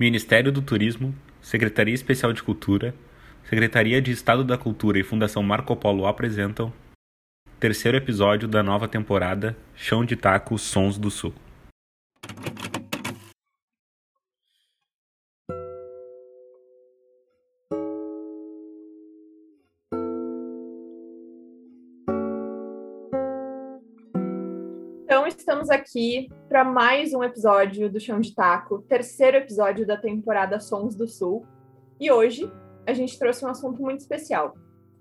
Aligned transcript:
Ministério 0.00 0.50
do 0.50 0.62
Turismo, 0.62 1.14
Secretaria 1.42 1.92
Especial 1.92 2.32
de 2.32 2.42
Cultura, 2.42 2.94
Secretaria 3.44 4.00
de 4.00 4.10
Estado 4.10 4.42
da 4.42 4.56
Cultura 4.56 4.98
e 4.98 5.02
Fundação 5.02 5.42
Marco 5.42 5.76
Polo 5.76 6.06
apresentam 6.06 6.72
terceiro 7.58 7.98
episódio 7.98 8.48
da 8.48 8.62
nova 8.62 8.88
temporada 8.88 9.54
Chão 9.76 10.02
de 10.02 10.16
Taco 10.16 10.56
Sons 10.56 10.96
do 10.96 11.10
Sul. 11.10 11.34
Aqui 25.90 26.30
para 26.48 26.62
mais 26.62 27.12
um 27.12 27.24
episódio 27.24 27.90
do 27.90 27.98
Chão 27.98 28.20
de 28.20 28.32
Taco, 28.32 28.80
terceiro 28.82 29.38
episódio 29.38 29.84
da 29.84 29.96
temporada 29.96 30.60
Sons 30.60 30.94
do 30.94 31.08
Sul. 31.08 31.44
E 31.98 32.12
hoje 32.12 32.50
a 32.86 32.92
gente 32.92 33.18
trouxe 33.18 33.44
um 33.44 33.48
assunto 33.48 33.82
muito 33.82 33.98
especial: 33.98 34.54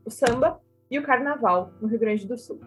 o 0.04 0.10
samba 0.10 0.60
e 0.90 0.98
o 0.98 1.04
carnaval 1.04 1.72
no 1.80 1.88
Rio 1.88 2.00
Grande 2.00 2.28
do 2.28 2.36
Sul. 2.36 2.60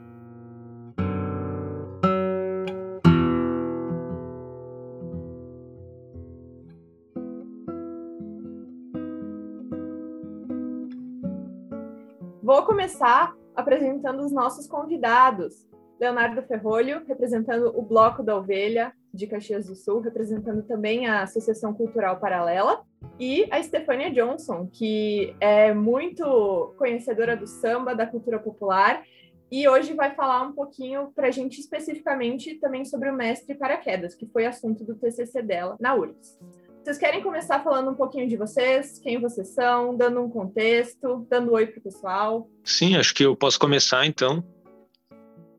Vou 12.41 12.65
começar 12.65 13.34
apresentando 13.57 14.24
os 14.24 14.30
nossos 14.30 14.68
convidados. 14.68 15.71
Leonardo 16.02 16.42
Ferrolho, 16.42 17.02
representando 17.06 17.73
o 17.79 17.80
Bloco 17.80 18.24
da 18.24 18.37
Ovelha 18.37 18.93
de 19.15 19.29
Caxias 19.29 19.66
do 19.66 19.77
Sul, 19.77 20.01
representando 20.01 20.65
também 20.65 21.06
a 21.06 21.23
Associação 21.23 21.73
Cultural 21.73 22.19
Paralela, 22.19 22.83
e 23.20 23.47
a 23.52 23.62
Stefania 23.62 24.10
Johnson, 24.10 24.69
que 24.73 25.33
é 25.38 25.73
muito 25.73 26.74
conhecedora 26.76 27.37
do 27.37 27.46
samba, 27.46 27.95
da 27.95 28.04
cultura 28.04 28.41
popular, 28.41 29.04
e 29.49 29.68
hoje 29.68 29.95
vai 29.95 30.13
falar 30.13 30.43
um 30.43 30.52
pouquinho 30.52 31.13
para 31.15 31.29
a 31.29 31.30
gente 31.30 31.60
especificamente 31.60 32.54
também 32.54 32.85
sobre 32.85 33.09
o 33.09 33.15
mestre 33.15 33.54
paraquedas, 33.54 34.16
que 34.16 34.26
foi 34.26 34.45
assunto 34.45 34.82
do 34.82 34.96
TCC 34.96 35.41
dela 35.41 35.76
na 35.79 35.95
URGS. 35.95 36.37
Vocês 36.82 36.98
querem 36.98 37.23
começar 37.23 37.63
falando 37.63 37.93
um 37.93 37.95
pouquinho 37.95 38.26
de 38.26 38.37
vocês, 38.37 38.98
quem 38.98 39.21
vocês 39.21 39.51
são, 39.51 39.96
dando 39.96 40.21
um 40.21 40.29
contexto, 40.29 41.24
dando 41.30 41.52
oi 41.52 41.69
para 41.69 41.79
o 41.79 41.82
pessoal? 41.82 42.51
Sim, 42.65 42.96
acho 42.96 43.15
que 43.15 43.24
eu 43.24 43.37
posso 43.37 43.57
começar 43.57 44.04
então. 44.04 44.43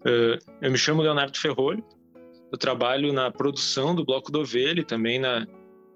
Uh, 0.06 0.38
eu 0.62 0.72
me 0.72 0.78
chamo 0.78 1.02
Leonardo 1.02 1.38
Ferrolho, 1.38 1.84
eu 2.52 2.58
trabalho 2.58 3.12
na 3.12 3.32
produção 3.32 3.96
do 3.96 4.06
Bloco 4.06 4.32
do 4.32 4.42
Ovelha 4.42 4.82
e 4.82 4.86
também 4.86 5.20
na 5.20 5.48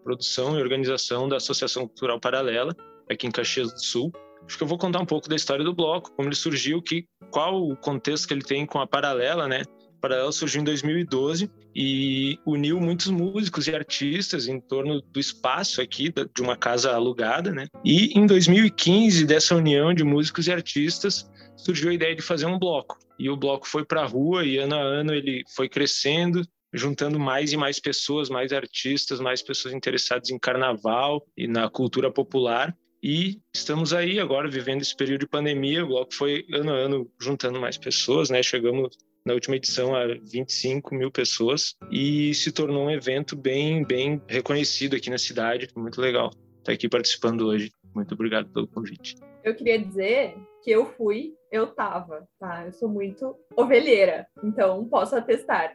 produção 0.04 0.58
e 0.58 0.62
organização 0.62 1.28
da 1.28 1.36
Associação 1.38 1.86
Cultural 1.86 2.20
Paralela, 2.20 2.76
aqui 3.10 3.28
em 3.28 3.32
Caxias 3.32 3.72
do 3.74 3.84
Sul. 3.84 4.12
Acho 4.46 4.58
que 4.58 4.64
eu 4.64 4.68
vou 4.68 4.78
contar 4.78 5.00
um 5.00 5.06
pouco 5.06 5.28
da 5.28 5.36
história 5.36 5.64
do 5.64 5.74
bloco, 5.74 6.12
como 6.16 6.30
ele 6.30 6.36
surgiu, 6.36 6.82
que, 6.82 7.06
qual 7.32 7.62
o 7.62 7.76
contexto 7.76 8.28
que 8.28 8.34
ele 8.34 8.42
tem 8.42 8.66
com 8.66 8.80
a 8.80 8.88
Paralela, 8.88 9.48
né? 9.48 9.64
A 9.98 10.00
Paralela 10.00 10.32
surgiu 10.32 10.62
em 10.62 10.64
2012 10.64 11.50
e 11.76 12.38
uniu 12.46 12.80
muitos 12.80 13.08
músicos 13.08 13.68
e 13.68 13.76
artistas 13.76 14.48
em 14.48 14.60
torno 14.60 15.02
do 15.02 15.20
espaço 15.20 15.82
aqui 15.82 16.14
de 16.14 16.42
uma 16.42 16.56
casa 16.56 16.92
alugada, 16.92 17.52
né? 17.52 17.68
E 17.84 18.18
em 18.18 18.28
2015, 18.28 19.26
dessa 19.26 19.56
união 19.56 19.96
de 19.96 20.04
músicos 20.04 20.48
e 20.48 20.52
artistas, 20.52 21.28
surgiu 21.56 21.90
a 21.90 21.94
ideia 21.94 22.16
de 22.16 22.22
fazer 22.22 22.46
um 22.46 22.60
bloco. 22.60 23.00
E 23.18 23.28
o 23.28 23.36
bloco 23.36 23.68
foi 23.68 23.84
para 23.84 24.04
a 24.04 24.06
rua 24.06 24.46
e 24.46 24.58
ano 24.58 24.76
a 24.76 24.80
ano 24.80 25.16
ele 25.16 25.44
foi 25.56 25.68
crescendo, 25.68 26.48
juntando 26.72 27.20
mais 27.20 27.52
e 27.52 27.58
mais 27.58 27.80
pessoas, 27.80 28.30
mais 28.30 28.54
artistas, 28.54 29.20
mais 29.20 29.42
pessoas 29.42 29.74
interessadas 29.74 30.30
em 30.30 30.38
carnaval 30.38 31.26
e 31.36 31.48
na 31.48 31.68
cultura 31.70 32.12
popular. 32.12 32.76
E 33.02 33.40
estamos 33.54 33.94
aí 33.94 34.20
agora 34.20 34.48
vivendo 34.48 34.82
esse 34.82 34.96
período 34.96 35.22
de 35.22 35.28
pandemia. 35.28 35.84
O 35.84 35.88
bloco 35.88 36.14
foi 36.14 36.46
ano 36.54 36.72
a 36.72 36.76
ano 36.76 37.12
juntando 37.20 37.60
mais 37.60 37.78
pessoas, 37.78 38.30
né? 38.30 38.44
Chegamos 38.44 38.96
na 39.28 39.34
última 39.34 39.58
edição 39.58 39.94
a 39.94 40.08
25 40.08 40.96
mil 40.96 41.12
pessoas 41.12 41.76
e 41.92 42.34
se 42.34 42.50
tornou 42.50 42.86
um 42.86 42.90
evento 42.90 43.36
bem, 43.36 43.84
bem 43.84 44.22
reconhecido 44.26 44.96
aqui 44.96 45.10
na 45.10 45.18
cidade. 45.18 45.68
Muito 45.76 46.00
legal 46.00 46.32
estar 46.60 46.72
aqui 46.72 46.88
participando 46.88 47.42
hoje. 47.42 47.70
Muito 47.94 48.14
obrigado 48.14 48.50
pelo 48.54 48.70
convite. 48.70 49.16
Eu 49.44 49.54
queria 49.54 49.78
dizer 49.80 50.34
que 50.64 50.72
eu 50.72 50.86
fui, 50.86 51.34
eu 51.52 51.68
tava, 51.68 52.26
tá? 52.40 52.66
Eu 52.66 52.72
sou 52.72 52.88
muito 52.88 53.36
ovelheira, 53.56 54.26
então 54.42 54.86
posso 54.86 55.14
atestar. 55.16 55.74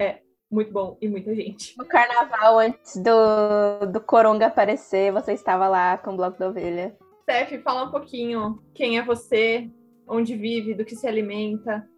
É 0.00 0.20
muito 0.48 0.72
bom 0.72 0.96
e 1.00 1.08
muita 1.08 1.34
gente. 1.34 1.76
No 1.76 1.84
carnaval, 1.84 2.60
antes 2.60 2.96
do, 2.98 3.86
do 3.90 4.00
Coronga 4.00 4.46
aparecer, 4.46 5.12
você 5.12 5.32
estava 5.32 5.66
lá 5.66 5.98
com 5.98 6.12
o 6.12 6.16
Bloco 6.16 6.38
da 6.38 6.48
Ovelha. 6.48 6.96
Steph, 7.22 7.62
fala 7.64 7.84
um 7.84 7.90
pouquinho 7.90 8.62
quem 8.72 8.96
é 8.96 9.02
você, 9.02 9.68
onde 10.06 10.36
vive, 10.36 10.74
do 10.74 10.84
que 10.84 10.94
se 10.94 11.08
alimenta. 11.08 11.88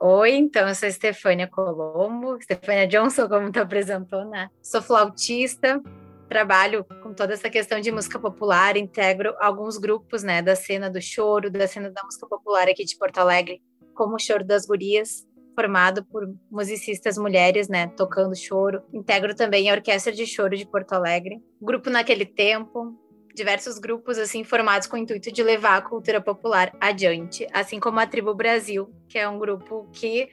Oi, 0.00 0.34
então, 0.34 0.68
eu 0.68 0.74
sou 0.74 0.90
Stefânia 0.90 1.46
Colombo, 1.46 2.40
Stefânia 2.42 2.86
Johnson, 2.86 3.28
como 3.28 3.50
tu 3.50 3.60
apresentou, 3.60 4.24
né? 4.24 4.48
Sou 4.62 4.82
flautista, 4.82 5.80
trabalho 6.28 6.84
com 7.02 7.14
toda 7.14 7.32
essa 7.32 7.48
questão 7.48 7.80
de 7.80 7.92
música 7.92 8.18
popular, 8.18 8.76
integro 8.76 9.34
alguns 9.40 9.78
grupos, 9.78 10.22
né, 10.22 10.42
da 10.42 10.56
cena 10.56 10.90
do 10.90 11.00
choro, 11.00 11.50
da 11.50 11.66
cena 11.66 11.90
da 11.90 12.02
música 12.04 12.26
popular 12.26 12.68
aqui 12.68 12.84
de 12.84 12.98
Porto 12.98 13.18
Alegre, 13.18 13.62
como 13.94 14.16
o 14.16 14.18
Choro 14.18 14.44
das 14.44 14.66
Gurias, 14.66 15.24
formado 15.54 16.04
por 16.04 16.28
musicistas 16.50 17.16
mulheres, 17.16 17.68
né, 17.68 17.86
tocando 17.96 18.36
choro. 18.36 18.82
Integro 18.92 19.34
também 19.34 19.70
a 19.70 19.74
Orquestra 19.74 20.12
de 20.12 20.26
Choro 20.26 20.56
de 20.56 20.66
Porto 20.66 20.92
Alegre, 20.92 21.40
grupo 21.62 21.88
naquele 21.88 22.26
tempo, 22.26 22.98
diversos 23.34 23.78
grupos 23.78 24.16
assim 24.16 24.44
formados 24.44 24.86
com 24.86 24.96
o 24.96 24.98
intuito 24.98 25.32
de 25.32 25.42
levar 25.42 25.76
a 25.76 25.82
cultura 25.82 26.20
popular 26.20 26.72
adiante, 26.80 27.46
assim 27.52 27.80
como 27.80 27.98
a 27.98 28.06
Tribo 28.06 28.34
Brasil, 28.34 28.90
que 29.08 29.18
é 29.18 29.28
um 29.28 29.38
grupo 29.38 29.88
que 29.92 30.28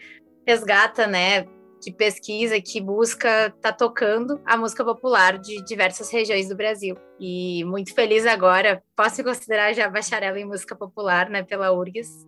resgata, 0.46 1.08
né, 1.08 1.46
de 1.82 1.92
pesquisa 1.92 2.62
que 2.62 2.80
busca 2.80 3.54
tá 3.60 3.74
tocando 3.74 4.40
a 4.46 4.56
música 4.56 4.86
popular 4.86 5.40
de 5.40 5.64
diversas 5.66 6.12
regiões 6.12 6.48
do 6.48 6.56
Brasil. 6.56 6.96
E 7.20 7.64
muito 7.66 7.94
feliz 7.96 8.26
agora, 8.28 8.84
posso 8.96 9.18
me 9.18 9.24
considerar 9.24 9.74
já 9.74 9.90
bacharel 9.90 10.38
em 10.38 10.46
música 10.46 10.76
popular, 10.76 11.28
né, 11.30 11.42
pela 11.42 11.72
URGS. 11.72 12.28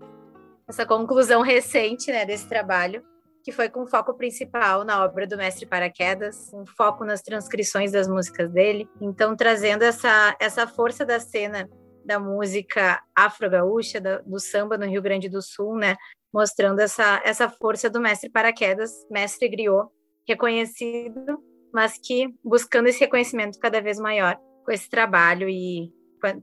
Essa 0.67 0.85
conclusão 0.85 1.41
recente, 1.41 2.11
né, 2.11 2.25
desse 2.25 2.47
trabalho, 2.49 3.03
que 3.43 3.51
foi 3.51 3.69
com 3.69 3.85
foco 3.85 4.13
principal 4.13 4.83
na 4.83 5.03
obra 5.03 5.27
do 5.27 5.37
mestre 5.37 5.65
Paraquedas, 5.65 6.51
um 6.53 6.65
foco 6.65 7.03
nas 7.03 7.21
transcrições 7.21 7.91
das 7.91 8.07
músicas 8.07 8.49
dele. 8.49 8.89
Então, 9.01 9.35
trazendo 9.35 9.83
essa, 9.83 10.35
essa 10.39 10.65
força 10.65 11.05
da 11.05 11.19
cena 11.19 11.69
da 12.05 12.19
música 12.19 13.01
afro-gaúcha, 13.15 14.01
do 14.25 14.39
samba 14.39 14.77
no 14.77 14.85
Rio 14.85 15.01
Grande 15.01 15.29
do 15.29 15.41
Sul, 15.41 15.75
né? 15.75 15.95
mostrando 16.33 16.79
essa, 16.79 17.21
essa 17.23 17.47
força 17.47 17.89
do 17.89 18.01
mestre 18.01 18.29
paraquedas, 18.29 18.91
mestre 19.09 19.47
griot, 19.47 19.87
reconhecido, 20.27 21.37
mas 21.71 21.97
que 21.97 22.33
buscando 22.43 22.87
esse 22.87 22.99
reconhecimento 22.99 23.59
cada 23.59 23.79
vez 23.79 23.99
maior 23.99 24.37
com 24.65 24.71
esse 24.71 24.89
trabalho 24.89 25.47
e 25.47 25.91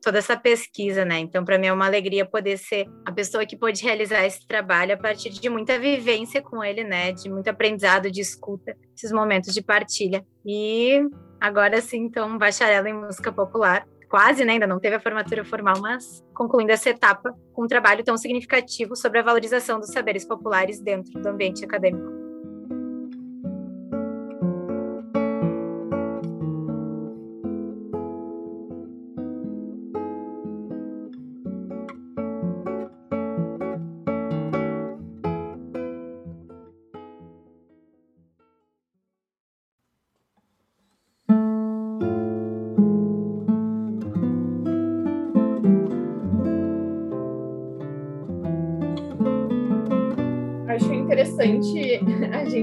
toda 0.03 0.19
essa 0.19 0.37
pesquisa, 0.37 1.05
né? 1.05 1.19
Então, 1.19 1.45
para 1.45 1.59
mim 1.59 1.67
é 1.67 1.73
uma 1.73 1.87
alegria 1.87 2.25
poder 2.25 2.59
ser 2.59 2.87
a 3.05 3.13
pessoa 3.13 3.47
que 3.47 3.57
pode 3.57 3.83
realizar 3.83 4.25
esse 4.25 4.47
trabalho 4.47 4.95
a 4.95 4.97
partir 4.97 5.31
de 5.31 5.49
muita 5.49 5.79
vivência 5.79 6.43
com 6.43 6.63
ele, 6.63 6.85
né? 6.85 7.13
De 7.13 7.31
muito 7.31 7.49
aprendizado, 7.49 8.11
de 8.11 8.21
escuta, 8.21 8.77
esses 8.95 9.13
momentos 9.13 9.55
de 9.55 9.63
partilha. 9.63 10.25
E 10.45 11.01
agora 11.41 11.81
sim, 11.81 11.99
então, 11.99 12.37
bacharel 12.39 12.87
em 12.87 12.95
música 12.95 13.33
popular 13.33 13.87
quase, 14.11 14.45
né, 14.45 14.55
ainda 14.55 14.67
não 14.67 14.81
teve 14.81 14.97
a 14.97 15.01
formatura 15.01 15.45
formal, 15.45 15.77
mas 15.81 16.21
concluindo 16.35 16.73
essa 16.73 16.91
etapa 16.91 17.33
com 17.53 17.65
um 17.65 17.69
trabalho 17.69 18.03
tão 18.03 18.19
significativo 18.19 18.97
sobre 18.97 19.21
a 19.21 19.23
valorização 19.23 19.79
dos 19.79 19.93
saberes 19.93 20.27
populares 20.27 20.81
dentro 20.81 21.13
do 21.23 21.29
ambiente 21.29 21.65
acadêmico. 21.65 22.20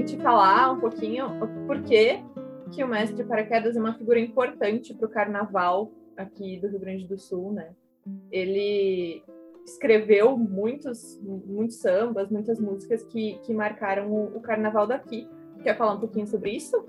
Gente 0.08 0.22
falar 0.22 0.72
um 0.72 0.80
pouquinho 0.80 1.26
o 1.26 1.66
porquê 1.66 2.24
que 2.72 2.82
o 2.82 2.88
mestre 2.88 3.24
paraquedas 3.24 3.76
é 3.76 3.80
uma 3.80 3.94
figura 3.94 4.18
importante 4.18 4.94
para 4.94 5.06
o 5.06 5.10
carnaval 5.10 5.92
aqui 6.16 6.58
do 6.58 6.68
Rio 6.68 6.80
Grande 6.80 7.06
do 7.06 7.18
Sul, 7.18 7.52
né? 7.52 7.70
Ele 8.30 9.22
escreveu 9.64 10.36
muitos, 10.36 11.20
muitos 11.22 11.76
sambas, 11.76 12.30
muitas 12.30 12.58
músicas 12.58 13.04
que, 13.04 13.38
que 13.44 13.52
marcaram 13.52 14.10
o, 14.10 14.36
o 14.36 14.40
carnaval 14.40 14.86
daqui. 14.86 15.28
Quer 15.62 15.76
falar 15.76 15.94
um 15.94 16.00
pouquinho 16.00 16.26
sobre 16.26 16.52
isso? 16.52 16.86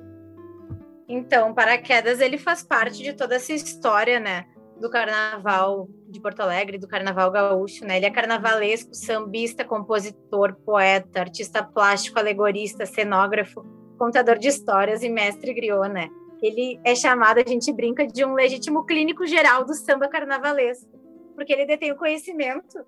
Então, 1.07 1.53
Paraquedas, 1.53 2.21
ele 2.21 2.37
faz 2.37 2.63
parte 2.63 3.03
de 3.03 3.13
toda 3.13 3.35
essa 3.35 3.51
história, 3.51 4.19
né? 4.19 4.45
Do 4.79 4.89
carnaval 4.89 5.89
de 6.07 6.21
Porto 6.21 6.39
Alegre, 6.39 6.77
do 6.77 6.87
carnaval 6.87 7.29
gaúcho, 7.31 7.85
né? 7.85 7.97
Ele 7.97 8.05
é 8.05 8.09
carnavalesco, 8.09 8.93
sambista, 8.93 9.65
compositor, 9.65 10.55
poeta, 10.65 11.19
artista 11.19 11.61
plástico, 11.61 12.17
alegorista, 12.17 12.85
cenógrafo, 12.85 13.65
contador 13.97 14.37
de 14.37 14.47
histórias 14.47 15.03
e 15.03 15.09
mestre 15.09 15.53
griot, 15.53 15.89
né? 15.89 16.09
Ele 16.41 16.79
é 16.85 16.95
chamado, 16.95 17.39
a 17.39 17.47
gente 17.47 17.71
brinca, 17.73 18.07
de 18.07 18.23
um 18.23 18.33
legítimo 18.33 18.85
clínico 18.85 19.27
geral 19.27 19.65
do 19.65 19.73
samba 19.73 20.07
carnavalesco, 20.07 20.89
porque 21.35 21.51
ele 21.51 21.65
detém 21.65 21.91
o 21.91 21.97
conhecimento 21.97 22.79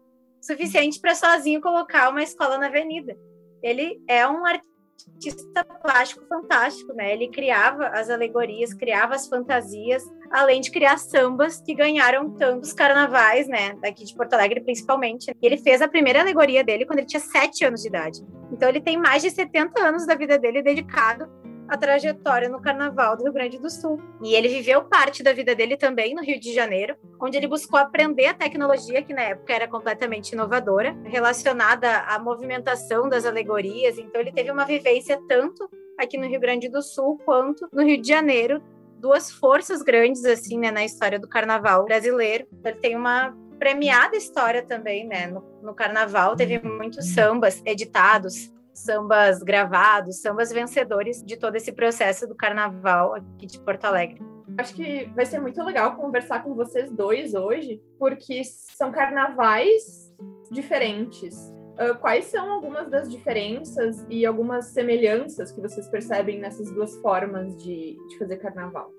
suficiente 0.41 0.99
para 0.99 1.13
sozinho 1.13 1.61
colocar 1.61 2.09
uma 2.09 2.23
escola 2.23 2.57
na 2.57 2.67
avenida. 2.67 3.17
Ele 3.61 4.01
é 4.07 4.25
um 4.27 4.45
artista 4.45 4.70
artista 5.09 5.63
plástico 5.63 6.25
fantástico, 6.27 6.93
né? 6.93 7.13
Ele 7.13 7.27
criava 7.29 7.87
as 7.87 8.09
alegorias, 8.09 8.73
criava 8.73 9.15
as 9.15 9.27
fantasias, 9.27 10.03
além 10.31 10.61
de 10.61 10.71
criar 10.71 10.97
sambas 10.97 11.61
que 11.61 11.73
ganharam 11.73 12.31
tantos 12.31 12.73
carnavais, 12.73 13.47
né? 13.47 13.73
Daqui 13.81 14.05
de 14.05 14.15
Porto 14.15 14.33
Alegre, 14.33 14.61
principalmente. 14.61 15.31
E 15.31 15.45
ele 15.45 15.57
fez 15.57 15.81
a 15.81 15.87
primeira 15.87 16.21
alegoria 16.21 16.63
dele 16.63 16.85
quando 16.85 16.99
ele 16.99 17.07
tinha 17.07 17.19
sete 17.19 17.65
anos 17.65 17.81
de 17.81 17.87
idade. 17.87 18.21
Então 18.51 18.67
ele 18.67 18.81
tem 18.81 18.97
mais 18.97 19.21
de 19.21 19.29
70 19.29 19.81
anos 19.81 20.05
da 20.05 20.15
vida 20.15 20.37
dele 20.37 20.61
dedicado 20.61 21.40
a 21.71 21.77
trajetória 21.77 22.49
no 22.49 22.61
Carnaval 22.61 23.15
do 23.15 23.23
Rio 23.23 23.31
Grande 23.31 23.57
do 23.57 23.69
Sul. 23.69 23.97
E 24.21 24.35
ele 24.35 24.49
viveu 24.49 24.83
parte 24.83 25.23
da 25.23 25.31
vida 25.31 25.55
dele 25.55 25.77
também 25.77 26.13
no 26.13 26.21
Rio 26.21 26.37
de 26.37 26.53
Janeiro, 26.53 26.97
onde 27.17 27.37
ele 27.37 27.47
buscou 27.47 27.79
aprender 27.79 28.25
a 28.25 28.33
tecnologia, 28.33 29.01
que 29.01 29.13
na 29.13 29.21
época 29.21 29.53
era 29.53 29.69
completamente 29.69 30.33
inovadora, 30.33 30.93
relacionada 31.05 31.99
à 31.99 32.19
movimentação 32.19 33.07
das 33.07 33.25
alegorias. 33.25 33.97
Então, 33.97 34.19
ele 34.19 34.33
teve 34.33 34.51
uma 34.51 34.65
vivência 34.65 35.17
tanto 35.29 35.69
aqui 35.97 36.17
no 36.17 36.27
Rio 36.27 36.41
Grande 36.41 36.67
do 36.67 36.81
Sul 36.81 37.17
quanto 37.23 37.69
no 37.71 37.83
Rio 37.83 38.01
de 38.01 38.07
Janeiro, 38.09 38.61
duas 38.99 39.31
forças 39.31 39.81
grandes 39.81 40.25
assim, 40.25 40.59
né, 40.59 40.71
na 40.71 40.83
história 40.83 41.17
do 41.17 41.27
carnaval 41.29 41.85
brasileiro. 41.85 42.45
Ele 42.65 42.75
tem 42.79 42.97
uma 42.97 43.33
premiada 43.57 44.17
história 44.17 44.61
também, 44.61 45.07
né, 45.07 45.27
no, 45.27 45.41
no 45.63 45.73
carnaval, 45.73 46.35
teve 46.35 46.59
muitos 46.59 47.13
sambas 47.13 47.61
editados 47.65 48.51
sambas 48.83 49.41
gravados, 49.43 50.21
sambas 50.21 50.51
vencedores 50.51 51.23
de 51.23 51.37
todo 51.37 51.55
esse 51.55 51.71
processo 51.71 52.27
do 52.27 52.35
carnaval 52.35 53.15
aqui 53.15 53.45
de 53.45 53.59
Porto 53.59 53.85
Alegre. 53.85 54.21
Acho 54.57 54.75
que 54.75 55.05
vai 55.15 55.25
ser 55.25 55.39
muito 55.39 55.61
legal 55.63 55.95
conversar 55.95 56.43
com 56.43 56.53
vocês 56.53 56.91
dois 56.91 57.33
hoje, 57.33 57.81
porque 57.97 58.43
são 58.43 58.91
carnavais 58.91 60.11
diferentes. 60.51 61.35
Uh, 61.79 61.97
quais 61.99 62.25
são 62.25 62.51
algumas 62.51 62.89
das 62.89 63.09
diferenças 63.09 64.05
e 64.09 64.25
algumas 64.25 64.65
semelhanças 64.65 65.51
que 65.51 65.61
vocês 65.61 65.87
percebem 65.87 66.39
nessas 66.39 66.69
duas 66.71 66.95
formas 66.97 67.55
de, 67.57 67.97
de 68.09 68.17
fazer 68.19 68.37
carnaval? 68.37 68.91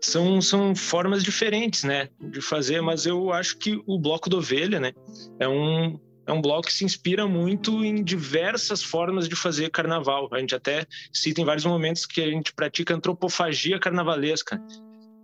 São, 0.00 0.40
são 0.40 0.74
formas 0.76 1.24
diferentes, 1.24 1.82
né, 1.82 2.10
de 2.20 2.40
fazer, 2.40 2.80
mas 2.80 3.06
eu 3.06 3.32
acho 3.32 3.58
que 3.58 3.82
o 3.86 3.98
Bloco 3.98 4.30
da 4.30 4.36
Ovelha, 4.36 4.78
né, 4.78 4.92
é 5.40 5.48
um, 5.48 5.98
é 6.26 6.32
um 6.32 6.40
bloco 6.40 6.66
que 6.66 6.72
se 6.72 6.84
inspira 6.84 7.26
muito 7.26 7.84
em 7.84 8.02
diversas 8.02 8.82
formas 8.82 9.28
de 9.28 9.36
fazer 9.36 9.70
carnaval. 9.70 10.28
A 10.32 10.38
gente 10.40 10.54
até 10.54 10.84
cita 11.12 11.40
em 11.40 11.44
vários 11.44 11.64
momentos 11.64 12.04
que 12.04 12.20
a 12.20 12.26
gente 12.26 12.52
pratica 12.52 12.94
antropofagia 12.94 13.78
carnavalesca, 13.78 14.60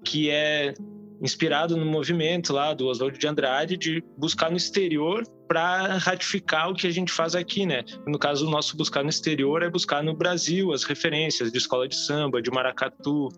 que 0.05 0.31
é 0.31 0.75
inspirado 1.23 1.77
no 1.77 1.87
movimento 1.87 2.53
lá 2.53 2.75
do 2.75 2.87
Oswald 2.87 3.17
de 3.17 3.27
Andrade 3.29 3.77
de 3.77 4.03
buscar 4.19 4.51
no 4.51 4.57
exterior 4.57 5.23
para 5.47 5.99
ratificar 5.99 6.71
o 6.71 6.75
que 6.75 6.87
a 6.87 6.91
gente 6.91 7.13
faz 7.13 7.35
aqui, 7.35 7.65
né? 7.65 7.85
No 8.07 8.19
caso, 8.19 8.47
o 8.47 8.51
nosso 8.51 8.77
buscar 8.77 9.03
no 9.03 9.11
exterior 9.11 9.63
é 9.63 9.71
buscar 9.71 10.03
no 10.03 10.17
Brasil 10.17 10.73
as 10.73 10.83
referências 10.83 11.53
de 11.53 11.59
escola 11.59 11.87
de 11.87 11.95
samba, 11.95 12.43
de 12.43 12.51
maracatu, 12.51 13.29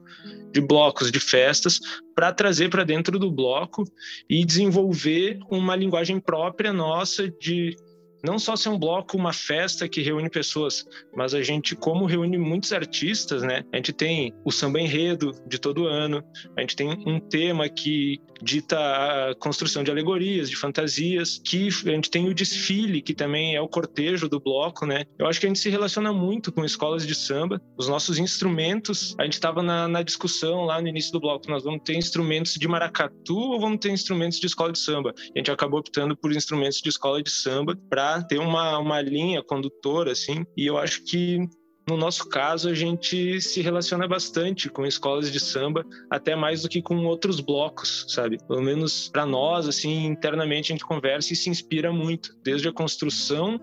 de 0.52 0.60
blocos, 0.60 1.10
de 1.10 1.20
festas, 1.20 1.80
para 2.14 2.32
trazer 2.32 2.70
para 2.70 2.84
dentro 2.84 3.18
do 3.18 3.30
bloco 3.30 3.84
e 4.30 4.44
desenvolver 4.44 5.38
uma 5.50 5.76
linguagem 5.76 6.20
própria 6.20 6.72
nossa 6.72 7.28
de 7.28 7.76
não 8.24 8.38
só 8.38 8.56
ser 8.56 8.70
um 8.70 8.78
bloco, 8.78 9.16
uma 9.18 9.32
festa 9.32 9.86
que 9.86 10.00
reúne 10.00 10.30
pessoas, 10.30 10.84
mas 11.14 11.34
a 11.34 11.42
gente, 11.42 11.76
como 11.76 12.06
reúne 12.06 12.38
muitos 12.38 12.72
artistas, 12.72 13.42
né? 13.42 13.62
A 13.70 13.76
gente 13.76 13.92
tem 13.92 14.34
o 14.44 14.50
samba 14.50 14.80
enredo 14.80 15.32
de 15.46 15.58
todo 15.58 15.86
ano, 15.86 16.24
a 16.56 16.60
gente 16.62 16.74
tem 16.74 16.88
um 16.88 17.20
tema 17.20 17.68
que 17.68 18.18
dita 18.44 18.78
a 18.78 19.34
construção 19.34 19.82
de 19.82 19.90
alegorias, 19.90 20.50
de 20.50 20.56
fantasias, 20.56 21.40
que 21.44 21.68
a 21.86 21.90
gente 21.90 22.10
tem 22.10 22.28
o 22.28 22.34
desfile, 22.34 23.02
que 23.02 23.14
também 23.14 23.56
é 23.56 23.60
o 23.60 23.68
cortejo 23.68 24.28
do 24.28 24.38
bloco, 24.38 24.86
né? 24.86 25.04
Eu 25.18 25.26
acho 25.26 25.40
que 25.40 25.46
a 25.46 25.48
gente 25.48 25.58
se 25.58 25.70
relaciona 25.70 26.12
muito 26.12 26.52
com 26.52 26.64
escolas 26.64 27.06
de 27.06 27.14
samba. 27.14 27.60
Os 27.76 27.88
nossos 27.88 28.18
instrumentos, 28.18 29.14
a 29.18 29.24
gente 29.24 29.34
estava 29.34 29.62
na, 29.62 29.88
na 29.88 30.02
discussão 30.02 30.64
lá 30.64 30.80
no 30.80 30.88
início 30.88 31.12
do 31.12 31.20
bloco, 31.20 31.50
nós 31.50 31.64
vamos 31.64 31.80
ter 31.84 31.96
instrumentos 31.96 32.54
de 32.54 32.68
maracatu 32.68 33.36
ou 33.36 33.60
vamos 33.60 33.78
ter 33.80 33.90
instrumentos 33.90 34.38
de 34.38 34.46
escola 34.46 34.72
de 34.72 34.78
samba? 34.78 35.14
a 35.34 35.38
gente 35.38 35.50
acabou 35.50 35.80
optando 35.80 36.16
por 36.16 36.32
instrumentos 36.32 36.80
de 36.80 36.88
escola 36.88 37.22
de 37.22 37.30
samba 37.30 37.76
para 37.88 38.22
ter 38.22 38.38
uma, 38.38 38.78
uma 38.78 39.00
linha 39.00 39.42
condutora, 39.42 40.12
assim, 40.12 40.44
e 40.56 40.66
eu 40.66 40.78
acho 40.78 41.04
que 41.04 41.38
no 41.86 41.96
nosso 41.96 42.28
caso, 42.28 42.68
a 42.68 42.74
gente 42.74 43.40
se 43.40 43.60
relaciona 43.60 44.08
bastante 44.08 44.70
com 44.70 44.86
escolas 44.86 45.30
de 45.30 45.38
samba, 45.38 45.84
até 46.10 46.34
mais 46.34 46.62
do 46.62 46.68
que 46.68 46.80
com 46.80 47.04
outros 47.04 47.40
blocos, 47.40 48.06
sabe? 48.08 48.38
Pelo 48.46 48.62
menos 48.62 49.10
para 49.10 49.26
nós, 49.26 49.68
assim, 49.68 50.06
internamente 50.06 50.72
a 50.72 50.74
gente 50.74 50.84
conversa 50.84 51.32
e 51.32 51.36
se 51.36 51.50
inspira 51.50 51.92
muito, 51.92 52.34
desde 52.42 52.68
a 52.68 52.72
construção 52.72 53.60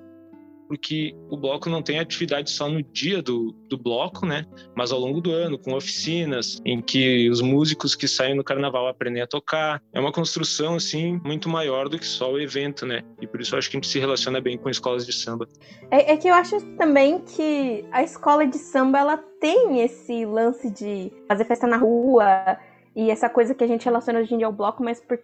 porque 0.71 1.13
o 1.29 1.35
bloco 1.35 1.69
não 1.69 1.81
tem 1.81 2.00
atividade 2.00 2.50
só 2.50 2.69
no 2.69 2.81
dia 2.81 3.21
do, 3.21 3.51
do 3.68 3.77
bloco, 3.77 4.25
né? 4.25 4.45
Mas 4.73 4.94
ao 4.94 5.00
longo 5.00 5.19
do 5.19 5.29
ano, 5.29 5.59
com 5.59 5.73
oficinas 5.73 6.62
em 6.63 6.81
que 6.81 7.29
os 7.29 7.41
músicos 7.41 7.94
que 7.94 8.07
saem 8.07 8.33
no 8.33 8.41
carnaval 8.41 8.88
aprendem 8.88 9.21
a 9.21 9.27
tocar. 9.27 9.83
É 9.91 10.00
uma 10.00 10.13
construção, 10.13 10.75
assim, 10.75 11.19
muito 11.25 11.50
maior 11.50 11.89
do 11.89 12.00
que 12.00 12.06
só 12.06 12.31
o 12.31 12.39
evento, 12.39 12.85
né? 12.85 13.01
E 13.19 13.27
por 13.27 13.41
isso 13.41 13.53
eu 13.53 13.59
acho 13.59 13.69
que 13.69 13.75
a 13.75 13.79
gente 13.79 13.89
se 13.89 14.00
relaciona 14.00 14.39
bem 14.39 14.57
com 14.57 14.69
escolas 14.69 15.06
de 15.06 15.12
samba. 15.12 15.45
É, 15.91 16.13
é 16.13 16.15
que 16.15 16.29
eu 16.29 16.33
acho 16.33 16.62
também 16.77 17.19
que 17.19 17.83
a 17.91 18.01
escola 18.01 18.47
de 18.47 18.57
samba, 18.57 19.00
ela 19.00 19.17
tem 19.17 19.81
esse 19.81 20.25
lance 20.25 20.71
de 20.71 21.12
fazer 21.27 21.44
festa 21.44 21.67
na 21.67 21.75
rua, 21.75 22.57
e 22.95 23.09
essa 23.09 23.29
coisa 23.29 23.56
que 23.56 23.63
a 23.63 23.67
gente 23.67 23.85
relaciona 23.85 24.19
hoje 24.19 24.33
em 24.33 24.38
dia 24.38 24.47
ao 24.47 24.51
bloco, 24.51 24.83
mas 24.83 25.00
por 25.00 25.17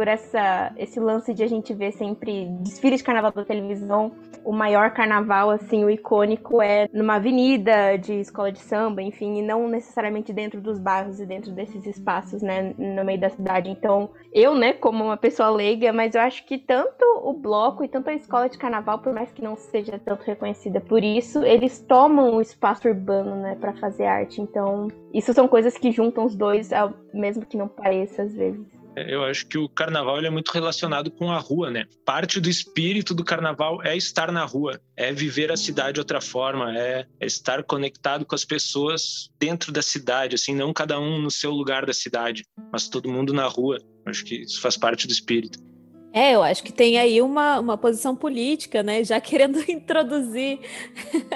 por 0.00 0.08
essa, 0.08 0.72
esse 0.78 0.98
lance 0.98 1.34
de 1.34 1.42
a 1.42 1.46
gente 1.46 1.74
ver 1.74 1.92
sempre 1.92 2.46
desfile 2.62 2.96
de 2.96 3.04
carnaval 3.04 3.32
da 3.32 3.44
televisão. 3.44 4.12
O 4.42 4.50
maior 4.50 4.94
carnaval, 4.94 5.50
assim, 5.50 5.84
o 5.84 5.90
icônico 5.90 6.62
é 6.62 6.88
numa 6.90 7.16
avenida 7.16 7.98
de 7.98 8.14
escola 8.14 8.50
de 8.50 8.60
samba, 8.60 9.02
enfim, 9.02 9.36
e 9.36 9.42
não 9.42 9.68
necessariamente 9.68 10.32
dentro 10.32 10.58
dos 10.58 10.78
bairros 10.78 11.20
e 11.20 11.26
dentro 11.26 11.52
desses 11.52 11.84
espaços, 11.84 12.40
né, 12.40 12.74
no 12.78 13.04
meio 13.04 13.20
da 13.20 13.28
cidade. 13.28 13.68
Então, 13.68 14.08
eu, 14.32 14.54
né, 14.54 14.72
como 14.72 15.04
uma 15.04 15.18
pessoa 15.18 15.50
leiga, 15.50 15.92
mas 15.92 16.14
eu 16.14 16.22
acho 16.22 16.46
que 16.46 16.56
tanto 16.56 17.04
o 17.22 17.34
bloco 17.34 17.84
e 17.84 17.88
tanto 17.88 18.08
a 18.08 18.14
escola 18.14 18.48
de 18.48 18.56
carnaval, 18.56 19.00
por 19.00 19.12
mais 19.12 19.30
que 19.30 19.42
não 19.42 19.54
seja 19.54 20.00
tanto 20.02 20.22
reconhecida 20.24 20.80
por 20.80 21.04
isso, 21.04 21.44
eles 21.44 21.78
tomam 21.78 22.36
o 22.36 22.40
espaço 22.40 22.88
urbano, 22.88 23.36
né, 23.36 23.54
para 23.60 23.74
fazer 23.74 24.06
arte. 24.06 24.40
Então, 24.40 24.88
isso 25.12 25.34
são 25.34 25.46
coisas 25.46 25.76
que 25.76 25.92
juntam 25.92 26.24
os 26.24 26.34
dois, 26.34 26.70
mesmo 27.12 27.44
que 27.44 27.58
não 27.58 27.68
pareça 27.68 28.22
às 28.22 28.32
vezes. 28.32 28.79
É, 28.96 29.14
eu 29.14 29.24
acho 29.24 29.46
que 29.46 29.56
o 29.56 29.68
carnaval 29.68 30.18
é 30.18 30.30
muito 30.30 30.50
relacionado 30.50 31.10
com 31.10 31.30
a 31.30 31.38
rua, 31.38 31.70
né? 31.70 31.86
Parte 32.04 32.40
do 32.40 32.48
espírito 32.48 33.14
do 33.14 33.24
carnaval 33.24 33.82
é 33.82 33.96
estar 33.96 34.32
na 34.32 34.44
rua, 34.44 34.80
é 34.96 35.12
viver 35.12 35.52
a 35.52 35.56
cidade 35.56 35.94
de 35.94 36.00
outra 36.00 36.20
forma, 36.20 36.76
é, 36.76 37.06
é 37.20 37.26
estar 37.26 37.62
conectado 37.62 38.24
com 38.24 38.34
as 38.34 38.44
pessoas 38.44 39.30
dentro 39.38 39.72
da 39.72 39.82
cidade, 39.82 40.34
assim, 40.34 40.54
não 40.54 40.72
cada 40.72 40.98
um 40.98 41.18
no 41.18 41.30
seu 41.30 41.50
lugar 41.50 41.86
da 41.86 41.92
cidade, 41.92 42.44
mas 42.72 42.88
todo 42.88 43.10
mundo 43.10 43.32
na 43.32 43.46
rua. 43.46 43.78
Acho 44.06 44.24
que 44.24 44.42
isso 44.42 44.60
faz 44.60 44.76
parte 44.76 45.06
do 45.06 45.12
espírito. 45.12 45.69
É, 46.12 46.34
eu 46.34 46.42
acho 46.42 46.62
que 46.64 46.72
tem 46.72 46.98
aí 46.98 47.22
uma, 47.22 47.60
uma 47.60 47.78
posição 47.78 48.16
política, 48.16 48.82
né? 48.82 49.04
Já 49.04 49.20
querendo 49.22 49.58
introduzir 49.70 50.60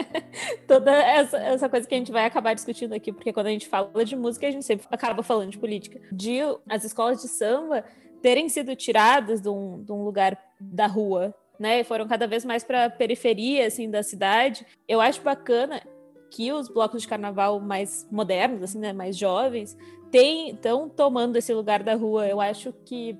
toda 0.66 0.92
essa, 0.92 1.38
essa 1.38 1.68
coisa 1.68 1.86
que 1.86 1.94
a 1.94 1.98
gente 1.98 2.10
vai 2.12 2.24
acabar 2.24 2.54
discutindo 2.54 2.92
aqui, 2.92 3.12
porque 3.12 3.32
quando 3.32 3.46
a 3.46 3.50
gente 3.50 3.68
fala 3.68 4.04
de 4.04 4.16
música, 4.16 4.46
a 4.46 4.50
gente 4.50 4.64
sempre 4.64 4.86
acaba 4.90 5.22
falando 5.22 5.50
de 5.50 5.58
política. 5.58 6.00
De 6.10 6.38
as 6.68 6.84
escolas 6.84 7.22
de 7.22 7.28
samba 7.28 7.84
terem 8.20 8.48
sido 8.48 8.74
tiradas 8.74 9.40
de 9.40 9.48
um, 9.48 9.82
de 9.82 9.92
um 9.92 10.02
lugar 10.02 10.36
da 10.58 10.86
rua, 10.86 11.34
né? 11.58 11.84
Foram 11.84 12.08
cada 12.08 12.26
vez 12.26 12.44
mais 12.44 12.64
para 12.64 12.86
a 12.86 12.90
periferia, 12.90 13.66
assim, 13.66 13.88
da 13.88 14.02
cidade. 14.02 14.66
Eu 14.88 15.00
acho 15.00 15.22
bacana 15.22 15.82
que 16.30 16.52
os 16.52 16.68
blocos 16.68 17.02
de 17.02 17.08
carnaval 17.08 17.60
mais 17.60 18.08
modernos, 18.10 18.62
assim, 18.62 18.78
né? 18.78 18.92
Mais 18.92 19.16
jovens, 19.16 19.76
estão 20.12 20.88
tomando 20.88 21.36
esse 21.36 21.52
lugar 21.52 21.82
da 21.82 21.94
rua. 21.94 22.26
Eu 22.26 22.40
acho 22.40 22.72
que 22.84 23.16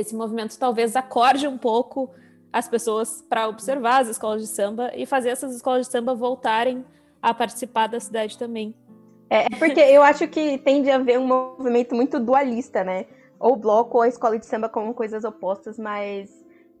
esse 0.00 0.14
movimento 0.14 0.58
talvez 0.58 0.94
acorde 0.94 1.46
um 1.48 1.56
pouco 1.58 2.10
as 2.52 2.68
pessoas 2.68 3.22
para 3.28 3.48
observar 3.48 4.02
as 4.02 4.08
escolas 4.08 4.42
de 4.42 4.48
samba 4.48 4.90
e 4.94 5.04
fazer 5.04 5.30
essas 5.30 5.54
escolas 5.54 5.86
de 5.86 5.92
samba 5.92 6.14
voltarem 6.14 6.84
a 7.20 7.34
participar 7.34 7.86
da 7.86 8.00
cidade 8.00 8.38
também. 8.38 8.74
É, 9.28 9.46
é 9.46 9.58
porque 9.58 9.80
eu 9.80 10.02
acho 10.02 10.28
que 10.28 10.58
tende 10.58 10.90
a 10.90 10.96
haver 10.96 11.18
um 11.18 11.26
movimento 11.26 11.94
muito 11.94 12.20
dualista, 12.20 12.84
né? 12.84 13.06
Ou 13.38 13.56
bloco 13.56 13.98
ou 13.98 14.02
a 14.02 14.08
escola 14.08 14.38
de 14.38 14.46
samba 14.46 14.68
como 14.68 14.94
coisas 14.94 15.24
opostas, 15.24 15.78
mas 15.78 16.30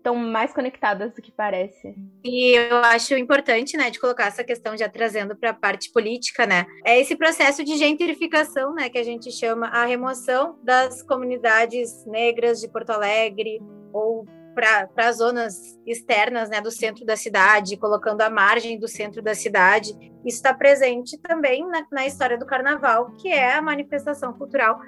estão 0.06 0.14
mais 0.14 0.52
conectadas 0.52 1.12
do 1.12 1.20
que 1.20 1.32
parece. 1.32 1.94
E 2.24 2.56
eu 2.56 2.76
acho 2.76 3.14
importante, 3.14 3.76
né, 3.76 3.90
de 3.90 3.98
colocar 3.98 4.26
essa 4.26 4.44
questão 4.44 4.76
já 4.76 4.88
trazendo 4.88 5.34
para 5.34 5.50
a 5.50 5.54
parte 5.54 5.90
política, 5.90 6.46
né? 6.46 6.64
É 6.84 7.00
esse 7.00 7.16
processo 7.16 7.64
de 7.64 7.76
gentrificação, 7.76 8.72
né, 8.72 8.88
que 8.88 8.98
a 8.98 9.02
gente 9.02 9.32
chama 9.32 9.66
a 9.66 9.84
remoção 9.84 10.58
das 10.62 11.02
comunidades 11.02 12.06
negras 12.06 12.60
de 12.60 12.68
Porto 12.68 12.90
Alegre 12.90 13.60
ou 13.92 14.24
para 14.54 15.12
zonas 15.12 15.78
externas 15.86 16.48
né, 16.48 16.62
do 16.62 16.70
centro 16.70 17.04
da 17.04 17.14
cidade, 17.14 17.76
colocando 17.76 18.22
a 18.22 18.30
margem 18.30 18.78
do 18.78 18.88
centro 18.88 19.20
da 19.20 19.34
cidade. 19.34 19.90
Isso 20.24 20.38
está 20.38 20.54
presente 20.54 21.18
também 21.18 21.66
na, 21.68 21.86
na 21.92 22.06
história 22.06 22.38
do 22.38 22.46
carnaval, 22.46 23.10
que 23.16 23.28
é 23.28 23.52
a 23.52 23.60
manifestação 23.60 24.32
cultural 24.32 24.80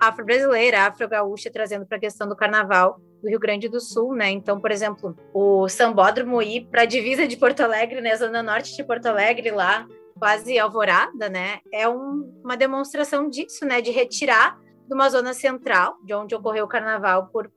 afro-brasileira, 0.00 0.86
afro-gaúcha, 0.86 1.50
trazendo 1.50 1.86
para 1.86 1.96
a 1.96 2.00
questão 2.00 2.28
do 2.28 2.36
carnaval 2.36 3.00
do 3.22 3.28
Rio 3.28 3.38
Grande 3.40 3.68
do 3.68 3.80
Sul, 3.80 4.14
né? 4.14 4.30
Então, 4.30 4.60
por 4.60 4.70
exemplo, 4.70 5.16
o 5.32 5.68
Sambódromo 5.68 6.42
ir 6.42 6.66
para 6.66 6.82
a 6.82 6.86
divisa 6.86 7.26
de 7.26 7.36
Porto 7.36 7.60
Alegre, 7.60 8.00
né, 8.00 8.14
zona 8.16 8.42
norte 8.42 8.76
de 8.76 8.84
Porto 8.84 9.06
Alegre, 9.06 9.50
lá, 9.50 9.86
quase 10.18 10.58
alvorada, 10.58 11.28
né? 11.28 11.58
É 11.72 11.88
um, 11.88 12.40
uma 12.44 12.56
demonstração 12.56 13.28
disso, 13.28 13.64
né? 13.64 13.80
De 13.80 13.90
retirar 13.90 14.58
de 14.86 14.94
uma 14.94 15.08
zona 15.10 15.34
central, 15.34 15.96
de 16.04 16.14
onde 16.14 16.34
ocorreu 16.34 16.64
o 16.64 16.68
carnaval 16.68 17.26
por 17.28 17.50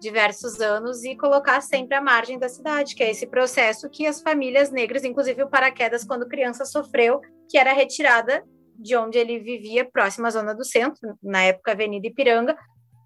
diversos 0.00 0.60
anos 0.60 1.04
e 1.04 1.16
colocar 1.16 1.60
sempre 1.60 1.96
à 1.96 2.00
margem 2.00 2.36
da 2.36 2.48
cidade, 2.48 2.96
que 2.96 3.04
é 3.04 3.10
esse 3.10 3.24
processo 3.24 3.88
que 3.88 4.04
as 4.04 4.20
famílias 4.20 4.70
negras, 4.70 5.04
inclusive 5.04 5.44
o 5.44 5.48
paraquedas 5.48 6.04
quando 6.04 6.28
criança 6.28 6.64
sofreu, 6.64 7.20
que 7.48 7.56
era 7.56 7.72
retirada 7.72 8.44
de 8.82 8.96
onde 8.96 9.18
ele 9.18 9.38
vivia, 9.38 9.84
próxima 9.84 10.28
à 10.28 10.30
zona 10.30 10.54
do 10.54 10.64
centro, 10.64 11.16
na 11.22 11.42
época 11.42 11.72
Avenida 11.72 12.06
Ipiranga, 12.06 12.56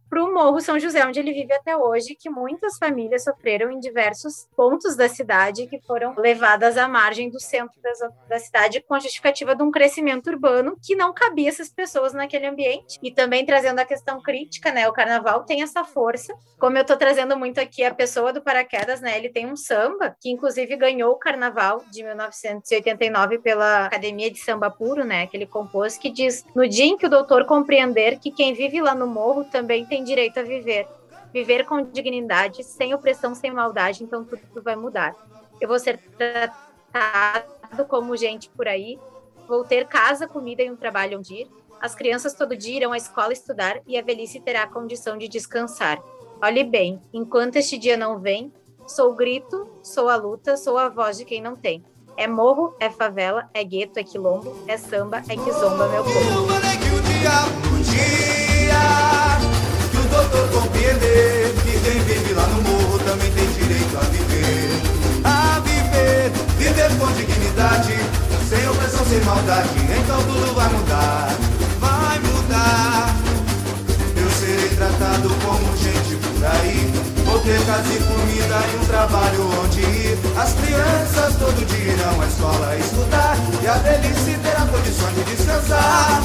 para 0.08 0.22
o 0.22 0.32
Morro 0.32 0.60
São 0.60 0.78
José, 0.78 1.04
onde 1.06 1.18
ele 1.18 1.32
vive 1.32 1.52
até 1.52 1.76
hoje, 1.76 2.14
que 2.14 2.30
muitas 2.30 2.78
famílias 2.78 3.24
sofreram 3.24 3.70
em 3.70 3.80
diversos 3.80 4.48
pontos 4.56 4.96
da 4.96 5.08
cidade 5.08 5.66
que 5.66 5.80
foram 5.80 6.14
levadas 6.16 6.76
à 6.76 6.88
margem 6.88 7.30
do 7.30 7.40
centro 7.40 7.80
da, 7.82 7.92
da 8.28 8.38
cidade 8.38 8.80
com 8.80 8.94
a 8.94 9.00
justificativa 9.00 9.54
de 9.54 9.62
um 9.62 9.70
crescimento 9.70 10.28
urbano 10.28 10.76
que 10.82 10.94
não 10.94 11.12
cabia 11.12 11.48
essas 11.48 11.68
pessoas 11.68 12.12
naquele 12.12 12.46
ambiente. 12.46 12.98
E 13.02 13.10
também 13.10 13.44
trazendo 13.44 13.78
a 13.78 13.84
questão 13.84 14.20
crítica, 14.20 14.70
né? 14.70 14.88
O 14.88 14.92
carnaval 14.92 15.44
tem 15.44 15.62
essa 15.62 15.84
força. 15.84 16.34
Como 16.58 16.76
eu 16.76 16.82
estou 16.82 16.96
trazendo 16.96 17.36
muito 17.36 17.60
aqui 17.60 17.84
a 17.84 17.94
pessoa 17.94 18.32
do 18.32 18.42
paraquedas, 18.42 19.00
né? 19.00 19.16
Ele 19.16 19.28
tem 19.28 19.46
um 19.46 19.56
samba 19.56 20.16
que 20.20 20.30
inclusive 20.30 20.76
ganhou 20.76 21.12
o 21.12 21.18
carnaval 21.18 21.82
de 21.90 22.02
1989 22.02 23.38
pela 23.38 23.86
Academia 23.86 24.30
de 24.30 24.38
Samba 24.38 24.70
Puro, 24.70 25.04
né? 25.04 25.26
Que 25.26 25.36
ele 25.36 25.46
compôs 25.46 25.98
que 25.98 26.10
diz: 26.10 26.44
"No 26.54 26.68
dia 26.68 26.86
em 26.86 26.96
que 26.96 27.06
o 27.06 27.10
doutor 27.10 27.44
compreender 27.44 28.18
que 28.18 28.30
quem 28.30 28.54
vive 28.54 28.80
lá 28.80 28.94
no 28.94 29.06
morro 29.06 29.44
também 29.44 29.84
tem 29.84 29.95
tem 29.96 30.04
direito 30.04 30.38
a 30.38 30.42
viver. 30.42 30.86
Viver 31.32 31.64
com 31.64 31.82
dignidade, 31.82 32.62
sem 32.62 32.94
opressão, 32.94 33.34
sem 33.34 33.50
maldade, 33.50 34.04
então 34.04 34.24
tudo 34.24 34.62
vai 34.62 34.76
mudar. 34.76 35.14
Eu 35.58 35.68
vou 35.68 35.78
ser 35.78 35.98
tratado 36.18 37.86
como 37.88 38.16
gente 38.16 38.50
por 38.50 38.68
aí, 38.68 38.98
vou 39.48 39.64
ter 39.64 39.86
casa, 39.86 40.28
comida 40.28 40.62
e 40.62 40.70
um 40.70 40.76
trabalho 40.76 41.18
onde 41.18 41.34
ir. 41.34 41.50
As 41.80 41.94
crianças 41.94 42.34
todo 42.34 42.56
dia 42.56 42.76
irão 42.76 42.92
à 42.92 42.96
escola 42.96 43.32
estudar 43.32 43.80
e 43.86 43.98
a 43.98 44.02
velhice 44.02 44.38
terá 44.40 44.64
a 44.64 44.66
condição 44.66 45.16
de 45.16 45.28
descansar. 45.28 46.02
Olhe 46.42 46.62
bem, 46.62 47.00
enquanto 47.12 47.56
este 47.56 47.78
dia 47.78 47.96
não 47.96 48.18
vem, 48.18 48.52
sou 48.86 49.12
o 49.12 49.14
grito, 49.14 49.66
sou 49.82 50.10
a 50.10 50.16
luta, 50.16 50.58
sou 50.58 50.76
a 50.76 50.90
voz 50.90 51.16
de 51.16 51.24
quem 51.24 51.40
não 51.40 51.56
tem. 51.56 51.82
É 52.18 52.26
morro, 52.26 52.74
é 52.78 52.90
favela, 52.90 53.48
é 53.52 53.64
gueto, 53.64 53.98
é 53.98 54.04
quilombo, 54.04 54.54
é 54.66 54.76
samba, 54.76 55.22
é 55.28 55.36
que 55.36 55.52
zomba 55.52 55.88
meu 55.88 56.04
povo 56.04 56.56
compreender 60.48 61.54
que 61.62 61.72
quem 61.80 62.00
vive 62.02 62.34
lá 62.34 62.46
no 62.48 62.62
morro 62.62 62.98
também 63.00 63.30
tem 63.32 63.46
direito 63.52 63.96
a 63.96 64.00
viver. 64.00 64.70
A 65.24 65.60
viver, 65.60 66.30
viver 66.58 66.98
com 66.98 67.12
dignidade, 67.12 67.96
sem 68.48 68.68
opressão, 68.68 69.04
sem 69.06 69.20
maldade, 69.22 69.68
então 69.98 70.22
tudo 70.22 70.54
vai 70.54 70.68
mudar, 70.68 71.36
vai 71.80 72.18
mudar. 72.20 73.16
Eu 74.16 74.30
serei 74.30 74.68
tratado 74.76 75.30
como 75.44 75.76
gente 75.76 76.25
Vou 77.24 77.40
ter 77.40 77.60
casa 77.66 77.92
e 77.92 77.98
comida 77.98 78.62
e 78.72 78.76
um 78.76 78.86
trabalho 78.86 79.50
onde 79.64 79.80
ir. 79.80 80.18
As 80.38 80.52
crianças 80.52 81.34
todo 81.40 81.66
dia 81.66 81.92
irão 81.92 82.20
à 82.20 82.26
escola 82.26 82.76
estudar. 82.78 83.36
E 83.60 83.66
a 83.66 83.74
velhice 83.74 84.38
terá 84.42 84.64
condições 84.66 85.14
de 85.16 85.24
descansar. 85.24 86.22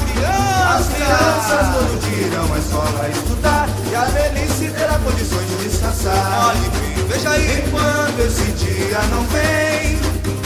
As 0.76 0.86
crianças 0.86 1.74
todo 1.74 2.00
dia 2.02 2.26
irão 2.28 2.54
à 2.54 2.58
escola 2.58 3.08
estudar. 3.08 3.68
E 3.90 3.94
a 3.96 4.04
velhice 4.04 4.70
terá 4.70 4.98
condições 5.00 5.48
de 5.48 5.68
descansar. 5.68 6.50
Olhe, 6.50 6.70
veja 7.08 7.30
aí. 7.30 7.64
Enquanto 7.66 8.20
esse 8.20 8.44
dia 8.52 9.00
não 9.10 9.24
vem, 9.24 9.98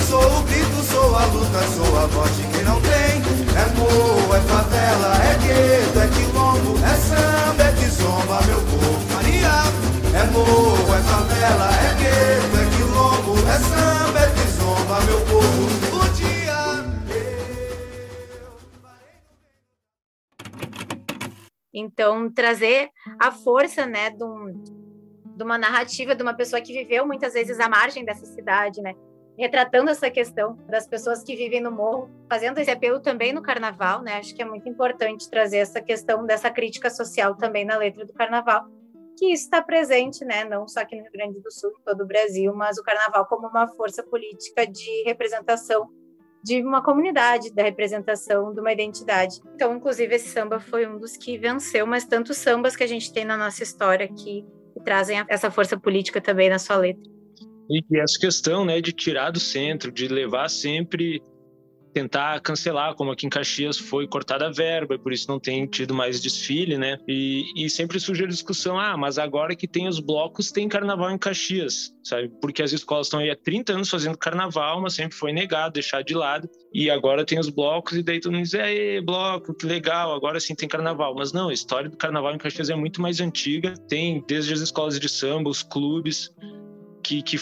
sou 0.09 0.23
o 0.23 0.43
grito, 0.43 0.83
sou 0.85 1.17
a 1.17 1.27
luta, 1.27 1.63
sou 1.75 1.99
a 1.99 2.07
voz 2.07 2.37
de 2.37 2.47
quem 2.49 2.65
não 2.65 2.81
tem. 2.81 3.17
É 3.57 3.67
morro, 3.77 4.35
é 4.35 4.41
favela, 4.41 5.15
é 5.25 5.35
gueto, 5.43 5.99
é 5.99 6.09
quilombo, 6.09 6.79
é 6.85 6.95
samba, 6.97 7.63
é 7.65 7.89
zomba, 7.89 8.41
meu 8.47 8.61
povo. 8.61 9.15
Maria. 9.15 9.97
É 10.17 10.25
morro, 10.31 10.95
é 10.95 11.03
favela, 11.03 11.69
é 11.75 11.95
gueto, 12.01 12.57
é 12.57 12.67
quilombo, 12.77 13.35
é 13.49 13.59
samba, 13.59 14.21
é 14.21 14.31
kizomba, 14.33 15.01
meu 15.05 15.21
povo. 15.27 15.67
Bom 15.91 16.09
dia! 16.15 16.57
Então, 21.75 22.33
trazer 22.33 22.89
a 23.21 23.31
força, 23.31 23.85
né, 23.85 24.09
de, 24.09 24.25
um, 24.25 24.63
de 25.37 25.43
uma 25.43 25.59
narrativa 25.59 26.15
de 26.15 26.23
uma 26.23 26.33
pessoa 26.33 26.63
que 26.63 26.73
viveu 26.73 27.07
muitas 27.07 27.35
vezes 27.35 27.61
à 27.61 27.69
margem 27.69 28.03
dessa 28.03 28.25
cidade, 28.25 28.81
né, 28.81 28.95
retratando 29.39 29.91
essa 29.91 30.11
questão 30.11 30.57
das 30.69 30.87
pessoas 30.87 31.23
que 31.23 31.37
vivem 31.37 31.61
no 31.61 31.71
morro, 31.71 32.11
fazendo 32.29 32.59
esse 32.59 32.71
apelo 32.71 33.01
também 33.01 33.33
no 33.33 33.43
carnaval, 33.43 34.03
né? 34.03 34.15
Acho 34.19 34.35
que 34.35 34.43
é 34.43 34.45
muito 34.45 34.69
importante 34.69 35.29
trazer 35.29 35.59
essa 35.59 35.81
questão 35.81 36.25
dessa 36.25 36.51
crítica 36.51 36.91
social 36.91 37.37
também 37.37 37.65
na 37.65 37.77
letra 37.77 38.05
do 38.05 38.13
carnaval, 38.13 38.65
que 39.19 39.33
está 39.33 39.63
presente, 39.63 40.25
né, 40.25 40.45
não 40.45 40.69
só 40.69 40.81
aqui 40.81 40.95
no 40.95 41.03
Rio 41.03 41.13
Grande 41.13 41.41
do 41.41 41.51
Sul, 41.51 41.71
em 41.71 41.85
todo 41.85 42.03
o 42.03 42.07
Brasil, 42.07 42.55
mas 42.55 42.77
o 42.77 42.83
carnaval 42.83 43.27
como 43.27 43.49
uma 43.49 43.67
força 43.67 44.03
política 44.03 44.67
de 44.67 45.05
representação 45.05 45.89
de 46.45 46.63
uma 46.63 46.83
comunidade, 46.83 47.53
da 47.53 47.63
representação 47.63 48.55
de 48.55 48.61
uma 48.61 48.73
identidade. 48.73 49.41
Então, 49.55 49.75
inclusive, 49.75 50.15
esse 50.15 50.29
samba 50.29 50.61
foi 50.61 50.87
um 50.87 50.99
dos 50.99 51.17
que 51.17 51.37
venceu, 51.37 51.87
mas 51.87 52.05
tantos 52.05 52.37
sambas 52.37 52.77
que 52.77 52.85
a 52.85 52.87
gente 52.87 53.13
tem 53.13 53.25
na 53.25 53.37
nossa 53.37 53.63
história 53.63 54.07
que, 54.07 54.45
que 54.73 54.81
trazem 54.85 55.25
essa 55.29 55.51
força 55.51 55.77
política 55.77 56.21
também 56.21 56.49
na 56.49 56.59
sua 56.59 56.77
letra. 56.77 57.16
E 57.69 57.83
essa 57.99 58.19
questão, 58.19 58.65
né, 58.65 58.81
de 58.81 58.93
tirar 58.93 59.31
do 59.31 59.41
centro, 59.41 59.91
de 59.91 60.09
levar 60.09 60.49
sempre 60.49 61.21
tentar 61.97 62.39
cancelar, 62.41 62.95
como 62.95 63.11
aqui 63.11 63.25
em 63.27 63.31
Caxias 63.31 63.79
foi 63.79 64.07
cortada 64.07 64.49
a 64.49 64.51
verba, 64.51 64.99
por 64.99 65.15
isso 65.15 65.31
não 65.31 65.41
tem 65.41 65.67
tido 65.67 65.95
mais 65.95 66.21
desfile, 66.21 66.77
né? 66.77 66.99
E, 67.09 67.47
e 67.57 67.71
sempre 67.71 67.99
surge 67.99 68.23
a 68.23 68.27
discussão: 68.27 68.79
ah, 68.79 68.99
mas 68.99 69.17
agora 69.17 69.57
que 69.57 69.67
tem 69.67 69.89
os 69.89 69.99
blocos, 69.99 70.53
tem 70.53 70.69
carnaval 70.69 71.11
em 71.11 71.17
Caxias, 71.17 71.95
sabe? 72.05 72.31
Porque 72.39 72.63
as 72.63 72.71
escolas 72.73 73.07
estão 73.07 73.21
aí 73.21 73.31
há 73.31 73.37
30 73.37 73.73
anos 73.73 73.89
fazendo 73.89 74.19
carnaval, 74.19 74.83
mas 74.83 74.93
sempre 74.93 75.17
foi 75.17 75.33
negado, 75.33 75.73
deixado 75.73 76.05
de 76.05 76.15
lado, 76.15 76.51
e 76.71 76.91
agora 76.91 77.25
tem 77.25 77.39
os 77.39 77.49
blocos, 77.49 77.97
e 77.97 78.03
daí 78.03 78.21
todo 78.21 78.33
mundo 78.33 78.43
diz: 78.43 78.53
é, 78.53 79.01
bloco, 79.01 79.55
que 79.55 79.65
legal, 79.65 80.15
agora 80.15 80.39
sim 80.39 80.55
tem 80.55 80.69
carnaval. 80.69 81.15
Mas 81.17 81.33
não, 81.33 81.49
a 81.49 81.55
história 81.55 81.89
do 81.89 81.97
carnaval 81.97 82.35
em 82.35 82.39
Caxias 82.39 82.69
é 82.69 82.75
muito 82.75 83.01
mais 83.01 83.23
antiga, 83.23 83.73
tem 83.89 84.23
desde 84.29 84.53
as 84.53 84.61
escolas 84.61 85.01
de 85.01 85.09
samba, 85.09 85.49
os 85.49 85.63
clubes 85.63 86.31
que, 87.07 87.23
que 87.23 87.39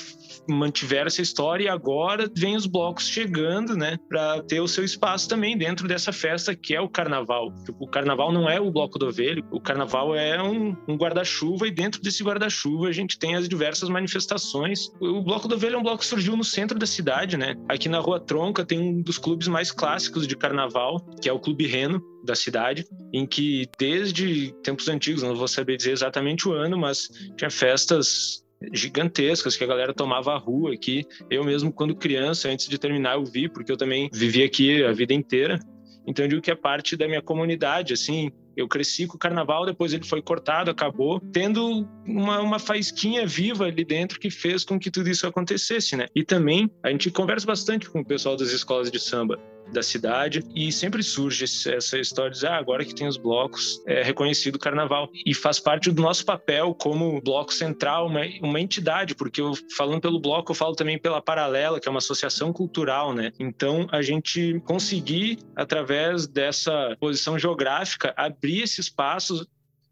mantiveram 0.47 1.06
essa 1.06 1.23
história 1.23 1.64
e 1.64 1.68
agora 1.68 2.30
vem 2.37 2.54
os 2.54 2.66
blocos 2.66 3.09
chegando, 3.09 3.75
né, 3.75 3.99
para 4.09 4.42
ter 4.42 4.61
o 4.61 4.68
seu 4.68 4.85
espaço 4.85 5.26
também 5.26 5.56
dentro 5.56 5.88
dessa 5.88 6.12
festa 6.12 6.54
que 6.54 6.75
é 6.75 6.80
o 6.80 6.88
carnaval. 6.88 7.52
O 7.80 7.87
carnaval 7.87 8.30
não 8.30 8.49
é 8.49 8.61
o 8.61 8.71
bloco 8.71 8.99
do 8.99 9.06
ovelho, 9.06 9.42
o 9.50 9.61
carnaval 9.61 10.14
é 10.14 10.42
um, 10.42 10.76
um 10.87 10.97
guarda-chuva 10.97 11.66
e 11.66 11.71
dentro 11.71 12.02
desse 12.02 12.23
guarda-chuva 12.23 12.88
a 12.88 12.92
gente 12.92 13.18
tem 13.18 13.37
as 13.37 13.49
diversas 13.49 13.88
manifestações. 13.88 14.90
O 15.00 15.23
bloco 15.23 15.49
do 15.49 15.54
ovelho 15.54 15.76
é 15.76 15.78
um 15.78 15.83
bloco 15.83 15.99
que 15.99 16.06
surgiu 16.06 16.37
no 16.37 16.44
centro 16.44 16.78
da 16.78 16.87
cidade, 16.87 17.37
né? 17.37 17.54
Aqui 17.68 17.88
na 17.88 18.00
Rua 18.00 18.21
Tronca 18.21 18.64
tem 18.64 18.78
um 18.78 19.00
dos 19.00 19.16
clubes 19.16 19.49
mais 19.49 19.73
clássicos 19.73 20.26
de 20.26 20.37
carnaval, 20.37 21.00
que 21.23 21.28
é 21.28 21.33
o 21.33 21.40
Clube 21.40 21.66
Reno, 21.66 22.02
da 22.25 22.35
cidade, 22.35 22.87
em 23.12 23.26
que 23.26 23.68
desde 23.78 24.52
tempos 24.62 24.88
antigos, 24.88 25.23
não 25.23 25.37
vou 25.37 25.47
saber 25.47 25.76
dizer 25.76 25.92
exatamente 25.92 26.49
o 26.49 26.52
ano, 26.52 26.78
mas 26.78 27.09
tinha 27.37 27.50
festas 27.50 28.43
gigantescas 28.73 29.56
que 29.56 29.64
a 29.64 29.66
galera 29.66 29.92
tomava 29.92 30.32
a 30.32 30.38
rua 30.38 30.73
aqui. 30.73 31.04
Eu 31.30 31.44
mesmo, 31.44 31.73
quando 31.73 31.94
criança, 31.94 32.49
antes 32.49 32.68
de 32.68 32.78
terminar, 32.78 33.14
eu 33.14 33.25
vi, 33.25 33.49
porque 33.49 33.70
eu 33.70 33.76
também 33.76 34.08
vivi 34.12 34.42
aqui 34.42 34.82
a 34.84 34.92
vida 34.92 35.12
inteira. 35.12 35.58
Então 36.06 36.25
eu 36.25 36.28
digo 36.28 36.42
que 36.42 36.50
é 36.50 36.54
parte 36.54 36.96
da 36.96 37.06
minha 37.06 37.23
comunidade, 37.23 37.92
assim. 37.92 38.30
Eu 38.56 38.68
cresci 38.68 39.06
com 39.06 39.16
o 39.16 39.18
carnaval, 39.18 39.66
depois 39.66 39.92
ele 39.92 40.04
foi 40.04 40.23
cortado, 40.23 40.70
acabou, 40.70 41.20
tendo 41.32 41.88
uma, 42.06 42.40
uma 42.40 42.58
faísquinha 42.58 43.26
viva 43.26 43.64
ali 43.64 43.84
dentro 43.84 44.20
que 44.20 44.30
fez 44.30 44.64
com 44.64 44.78
que 44.78 44.92
tudo 44.92 45.11
isso 45.11 45.26
acontecesse, 45.26 45.96
né? 45.96 46.06
E 46.14 46.23
também 46.23 46.70
a 46.82 46.90
gente 46.90 47.11
conversa 47.11 47.46
bastante 47.46 47.90
com 47.90 48.00
o 48.00 48.04
pessoal 48.04 48.37
das 48.37 48.50
escolas 48.50 48.92
de 48.92 49.00
samba. 49.00 49.40
Da 49.73 49.83
cidade 49.83 50.44
e 50.54 50.71
sempre 50.71 51.02
surge 51.02 51.44
essa 51.44 51.99
história 51.99 52.30
de 52.30 52.47
ah, 52.47 52.56
agora 52.56 52.85
que 52.85 52.94
tem 52.94 53.06
os 53.06 53.16
blocos 53.16 53.83
é 53.87 54.02
reconhecido 54.02 54.56
o 54.56 54.59
carnaval 54.59 55.09
e 55.26 55.35
faz 55.35 55.59
parte 55.59 55.90
do 55.90 56.02
nosso 56.02 56.25
papel 56.25 56.75
como 56.75 57.21
bloco 57.21 57.52
central 57.52 58.06
uma, 58.06 58.21
uma 58.42 58.61
entidade 58.61 59.14
porque 59.14 59.40
eu 59.40 59.52
falando 59.76 60.00
pelo 60.00 60.21
bloco 60.21 60.52
eu 60.52 60.56
falo 60.56 60.75
também 60.75 60.99
pela 60.99 61.21
paralela 61.21 61.80
que 61.80 61.88
é 61.88 61.90
uma 61.90 61.99
associação 61.99 62.52
cultural 62.52 63.12
né 63.12 63.33
então 63.38 63.87
a 63.90 64.02
gente 64.02 64.61
conseguir 64.64 65.38
através 65.56 66.26
dessa 66.26 66.97
posição 67.00 67.38
geográfica 67.38 68.12
abrir 68.16 68.62
esse 68.62 68.80
espaço 68.80 69.47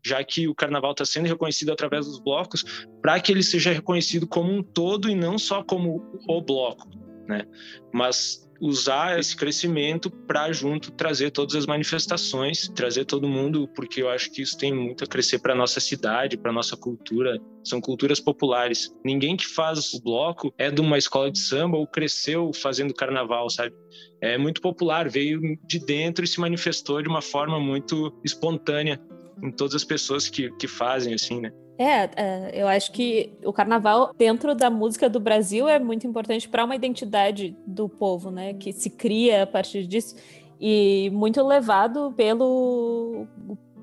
já 0.05 0.23
que 0.25 0.49
o 0.49 0.55
carnaval 0.55 0.93
está 0.93 1.05
sendo 1.05 1.29
reconhecido 1.29 1.71
através 1.71 2.07
dos 2.07 2.19
blocos, 2.19 2.87
para 3.01 3.21
que 3.21 3.31
ele 3.31 3.43
seja 3.43 3.71
reconhecido 3.71 4.27
como 4.27 4.53
um 4.53 4.63
todo 4.63 5.09
e 5.09 5.15
não 5.15 5.39
só 5.39 5.63
como 5.63 6.03
o 6.29 6.43
bloco, 6.43 6.89
né? 7.29 7.47
Mas 7.93 8.49
usar 8.63 9.19
esse 9.19 9.37
crescimento 9.37 10.09
para 10.09 10.53
junto 10.53 10.93
trazer 10.93 11.33
todas 11.33 11.57
as 11.57 11.67
manifestações, 11.67 12.69
trazer 12.69 13.05
todo 13.05 13.29
mundo, 13.29 13.67
porque 13.75 14.01
eu 14.01 14.09
acho 14.09 14.31
que 14.31 14.41
isso 14.41 14.57
tem 14.57 14.73
muito 14.73 15.03
a 15.03 15.07
crescer 15.07 15.41
para 15.41 15.53
nossa 15.53 15.81
cidade, 15.81 16.39
para 16.39 16.53
nossa 16.53 16.77
cultura. 16.77 17.41
São 17.65 17.81
culturas 17.81 18.21
populares. 18.21 18.95
Ninguém 19.05 19.37
que 19.37 19.49
faz 19.49 19.93
o 19.93 20.01
bloco 20.01 20.55
é 20.57 20.71
de 20.71 20.81
uma 20.81 20.97
escola 20.97 21.29
de 21.29 21.41
samba 21.41 21.77
ou 21.77 21.89
cresceu 21.89 22.53
fazendo 22.53 22.95
carnaval, 22.95 23.51
sabe? 23.51 23.75
É 24.21 24.39
muito 24.39 24.61
popular, 24.61 25.09
veio 25.11 25.41
de 25.67 25.81
dentro 25.81 26.25
e 26.25 26.29
se 26.29 26.39
manifestou 26.39 27.03
de 27.03 27.09
uma 27.09 27.21
forma 27.21 27.59
muito 27.59 28.17
espontânea 28.25 29.01
em 29.43 29.51
todas 29.51 29.75
as 29.75 29.85
pessoas 29.85 30.29
que, 30.29 30.53
que 30.53 30.69
fazem, 30.69 31.15
assim, 31.15 31.41
né? 31.41 31.51
É, 31.79 32.11
é, 32.17 32.51
eu 32.55 32.69
acho 32.69 32.93
que 32.93 33.33
o 33.45 33.53
carnaval 33.53 34.13
dentro 34.17 34.55
da 34.55 34.71
música 34.71 35.09
do 35.09 35.19
Brasil 35.19 35.69
é 35.69 35.79
muito 35.79 36.07
importante 36.07 36.49
para 36.49 36.65
uma 36.65 36.77
identidade 36.77 37.57
do 37.67 37.89
povo, 37.89 38.31
né? 38.31 38.55
Que 38.55 38.73
se 38.73 38.91
cria 38.91 39.43
a 39.45 39.47
partir 39.47 39.87
disso 39.87 40.17
e 40.61 41.11
muito 41.13 41.43
levado 41.45 42.13
pelo 42.17 43.27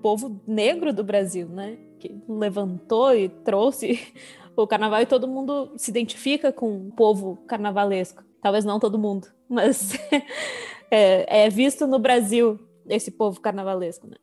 povo 0.01 0.39
negro 0.48 0.93
do 0.93 1.03
Brasil, 1.03 1.48
né? 1.50 1.77
Que 2.00 2.15
levantou 2.27 3.13
e 3.13 3.27
trouxe 3.27 4.00
o 4.55 4.67
carnaval 4.67 5.01
e 5.01 5.05
todo 5.05 5.27
mundo 5.27 5.72
se 5.75 5.91
identifica 5.91 6.51
com 6.51 6.88
o 6.88 6.91
povo 6.91 7.38
carnavalesco. 7.48 8.24
Talvez 8.41 8.63
não 8.63 8.79
todo 8.79 9.00
mundo, 9.00 9.27
mas 9.50 9.93
é, 10.89 11.46
é 11.46 11.50
visto 11.50 11.86
no 11.86 12.00
Brasil 12.00 12.60
esse 12.88 13.12
povo 13.12 13.41
carnavalesco, 13.41 14.08
né? 14.08 14.15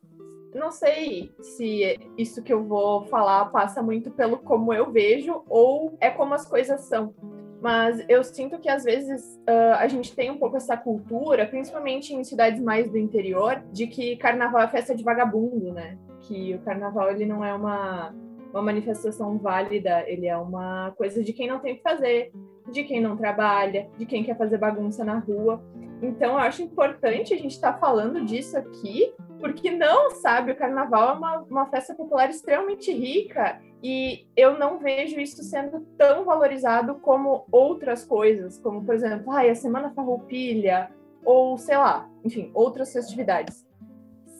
Não 0.57 0.71
sei 0.71 1.31
se 1.41 1.99
isso 2.17 2.43
que 2.43 2.51
eu 2.51 2.63
vou 2.63 3.05
falar 3.05 3.45
passa 3.45 3.81
muito 3.81 4.11
pelo 4.11 4.37
como 4.37 4.73
eu 4.73 4.91
vejo 4.91 5.43
ou 5.49 5.97
é 5.99 6.09
como 6.09 6.33
as 6.33 6.47
coisas 6.47 6.81
são. 6.81 7.13
Mas 7.61 8.03
eu 8.07 8.23
sinto 8.23 8.59
que 8.59 8.69
às 8.69 8.83
vezes 8.83 9.35
uh, 9.49 9.75
a 9.79 9.87
gente 9.87 10.15
tem 10.15 10.29
um 10.29 10.37
pouco 10.37 10.57
essa 10.57 10.77
cultura, 10.77 11.45
principalmente 11.45 12.13
em 12.13 12.23
cidades 12.23 12.61
mais 12.61 12.89
do 12.89 12.97
interior, 12.97 13.63
de 13.71 13.87
que 13.87 14.15
carnaval 14.17 14.61
é 14.61 14.67
festa 14.67 14.93
de 14.93 15.03
vagabundo, 15.03 15.73
né? 15.73 15.97
Que 16.21 16.53
o 16.53 16.59
carnaval 16.59 17.09
ele 17.09 17.25
não 17.25 17.43
é 17.43 17.53
uma, 17.53 18.13
uma 18.51 18.61
manifestação 18.61 19.37
válida, 19.39 20.03
ele 20.07 20.27
é 20.27 20.37
uma 20.37 20.93
coisa 20.97 21.23
de 21.23 21.33
quem 21.33 21.47
não 21.47 21.59
tem 21.59 21.73
o 21.73 21.77
que 21.77 21.81
fazer, 21.83 22.31
de 22.71 22.83
quem 22.83 23.01
não 23.01 23.17
trabalha, 23.17 23.89
de 23.97 24.05
quem 24.05 24.23
quer 24.23 24.37
fazer 24.37 24.57
bagunça 24.57 25.03
na 25.03 25.17
rua. 25.17 25.63
Então 26.01 26.33
eu 26.33 26.37
acho 26.37 26.61
importante 26.61 27.33
a 27.33 27.37
gente 27.37 27.53
estar 27.53 27.73
tá 27.73 27.79
falando 27.79 28.23
disso 28.23 28.57
aqui, 28.57 29.13
porque 29.39 29.71
não, 29.71 30.11
sabe, 30.11 30.51
o 30.51 30.55
carnaval 30.55 31.09
é 31.09 31.13
uma, 31.13 31.37
uma 31.49 31.65
festa 31.67 31.95
popular 31.95 32.29
extremamente 32.29 32.91
rica 32.91 33.59
e 33.83 34.25
eu 34.35 34.57
não 34.57 34.79
vejo 34.79 35.19
isso 35.19 35.43
sendo 35.43 35.81
tão 35.97 36.25
valorizado 36.25 36.95
como 36.95 37.45
outras 37.51 38.03
coisas, 38.03 38.57
como, 38.59 38.83
por 38.83 38.95
exemplo, 38.95 39.31
ai, 39.31 39.49
a 39.49 39.55
Semana 39.55 39.91
Farroupilha, 39.91 40.89
ou 41.23 41.57
sei 41.57 41.77
lá, 41.77 42.09
enfim, 42.23 42.51
outras 42.53 42.93
festividades. 42.93 43.65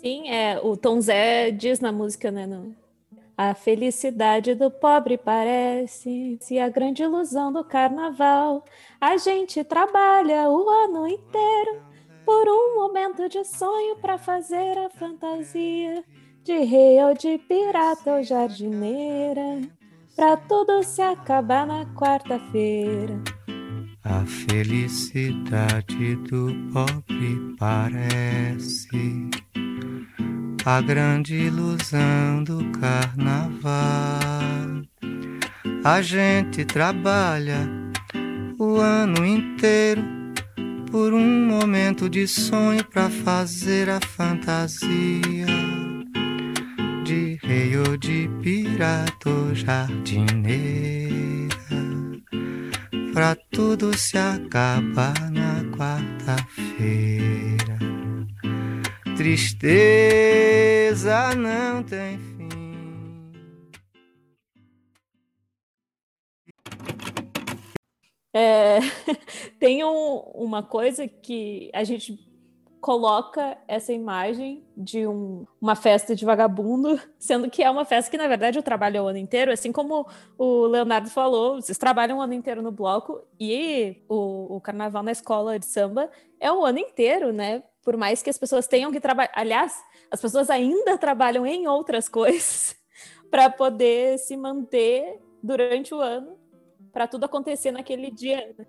Sim, 0.02 0.30
é, 0.30 0.60
o 0.62 0.78
Tom 0.78 1.02
Zé 1.02 1.52
diz 1.52 1.80
na 1.80 1.92
música, 1.92 2.32
né, 2.32 2.46
no... 2.46 2.76
A 3.38 3.54
felicidade 3.54 4.56
do 4.56 4.72
pobre 4.72 5.16
parece 5.16 6.40
se 6.42 6.58
a 6.58 6.70
grande 6.70 7.04
ilusão 7.04 7.54
do 7.54 7.64
carnaval. 7.64 8.66
A 9.00 9.16
gente 9.18 9.64
trabalha 9.64 10.50
o 10.50 10.68
ano 10.68 11.08
inteiro 11.08 11.84
por 12.26 12.50
um 12.50 12.74
momento 12.74 13.30
de 13.30 13.44
sonho 13.44 13.98
para 13.98 14.18
fazer 14.18 14.76
a 14.80 14.90
fantasia 14.90 16.04
de 16.44 16.58
rei 16.64 17.00
ou 17.04 17.14
de 17.14 17.38
pirata 17.38 18.16
ou 18.16 18.24
jardineira, 18.24 19.62
para 20.16 20.36
tudo 20.36 20.82
se 20.82 21.04
acabar 21.04 21.68
na 21.68 21.86
quarta-feira. 21.94 23.22
A 24.04 24.26
felicidade 24.26 26.16
do 26.16 26.48
pobre 26.74 27.56
parece 27.60 29.30
a 30.66 30.82
grande 30.82 31.36
ilusão 31.36 32.44
do 32.44 32.64
carnaval. 32.72 33.72
A 35.84 36.02
gente 36.02 36.66
trabalha 36.66 37.70
o 38.60 38.78
ano 38.78 39.26
inteiro 39.26 40.04
por 40.92 41.14
um 41.14 41.46
momento 41.46 42.10
de 42.10 42.28
sonho 42.28 42.84
para 42.84 43.10
fazer 43.10 43.90
a 43.90 44.00
fantasia 44.00 45.46
de 47.04 47.40
rei 47.42 47.78
ou 47.78 47.98
de 47.98 48.30
pirata 48.42 49.30
ou 49.30 49.56
jardineira, 49.56 50.58
pra 53.14 53.36
tudo 53.52 53.98
se 53.98 54.18
acabar 54.18 55.32
na 55.32 55.64
quarta-feira. 55.76 57.27
Tristeza 59.18 60.94
não 61.34 61.82
tem 61.82 62.20
fim. 62.20 62.50
É, 68.32 68.78
tem 69.60 69.84
um, 69.84 70.18
uma 70.36 70.62
coisa 70.62 71.08
que 71.08 71.72
a 71.74 71.84
gente 71.84 72.28
coloca 72.80 73.58
essa 73.68 73.92
imagem 73.92 74.64
de 74.78 75.08
um, 75.08 75.48
uma 75.60 75.76
festa 75.76 76.16
de 76.16 76.24
vagabundo, 76.24 77.02
sendo 77.18 77.50
que 77.50 77.64
é 77.64 77.72
uma 77.72 77.86
festa 77.86 78.12
que, 78.12 78.18
na 78.18 78.28
verdade, 78.28 78.60
eu 78.60 78.64
trabalho 78.64 79.04
o 79.04 79.08
ano 79.08 79.18
inteiro, 79.18 79.52
assim 79.52 79.72
como 79.72 80.08
o 80.38 80.68
Leonardo 80.68 81.10
falou, 81.10 81.60
vocês 81.60 81.80
trabalham 81.80 82.20
o 82.20 82.22
ano 82.22 82.34
inteiro 82.36 82.62
no 82.62 82.72
bloco 82.72 83.24
e 83.40 84.04
o, 84.08 84.58
o 84.58 84.62
carnaval 84.62 85.02
na 85.02 85.12
escola 85.12 85.58
de 85.58 85.66
samba 85.66 86.08
é 86.40 86.52
o 86.52 86.64
ano 86.64 86.78
inteiro, 86.78 87.34
né? 87.34 87.64
Por 87.88 87.96
mais 87.96 88.22
que 88.22 88.30
as 88.30 88.38
pessoas 88.38 88.68
tenham 88.68 88.92
que 88.92 89.00
trabalhar. 89.00 89.32
Aliás, 89.34 89.82
as 90.12 90.20
pessoas 90.20 90.50
ainda 90.50 90.98
trabalham 90.98 91.46
em 91.46 91.70
outras 91.70 92.10
coisas 92.10 92.76
para 93.32 93.50
poder 93.50 94.18
se 94.18 94.36
manter 94.36 95.22
durante 95.42 95.96
o 95.96 96.02
ano 96.02 96.38
para 96.92 97.08
tudo 97.08 97.24
acontecer 97.24 97.72
naquele 97.72 98.12
dia. 98.12 98.54
Né? 98.58 98.66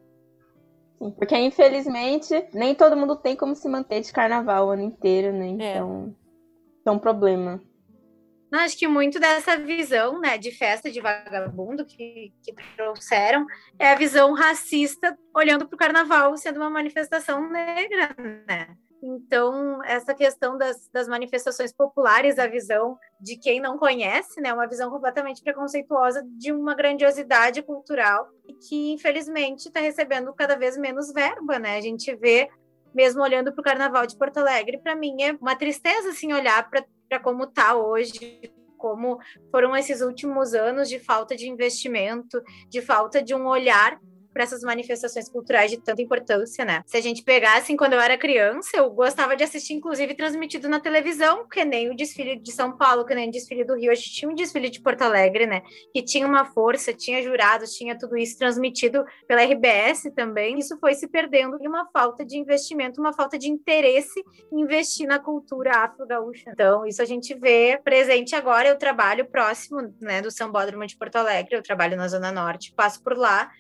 Sim, 0.99 1.11
porque 1.11 1.37
infelizmente 1.37 2.49
nem 2.55 2.77
todo 2.77 2.97
mundo 2.97 3.17
tem 3.17 3.35
como 3.35 3.57
se 3.57 3.69
manter 3.69 4.03
de 4.03 4.13
carnaval 4.13 4.69
o 4.69 4.71
ano 4.71 4.83
inteiro, 4.83 5.33
né? 5.33 5.47
É. 5.49 5.51
Então 5.51 6.15
é, 6.87 6.89
é 6.89 6.93
um 6.93 6.99
problema. 7.01 7.61
Não, 8.53 8.61
acho 8.61 8.79
que 8.79 8.87
muito 8.87 9.19
dessa 9.19 9.57
visão 9.57 10.21
né, 10.21 10.39
de 10.39 10.53
festa 10.53 10.93
de 10.93 11.01
vagabundo 11.01 11.85
que, 11.85 12.33
que 12.41 12.55
trouxeram 12.77 13.45
é 13.81 13.91
a 13.91 13.97
visão 13.97 14.33
racista 14.33 15.19
olhando 15.35 15.67
para 15.67 15.75
o 15.75 15.79
carnaval 15.79 16.37
sendo 16.37 16.59
uma 16.59 16.71
manifestação 16.71 17.51
negra, 17.51 18.15
né? 18.47 18.77
Então, 19.03 19.83
essa 19.85 20.13
questão 20.13 20.59
das, 20.59 20.89
das, 20.93 21.07
manifestações 21.07 21.73
populares, 21.73 22.39
a 22.39 22.47
visão 22.47 22.99
de 23.21 23.37
quem 23.37 23.61
não 23.61 23.79
conhece, 23.79 24.41
né, 24.41 24.53
uma 24.53 24.67
visão 24.67 24.91
completamente 24.91 25.43
preconceituosa 25.43 26.27
de 26.37 26.53
uma 26.53 26.75
grandiosidade 26.75 27.63
cultural 27.63 28.29
que, 28.69 28.93
infelizmente, 28.93 29.67
está 29.67 29.81
recebendo 29.81 30.33
cada 30.33 30.57
vez 30.57 30.77
menos 30.77 31.13
verba, 31.13 31.59
né? 31.59 31.77
A 31.77 31.81
gente 31.81 32.15
vê, 32.17 32.51
mesmo 32.93 33.23
olhando 33.23 33.53
para 33.53 33.61
o 33.61 33.65
Carnaval 33.65 34.05
de 34.05 34.17
Porto 34.17 34.39
Alegre, 34.39 34.79
para 34.79 34.97
mim 34.97 35.23
é 35.23 35.33
uma 35.41 35.55
tristeza, 35.55 36.11
assim, 36.11 36.33
olhar 36.33 36.69
para 36.69 37.21
como 37.21 37.45
está 37.45 37.77
hoje, 37.77 38.53
como 38.77 39.19
foram 39.51 39.77
esses 39.77 40.01
últimos 40.01 40.55
anos 40.55 40.89
de 40.89 40.99
falta 40.99 41.37
de 41.37 41.49
investimento, 41.49 42.43
de 42.69 42.83
falta 42.83 43.23
de 43.23 43.35
um 43.35 43.47
olhar 43.47 44.01
para 44.39 44.45
essas 44.45 44.63
manifestações 44.63 45.29
culturais 45.29 45.69
de 45.69 45.79
tanta 45.79 46.01
importância, 46.01 46.65
né? 46.65 46.85
Se 46.87 46.97
a 46.97 47.01
gente 47.01 47.25
pegasse, 47.25 47.59
assim, 47.59 47.77
quando 47.77 47.95
eu 47.95 48.01
era 48.01 48.17
criança, 48.17 48.77
eu 48.77 48.89
gostava 48.89 49.35
de 49.35 49.43
assistir, 49.43 49.75
inclusive, 49.75 50.15
transmitido 50.15 50.69
na 50.69 50.79
televisão, 50.79 51.45
que 51.49 51.65
nem 51.65 51.91
o 51.91 51.97
desfile 51.97 52.39
de 52.39 52.53
São 52.53 52.77
Paulo, 52.77 53.05
que 53.05 53.17
nem 53.17 53.29
o 53.29 53.33
desfile 53.33 53.65
do 53.65 53.75
Rio. 53.75 53.91
Hoje 53.91 54.13
tinha 54.13 54.31
um 54.31 54.37
desfile 54.37 54.71
de 54.71 54.81
Porto 54.81 55.03
Alegre, 55.03 55.45
né? 55.45 55.63
Que 55.93 56.05
tinha 56.05 56.25
uma 56.25 56.45
força, 56.45 56.95
tinha 56.95 57.21
jurados, 57.21 57.73
tinha 57.73 57.99
tudo 57.99 58.17
isso 58.17 58.39
transmitido 58.39 59.05
pela 59.27 59.43
RBS 59.43 60.05
também. 60.15 60.57
Isso 60.57 60.79
foi 60.79 60.95
se 60.95 61.09
perdendo 61.09 61.59
e 61.61 61.67
uma 61.67 61.91
falta 61.91 62.25
de 62.25 62.39
investimento, 62.39 63.01
uma 63.01 63.13
falta 63.13 63.37
de 63.37 63.51
interesse 63.51 64.23
em 64.53 64.61
investir 64.61 65.09
na 65.09 65.19
cultura 65.19 65.79
afro-gaúcha. 65.79 66.49
Então, 66.53 66.87
isso 66.87 67.03
a 67.03 67.05
gente 67.05 67.35
vê 67.35 67.81
presente 67.83 68.37
agora. 68.37 68.69
Eu 68.69 68.79
trabalho 68.79 69.27
próximo, 69.29 69.93
né, 70.01 70.23
do 70.23 70.31
Sambódromo 70.31 70.87
de 70.87 70.97
Porto 70.97 71.17
Alegre, 71.17 71.57
eu 71.57 71.63
trabalho 71.63 71.97
na 71.97 72.07
Zona 72.07 72.31
Norte, 72.31 72.73
passo 72.73 73.03
por 73.03 73.19
lá 73.19 73.51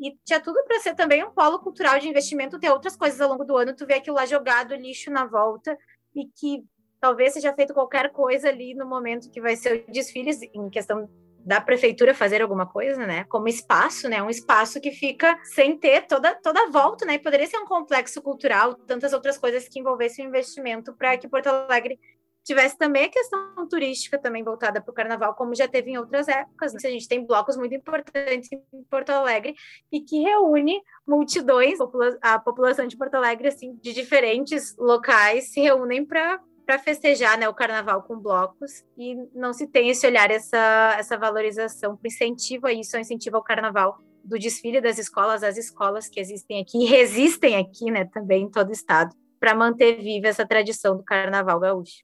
E 0.00 0.16
tinha 0.24 0.40
tudo 0.40 0.62
para 0.64 0.80
ser 0.80 0.94
também 0.94 1.24
um 1.24 1.30
polo 1.30 1.58
cultural 1.58 1.98
de 1.98 2.08
investimento, 2.08 2.58
ter 2.58 2.70
outras 2.70 2.96
coisas 2.96 3.20
ao 3.20 3.30
longo 3.30 3.44
do 3.44 3.56
ano, 3.56 3.74
tu 3.74 3.86
vê 3.86 3.94
aquilo 3.94 4.16
lá 4.16 4.26
jogado, 4.26 4.74
lixo 4.74 5.10
na 5.10 5.24
volta, 5.24 5.76
e 6.14 6.26
que 6.26 6.64
talvez 7.00 7.32
seja 7.32 7.54
feito 7.54 7.74
qualquer 7.74 8.10
coisa 8.10 8.48
ali 8.48 8.74
no 8.74 8.86
momento 8.86 9.30
que 9.30 9.40
vai 9.40 9.56
ser 9.56 9.84
o 9.88 9.92
desfile, 9.92 10.30
em 10.54 10.68
questão 10.68 11.08
da 11.46 11.60
prefeitura 11.60 12.12
fazer 12.12 12.42
alguma 12.42 12.66
coisa, 12.66 13.06
né? 13.06 13.24
Como 13.28 13.46
espaço, 13.46 14.08
né? 14.08 14.20
Um 14.20 14.28
espaço 14.28 14.80
que 14.80 14.90
fica 14.90 15.38
sem 15.44 15.78
ter 15.78 16.04
toda, 16.08 16.34
toda 16.34 16.60
a 16.60 16.70
volta, 16.70 17.06
né? 17.06 17.18
Poderia 17.18 17.46
ser 17.46 17.58
um 17.58 17.66
complexo 17.66 18.20
cultural, 18.20 18.74
tantas 18.74 19.12
outras 19.12 19.38
coisas 19.38 19.68
que 19.68 19.78
envolvessem 19.78 20.26
o 20.26 20.28
investimento 20.28 20.92
para 20.92 21.16
que 21.16 21.28
Porto 21.28 21.46
Alegre 21.46 22.00
tivesse 22.46 22.78
também 22.78 23.06
a 23.06 23.08
questão 23.08 23.66
turística 23.68 24.16
também 24.16 24.44
voltada 24.44 24.80
para 24.80 24.90
o 24.90 24.94
carnaval, 24.94 25.34
como 25.34 25.52
já 25.52 25.66
teve 25.66 25.90
em 25.90 25.98
outras 25.98 26.28
épocas. 26.28 26.72
Né? 26.72 26.80
A 26.84 26.90
gente 26.90 27.08
tem 27.08 27.26
blocos 27.26 27.56
muito 27.56 27.74
importantes 27.74 28.48
em 28.52 28.84
Porto 28.88 29.10
Alegre 29.10 29.56
e 29.90 30.00
que 30.00 30.20
reúne 30.20 30.80
multidões, 31.04 31.78
a 32.22 32.38
população 32.38 32.86
de 32.86 32.96
Porto 32.96 33.16
Alegre, 33.16 33.48
assim, 33.48 33.74
de 33.82 33.92
diferentes 33.92 34.76
locais, 34.78 35.52
se 35.52 35.60
reúnem 35.60 36.06
para 36.06 36.40
para 36.64 36.80
festejar 36.80 37.38
né, 37.38 37.48
o 37.48 37.54
carnaval 37.54 38.02
com 38.02 38.18
blocos 38.18 38.84
e 38.98 39.14
não 39.32 39.52
se 39.52 39.68
tem 39.68 39.88
esse 39.88 40.04
olhar, 40.04 40.32
essa, 40.32 40.96
essa 40.98 41.16
valorização, 41.16 41.96
para 41.96 42.08
incentivo 42.08 42.66
a 42.66 42.72
isso, 42.72 42.98
incentivo 42.98 43.36
ao 43.36 43.44
carnaval 43.44 44.00
do 44.24 44.36
desfile 44.36 44.80
das 44.80 44.98
escolas, 44.98 45.44
as 45.44 45.56
escolas 45.56 46.08
que 46.08 46.18
existem 46.18 46.60
aqui 46.60 46.78
e 46.78 46.84
resistem 46.84 47.54
aqui, 47.54 47.88
né, 47.88 48.04
também 48.06 48.42
em 48.42 48.50
todo 48.50 48.70
o 48.70 48.72
estado, 48.72 49.14
para 49.38 49.54
manter 49.54 50.02
viva 50.02 50.26
essa 50.26 50.44
tradição 50.44 50.96
do 50.96 51.04
carnaval 51.04 51.60
gaúcho. 51.60 52.02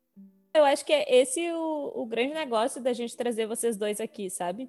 Eu 0.55 0.65
acho 0.65 0.85
que 0.85 0.93
é 0.93 1.05
esse 1.09 1.51
o, 1.51 1.93
o 1.95 2.07
grande 2.07 2.35
negócio 2.35 2.83
da 2.83 2.93
gente 2.93 3.17
trazer 3.17 3.47
vocês 3.47 3.77
dois 3.77 4.01
aqui, 4.01 4.29
sabe? 4.29 4.69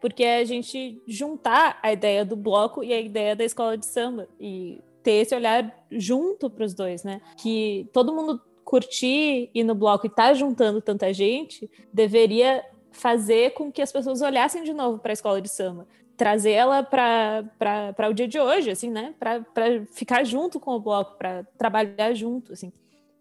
Porque 0.00 0.24
é 0.24 0.38
a 0.38 0.44
gente 0.44 1.00
juntar 1.06 1.78
a 1.80 1.92
ideia 1.92 2.24
do 2.24 2.34
bloco 2.34 2.82
e 2.82 2.92
a 2.92 3.00
ideia 3.00 3.36
da 3.36 3.44
escola 3.44 3.78
de 3.78 3.86
samba 3.86 4.28
e 4.40 4.80
ter 5.00 5.12
esse 5.12 5.34
olhar 5.34 5.86
junto 5.90 6.50
para 6.50 6.64
os 6.64 6.74
dois, 6.74 7.04
né? 7.04 7.20
Que 7.36 7.88
todo 7.92 8.12
mundo 8.12 8.40
curtir 8.64 9.48
ir 9.54 9.62
no 9.62 9.76
bloco 9.76 10.06
e 10.06 10.10
tá 10.10 10.34
juntando 10.34 10.80
tanta 10.80 11.12
gente 11.12 11.70
deveria 11.92 12.64
fazer 12.90 13.52
com 13.54 13.70
que 13.70 13.80
as 13.80 13.92
pessoas 13.92 14.22
olhassem 14.22 14.64
de 14.64 14.72
novo 14.72 14.98
para 14.98 15.12
a 15.12 15.14
escola 15.14 15.40
de 15.40 15.48
samba, 15.48 15.86
trazer 16.16 16.52
ela 16.52 16.82
para 16.82 18.08
o 18.10 18.12
dia 18.12 18.26
de 18.26 18.40
hoje, 18.40 18.70
assim, 18.70 18.90
né? 18.90 19.14
Para 19.20 19.86
ficar 19.92 20.24
junto 20.24 20.58
com 20.58 20.72
o 20.72 20.80
bloco, 20.80 21.16
para 21.16 21.44
trabalhar 21.56 22.12
junto, 22.12 22.52
assim. 22.52 22.72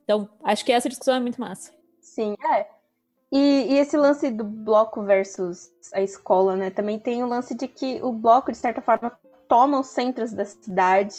Então, 0.04 0.28
acho 0.44 0.66
que 0.66 0.72
essa 0.72 0.90
discussão 0.90 1.16
é 1.16 1.20
muito 1.20 1.40
massa. 1.40 1.81
Sim, 2.02 2.36
é. 2.44 2.68
E, 3.32 3.74
e, 3.74 3.78
esse 3.78 3.96
lance 3.96 4.30
do 4.30 4.44
bloco 4.44 5.04
versus 5.04 5.72
a 5.94 6.02
escola, 6.02 6.56
né? 6.58 6.70
Também 6.70 7.00
tem 7.00 7.24
o 7.24 7.28
lance 7.28 7.56
de 7.56 7.68
que 7.68 8.02
o 8.04 8.12
bloco, 8.12 8.52
de 8.52 8.58
certa 8.58 8.82
forma, 8.82 9.18
toma 9.48 9.80
os 9.80 9.88
centros 9.88 10.34
da 10.34 10.44
cidade, 10.44 11.16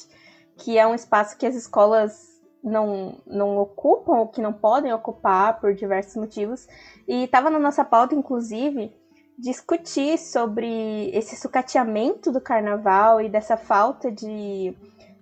que 0.59 0.77
é 0.77 0.87
um 0.87 0.95
espaço 0.95 1.39
que 1.39 1.47
as 1.47 1.55
escolas 1.55 2.41
não, 2.63 3.19
não 3.27 3.57
ocupam 3.57 4.13
ou 4.19 4.29
que 4.29 4.43
não 4.43 4.53
podem 4.53 4.93
ocupar 4.93 5.59
por 5.59 5.75
diversos 5.75 6.17
motivos. 6.17 6.67
E 7.09 7.25
estava 7.25 7.49
na 7.49 7.59
nossa 7.59 7.85
pauta, 7.85 8.15
inclusive, 8.15 8.95
discutir 9.39 10.19
sobre 10.19 11.11
esse 11.15 11.37
sucateamento 11.37 12.31
do 12.31 12.41
carnaval 12.41 13.21
e 13.21 13.29
dessa 13.29 13.57
falta 13.57 14.13
de, 14.13 14.77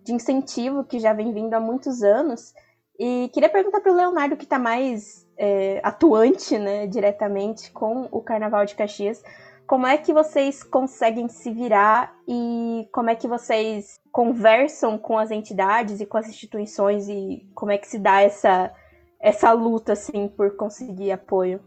de 0.04 0.12
incentivo 0.12 0.84
que 0.84 0.98
já 0.98 1.12
vem 1.12 1.32
vindo 1.32 1.54
há 1.54 1.60
muitos 1.60 2.02
anos. 2.02 2.52
E 2.98 3.30
queria 3.32 3.48
perguntar 3.48 3.80
para 3.80 3.92
o 3.92 3.96
Leonardo, 3.96 4.36
que 4.36 4.44
está 4.44 4.58
mais 4.58 5.26
é, 5.42 5.80
atuante 5.82 6.58
né, 6.58 6.86
diretamente 6.86 7.72
com 7.72 8.06
o 8.12 8.20
Carnaval 8.20 8.66
de 8.66 8.74
Caxias, 8.74 9.22
como 9.66 9.86
é 9.86 9.96
que 9.96 10.12
vocês 10.12 10.62
conseguem 10.62 11.28
se 11.30 11.50
virar 11.50 12.14
e 12.28 12.86
como 12.92 13.08
é 13.08 13.14
que 13.14 13.26
vocês 13.26 13.98
conversam 14.12 14.98
com 14.98 15.16
as 15.16 15.30
entidades 15.30 15.98
e 15.98 16.04
com 16.04 16.18
as 16.18 16.28
instituições 16.28 17.08
e 17.08 17.48
como 17.54 17.72
é 17.72 17.78
que 17.78 17.88
se 17.88 17.98
dá 17.98 18.20
essa, 18.20 18.70
essa 19.18 19.50
luta 19.52 19.94
assim 19.94 20.28
por 20.28 20.56
conseguir 20.56 21.12
apoio? 21.12 21.60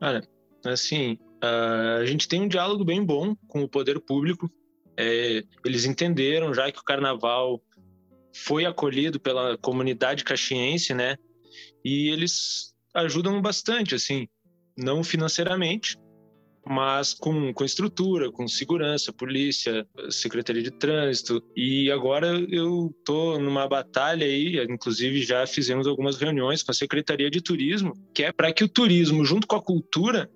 Olha, 0.00 0.22
assim, 0.64 1.18
a 1.98 2.04
gente 2.04 2.28
tem 2.28 2.42
um 2.42 2.48
diálogo 2.48 2.84
bem 2.84 3.04
bom 3.04 3.34
com 3.48 3.64
o 3.64 3.68
poder 3.68 3.98
público. 3.98 4.48
É, 4.96 5.42
eles 5.64 5.86
entenderam 5.86 6.54
já 6.54 6.70
que 6.70 6.78
o 6.78 6.84
carnaval 6.84 7.60
foi 8.32 8.64
acolhido 8.64 9.18
pela 9.18 9.58
comunidade 9.58 10.22
caxiense, 10.22 10.94
né? 10.94 11.16
E 11.84 12.10
eles 12.10 12.71
ajudam 12.94 13.40
bastante, 13.40 13.94
assim, 13.94 14.28
não 14.76 15.02
financeiramente, 15.02 15.96
mas 16.64 17.12
com, 17.12 17.52
com 17.52 17.64
estrutura, 17.64 18.30
com 18.30 18.46
segurança, 18.46 19.12
polícia, 19.12 19.86
secretaria 20.10 20.62
de 20.62 20.70
trânsito. 20.70 21.42
E 21.56 21.90
agora 21.90 22.28
eu 22.48 22.94
tô 23.04 23.38
numa 23.38 23.66
batalha 23.66 24.26
aí, 24.26 24.62
inclusive 24.64 25.22
já 25.22 25.46
fizemos 25.46 25.86
algumas 25.86 26.18
reuniões 26.18 26.62
com 26.62 26.70
a 26.70 26.74
secretaria 26.74 27.30
de 27.30 27.40
turismo, 27.40 27.92
que 28.14 28.22
é 28.22 28.32
para 28.32 28.52
que 28.52 28.64
o 28.64 28.68
turismo, 28.68 29.24
junto 29.24 29.46
com 29.46 29.56
a 29.56 29.62
cultura, 29.62 30.30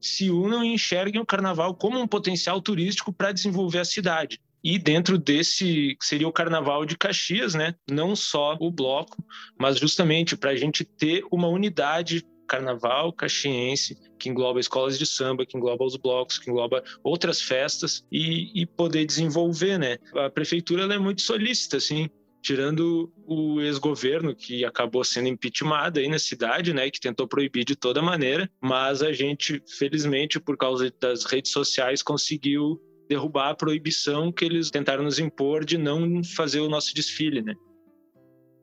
se 0.00 0.30
unam 0.30 0.64
e 0.64 0.74
enxerguem 0.74 1.20
o 1.20 1.26
carnaval 1.26 1.74
como 1.74 1.98
um 1.98 2.06
potencial 2.06 2.60
turístico 2.60 3.12
para 3.12 3.32
desenvolver 3.32 3.78
a 3.78 3.84
cidade. 3.84 4.40
E 4.62 4.78
dentro 4.78 5.18
desse 5.18 5.96
seria 6.00 6.28
o 6.28 6.32
Carnaval 6.32 6.84
de 6.84 6.96
Caxias, 6.96 7.54
né? 7.54 7.74
Não 7.90 8.14
só 8.14 8.56
o 8.60 8.70
bloco, 8.70 9.24
mas 9.58 9.78
justamente 9.78 10.36
para 10.36 10.50
a 10.50 10.56
gente 10.56 10.84
ter 10.84 11.24
uma 11.30 11.48
unidade 11.48 12.24
carnaval 12.46 13.12
caxiense, 13.12 13.96
que 14.18 14.28
engloba 14.28 14.58
escolas 14.58 14.98
de 14.98 15.06
samba, 15.06 15.46
que 15.46 15.56
engloba 15.56 15.84
os 15.84 15.96
blocos, 15.96 16.36
que 16.36 16.50
engloba 16.50 16.82
outras 17.04 17.40
festas 17.40 18.04
e, 18.10 18.50
e 18.60 18.66
poder 18.66 19.06
desenvolver, 19.06 19.78
né? 19.78 19.98
A 20.16 20.28
prefeitura 20.28 20.92
é 20.92 20.98
muito 20.98 21.22
solícita, 21.22 21.76
assim, 21.76 22.10
tirando 22.42 23.12
o 23.26 23.60
ex-governo 23.60 24.34
que 24.34 24.64
acabou 24.64 25.04
sendo 25.04 25.28
impeachmentado 25.28 26.00
aí 26.00 26.08
na 26.08 26.18
cidade, 26.18 26.72
né, 26.72 26.90
que 26.90 26.98
tentou 26.98 27.28
proibir 27.28 27.64
de 27.64 27.76
toda 27.76 28.02
maneira, 28.02 28.50
mas 28.60 29.02
a 29.02 29.12
gente, 29.12 29.62
felizmente, 29.78 30.40
por 30.40 30.56
causa 30.56 30.92
das 31.00 31.24
redes 31.24 31.52
sociais, 31.52 32.02
conseguiu 32.02 32.80
derrubar 33.10 33.50
a 33.50 33.54
proibição 33.56 34.30
que 34.30 34.44
eles 34.44 34.70
tentaram 34.70 35.02
nos 35.02 35.18
impor 35.18 35.64
de 35.64 35.76
não 35.76 36.22
fazer 36.22 36.60
o 36.60 36.68
nosso 36.68 36.94
desfile, 36.94 37.42
né? 37.42 37.54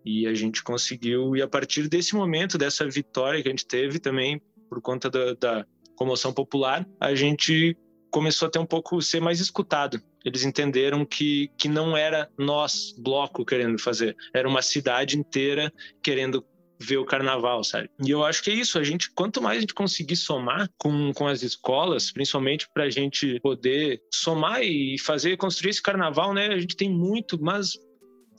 E 0.05 0.25
a 0.25 0.33
gente 0.33 0.63
conseguiu, 0.63 1.35
e 1.35 1.41
a 1.41 1.47
partir 1.49 1.89
desse 1.89 2.15
momento, 2.15 2.57
dessa 2.57 2.89
vitória 2.89 3.43
que 3.43 3.49
a 3.49 3.51
gente 3.51 3.67
teve 3.67 3.99
também, 3.99 4.41
por 4.69 4.81
conta 4.81 5.09
da, 5.09 5.33
da 5.33 5.65
comoção 5.97 6.31
popular, 6.31 6.87
a 6.97 7.13
gente 7.13 7.77
começou 8.09 8.47
a 8.47 8.51
ter 8.51 8.59
um 8.59 8.65
pouco, 8.65 9.01
ser 9.01 9.19
mais 9.19 9.41
escutado. 9.41 10.01
Eles 10.23 10.45
entenderam 10.45 11.05
que, 11.05 11.51
que 11.57 11.67
não 11.67 11.97
era 11.97 12.29
nós, 12.37 12.95
bloco, 12.97 13.43
querendo 13.43 13.77
fazer, 13.77 14.15
era 14.33 14.47
uma 14.47 14.61
cidade 14.61 15.17
inteira 15.17 15.73
querendo 16.01 16.41
ver 16.79 16.97
o 16.97 17.05
carnaval, 17.05 17.63
sabe? 17.63 17.89
E 18.03 18.09
eu 18.09 18.23
acho 18.23 18.43
que 18.43 18.51
é 18.51 18.53
isso, 18.53 18.77
a 18.77 18.83
gente, 18.83 19.09
quanto 19.11 19.41
mais 19.41 19.57
a 19.57 19.61
gente 19.61 19.73
conseguir 19.73 20.15
somar 20.15 20.69
com, 20.77 21.11
com 21.13 21.27
as 21.27 21.41
escolas, 21.41 22.11
principalmente 22.11 22.67
para 22.73 22.83
a 22.83 22.89
gente 22.89 23.39
poder 23.39 24.01
somar 24.13 24.61
e 24.61 24.97
fazer, 24.99 25.37
construir 25.37 25.71
esse 25.71 25.81
carnaval, 25.81 26.33
né? 26.33 26.47
A 26.47 26.59
gente 26.59 26.75
tem 26.75 26.89
muito, 26.89 27.41
mas 27.41 27.73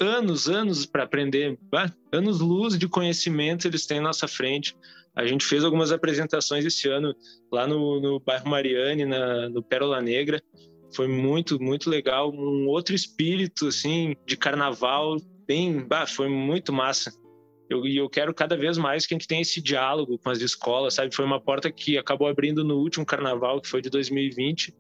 anos, 0.01 0.49
anos 0.49 0.87
para 0.87 1.03
aprender, 1.03 1.59
anos 2.13 2.41
luz 2.41 2.79
de 2.79 2.89
conhecimento 2.89 3.67
eles 3.67 3.87
têm 3.87 3.99
à 3.99 4.03
nossa 4.03 4.29
frente. 4.29 4.77
A 5.15 5.27
gente 5.27 5.45
fez 5.45 5.65
algumas 5.65 5.91
apresentações 5.91 6.65
esse 6.65 6.89
ano 6.89 7.15
lá 7.51 7.67
no, 7.67 8.01
no 8.01 8.21
bairro 8.21 8.49
Mariane, 8.49 9.05
na, 9.05 9.49
no 9.49 9.63
Pérola 9.63 10.01
Negra. 10.01 10.41
Foi 10.95 11.09
muito, 11.09 11.61
muito 11.61 11.91
legal. 11.91 12.33
Um 12.33 12.67
outro 12.69 12.95
espírito, 12.95 13.67
assim, 13.67 14.15
de 14.25 14.37
carnaval, 14.37 15.17
bem, 15.47 15.81
bah, 15.81 16.07
foi 16.07 16.29
muito 16.29 16.73
massa. 16.73 17.13
Eu, 17.69 17.87
e 17.87 17.97
eu 17.97 18.09
quero 18.09 18.33
cada 18.33 18.57
vez 18.57 18.79
mais 18.79 19.07
que 19.07 19.15
a 19.15 19.17
gente 19.17 19.29
tenha 19.29 19.43
esse 19.43 19.61
diálogo 19.61 20.19
com 20.19 20.31
as 20.31 20.41
escolas, 20.41 20.95
sabe? 20.95 21.15
Foi 21.15 21.25
uma 21.25 21.41
porta 21.41 21.71
que 21.71 21.99
acabou 21.99 22.27
abrindo 22.27 22.65
no 22.65 22.77
último 22.79 23.05
carnaval, 23.05 23.61
que 23.61 23.69
foi 23.69 23.83
de 23.83 23.91
2020, 23.91 24.75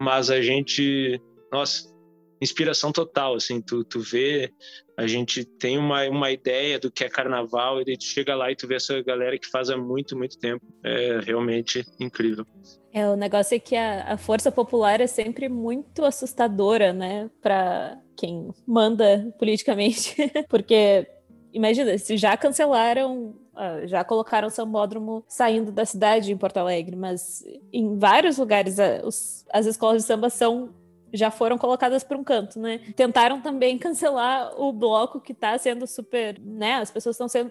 mas 0.00 0.30
a 0.30 0.40
gente, 0.40 1.20
nossa, 1.52 1.94
inspiração 2.40 2.92
total, 2.92 3.34
assim, 3.34 3.60
tu, 3.60 3.84
tu 3.84 4.00
vê, 4.00 4.52
a 4.96 5.06
gente 5.06 5.44
tem 5.44 5.78
uma, 5.78 6.08
uma 6.08 6.30
ideia 6.30 6.78
do 6.78 6.90
que 6.90 7.04
é 7.04 7.08
carnaval 7.08 7.80
e 7.80 7.84
daí 7.84 7.96
tu 7.96 8.04
chega 8.04 8.34
lá 8.34 8.50
e 8.50 8.56
tu 8.56 8.66
vê 8.66 8.76
essa 8.76 9.02
galera 9.02 9.38
que 9.38 9.48
faz 9.48 9.70
há 9.70 9.76
muito, 9.76 10.16
muito 10.16 10.38
tempo, 10.38 10.64
é 10.84 11.20
realmente 11.20 11.84
incrível. 11.98 12.46
É, 12.92 13.08
o 13.08 13.16
negócio 13.16 13.54
é 13.54 13.58
que 13.58 13.76
a, 13.76 14.12
a 14.12 14.16
força 14.16 14.50
popular 14.50 15.00
é 15.00 15.06
sempre 15.06 15.48
muito 15.48 16.04
assustadora, 16.04 16.92
né, 16.92 17.30
para 17.42 17.98
quem 18.16 18.50
manda 18.66 19.34
politicamente, 19.38 20.14
porque 20.48 21.06
imagina, 21.56 21.96
se 21.96 22.16
já 22.16 22.36
cancelaram 22.36 23.34
ah, 23.54 23.86
já 23.86 24.04
colocaram 24.04 24.48
o 24.48 24.50
sambódromo 24.50 25.24
saindo 25.26 25.72
da 25.72 25.86
cidade 25.86 26.30
em 26.30 26.36
Porto 26.36 26.58
Alegre, 26.58 26.94
mas 26.94 27.42
em 27.72 27.96
vários 27.98 28.36
lugares 28.36 28.78
as 28.78 29.66
escolas 29.66 30.02
de 30.02 30.06
samba 30.06 30.28
são 30.28 30.74
já 31.12 31.30
foram 31.30 31.56
colocadas 31.56 32.04
para 32.04 32.18
um 32.18 32.24
canto, 32.24 32.60
né? 32.60 32.80
Tentaram 32.94 33.40
também 33.40 33.78
cancelar 33.78 34.52
o 34.60 34.72
bloco 34.72 35.20
que 35.20 35.32
está 35.32 35.56
sendo 35.56 35.86
super, 35.86 36.38
né? 36.38 36.74
As 36.74 36.90
pessoas 36.90 37.16
estão 37.16 37.28
sendo 37.28 37.50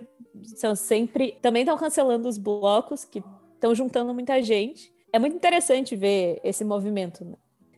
são 0.56 0.76
sempre 0.76 1.38
também 1.42 1.64
estão 1.64 1.78
cancelando 1.78 2.30
os 2.30 2.38
blocos 2.38 3.04
que 3.06 3.24
estão 3.56 3.74
juntando 3.74 4.14
muita 4.14 4.42
gente. 4.44 4.94
É 5.12 5.18
muito 5.18 5.36
interessante 5.36 5.96
ver 5.96 6.40
esse 6.44 6.64
movimento. 6.64 7.26
Né? 7.26 7.36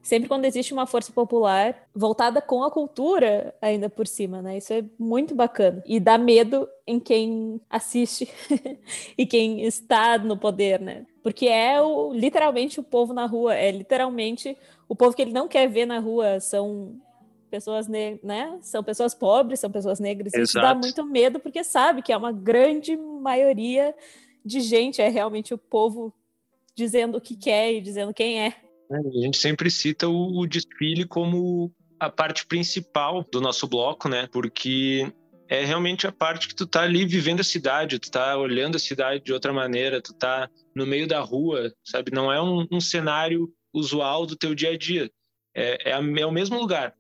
Sempre 0.08 0.30
quando 0.30 0.46
existe 0.46 0.74
uma 0.74 0.88
força 0.88 1.12
popular 1.12 1.76
voltada 1.94 2.42
com 2.42 2.64
a 2.64 2.72
cultura 2.72 3.54
ainda 3.62 3.90
por 3.90 4.08
cima, 4.08 4.42
né? 4.42 4.58
Isso 4.58 4.72
é 4.72 4.82
muito 4.98 5.36
bacana. 5.36 5.84
E 5.86 6.00
dá 6.00 6.18
medo 6.18 6.66
em 6.88 6.98
quem 6.98 7.60
assiste 7.70 8.30
e 9.18 9.26
quem 9.26 9.66
está 9.66 10.18
no 10.18 10.38
poder, 10.38 10.80
né? 10.80 11.06
Porque 11.22 11.48
é 11.48 11.82
o, 11.82 12.14
literalmente 12.14 12.80
o 12.80 12.84
povo 12.84 13.14
na 13.14 13.26
rua, 13.26 13.54
é 13.54 13.70
literalmente 13.70 14.58
o 14.88 14.96
povo 14.96 15.14
que 15.14 15.22
ele 15.22 15.34
não 15.34 15.46
quer 15.46 15.68
ver 15.68 15.86
na 15.86 16.00
rua 16.00 16.40
são 16.40 16.96
pessoas 17.50 17.90
né? 17.90 18.58
São 18.62 18.82
pessoas 18.82 19.14
pobres, 19.14 19.60
são 19.60 19.70
pessoas 19.70 20.00
negras. 20.00 20.34
Exato. 20.34 20.44
Isso 20.44 20.62
dá 20.62 20.74
muito 20.74 21.06
medo 21.06 21.38
porque 21.38 21.66
sabe 21.66 22.02
que 22.02 22.14
é 22.14 22.18
uma 22.18 22.32
grande 22.32 22.96
maioria 22.96 23.94
de 24.46 24.62
gente, 24.62 25.02
é 25.02 25.10
realmente 25.10 25.54
o 25.54 25.58
povo 25.58 26.14
dizendo 26.74 27.18
o 27.18 27.22
que 27.22 27.36
quer 27.36 27.74
e 27.74 27.82
dizendo 27.82 28.14
quem 28.14 28.40
é. 28.40 28.48
é 28.48 28.67
a 28.90 29.22
gente 29.22 29.38
sempre 29.38 29.70
cita 29.70 30.08
o, 30.08 30.46
desfile 30.46 31.06
como 31.06 31.72
a 32.00 32.10
parte 32.10 32.46
principal 32.46 33.26
do 33.32 33.42
nosso 33.42 33.68
bloco, 33.68 34.08
né? 34.08 34.28
Porque 34.32 35.12
é 35.50 35.64
realmente 35.64 36.06
a 36.06 36.12
parte 36.12 36.48
que 36.48 36.56
tu 36.56 36.66
tá 36.66 36.82
ali 36.84 37.06
vivendo 37.06 37.40
a 37.40 37.44
cidade, 37.44 38.00
tu 38.00 38.12
tá 38.12 38.38
olhando 38.38 38.76
a 38.76 38.80
cidade 38.80 39.24
de 39.24 39.34
outra 39.34 39.52
maneira, 39.52 40.02
tu 40.02 40.14
tá 40.14 40.50
no 40.76 40.86
meio 40.86 41.08
da 41.08 41.20
rua, 41.20 41.74
sabe? 41.84 42.12
Não 42.14 42.32
é 42.32 42.42
um, 42.42 42.68
um 42.72 42.82
cenário 42.82 43.52
usual 43.74 44.26
do 44.26 44.36
teu 44.36 44.54
dia 44.54 44.72
a 44.72 44.78
dia. 44.78 45.10
É, 45.56 45.90
é, 45.90 45.94
a, 45.94 45.98
é, 45.98 46.26
o 46.26 46.32
mesmo 46.32 46.60
lugar, 46.60 46.94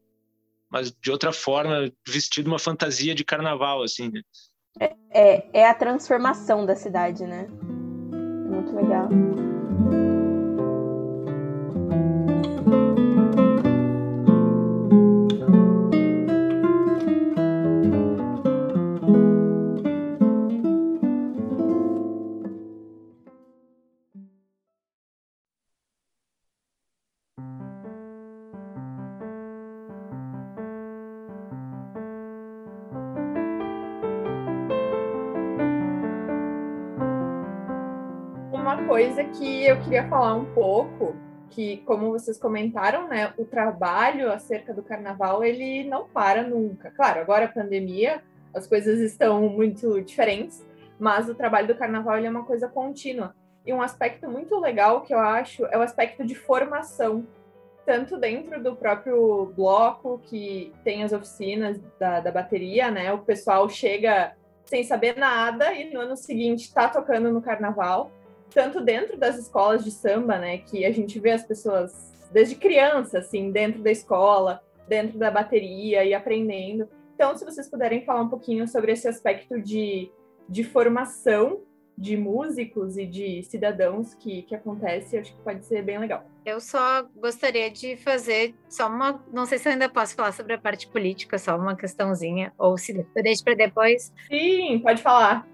mas 0.69 0.91
de 0.91 1.11
outra 1.11 1.31
forma, 1.31 1.91
vestido 2.07 2.47
uma 2.47 2.59
fantasia 2.59 3.13
de 3.13 3.23
carnaval, 3.23 3.83
assim. 3.83 4.09
Né? 4.09 4.21
É, 4.79 4.95
é, 5.11 5.49
é 5.61 5.69
a 5.69 5.73
transformação 5.73 6.65
da 6.65 6.75
cidade, 6.75 7.23
né? 7.25 7.47
Muito 7.49 8.75
legal. 8.75 9.09
Coisa 38.87 39.21
que 39.21 39.65
eu 39.65 39.77
queria 39.81 40.07
falar 40.07 40.33
um 40.35 40.45
pouco, 40.45 41.13
que 41.49 41.77
como 41.85 42.09
vocês 42.09 42.39
comentaram, 42.39 43.05
né, 43.09 43.33
o 43.37 43.43
trabalho 43.43 44.31
acerca 44.31 44.73
do 44.73 44.81
carnaval, 44.81 45.43
ele 45.43 45.83
não 45.83 46.07
para 46.07 46.41
nunca. 46.41 46.89
Claro, 46.91 47.19
agora 47.19 47.45
a 47.45 47.49
pandemia, 47.49 48.23
as 48.53 48.65
coisas 48.65 49.01
estão 49.01 49.41
muito 49.49 50.01
diferentes, 50.01 50.65
mas 50.97 51.27
o 51.27 51.35
trabalho 51.35 51.67
do 51.67 51.75
carnaval 51.75 52.17
ele 52.17 52.27
é 52.27 52.29
uma 52.29 52.45
coisa 52.45 52.69
contínua. 52.69 53.35
E 53.65 53.73
um 53.73 53.81
aspecto 53.81 54.29
muito 54.29 54.57
legal 54.57 55.01
que 55.01 55.13
eu 55.13 55.19
acho 55.19 55.65
é 55.65 55.77
o 55.77 55.81
aspecto 55.81 56.25
de 56.25 56.33
formação, 56.33 57.27
tanto 57.85 58.17
dentro 58.17 58.63
do 58.63 58.73
próprio 58.73 59.51
bloco, 59.53 60.21
que 60.23 60.73
tem 60.85 61.03
as 61.03 61.11
oficinas 61.11 61.77
da, 61.99 62.21
da 62.21 62.31
bateria, 62.31 62.89
né? 62.89 63.11
O 63.11 63.19
pessoal 63.19 63.67
chega 63.67 64.33
sem 64.63 64.85
saber 64.85 65.17
nada 65.17 65.73
e 65.73 65.93
no 65.93 65.99
ano 65.99 66.15
seguinte 66.15 66.61
está 66.61 66.87
tocando 66.87 67.33
no 67.33 67.41
carnaval 67.41 68.11
tanto 68.53 68.81
dentro 68.81 69.17
das 69.17 69.37
escolas 69.37 69.83
de 69.83 69.91
samba, 69.91 70.37
né, 70.37 70.57
que 70.59 70.85
a 70.85 70.91
gente 70.91 71.19
vê 71.19 71.31
as 71.31 71.43
pessoas 71.43 72.13
desde 72.31 72.55
criança, 72.55 73.19
assim, 73.19 73.51
dentro 73.51 73.81
da 73.81 73.91
escola, 73.91 74.61
dentro 74.87 75.17
da 75.17 75.31
bateria 75.31 76.03
e 76.03 76.13
aprendendo. 76.13 76.87
Então, 77.15 77.35
se 77.35 77.43
vocês 77.43 77.69
puderem 77.69 78.05
falar 78.05 78.21
um 78.21 78.29
pouquinho 78.29 78.67
sobre 78.67 78.91
esse 78.91 79.07
aspecto 79.07 79.61
de, 79.61 80.11
de 80.47 80.63
formação 80.63 81.61
de 81.97 82.15
músicos 82.15 82.95
e 82.95 83.07
de 83.07 83.41
cidadãos 83.41 84.13
que, 84.13 84.43
que 84.43 84.53
acontece, 84.53 85.17
acho 85.17 85.35
que 85.35 85.41
pode 85.41 85.65
ser 85.65 85.81
bem 85.81 85.97
legal. 85.97 86.23
Eu 86.45 86.61
só 86.61 87.03
gostaria 87.15 87.71
de 87.71 87.97
fazer 87.97 88.53
só 88.69 88.87
uma. 88.87 89.23
Não 89.33 89.47
sei 89.47 89.57
se 89.57 89.67
eu 89.67 89.73
ainda 89.73 89.89
posso 89.89 90.15
falar 90.15 90.31
sobre 90.31 90.53
a 90.53 90.57
parte 90.59 90.87
política, 90.87 91.39
só 91.39 91.57
uma 91.57 91.75
questãozinha, 91.75 92.53
ou 92.57 92.77
se 92.77 92.95
eu 92.95 93.23
deixo 93.23 93.43
para 93.43 93.55
depois. 93.55 94.13
Sim, 94.29 94.79
pode 94.79 95.01
falar 95.01 95.47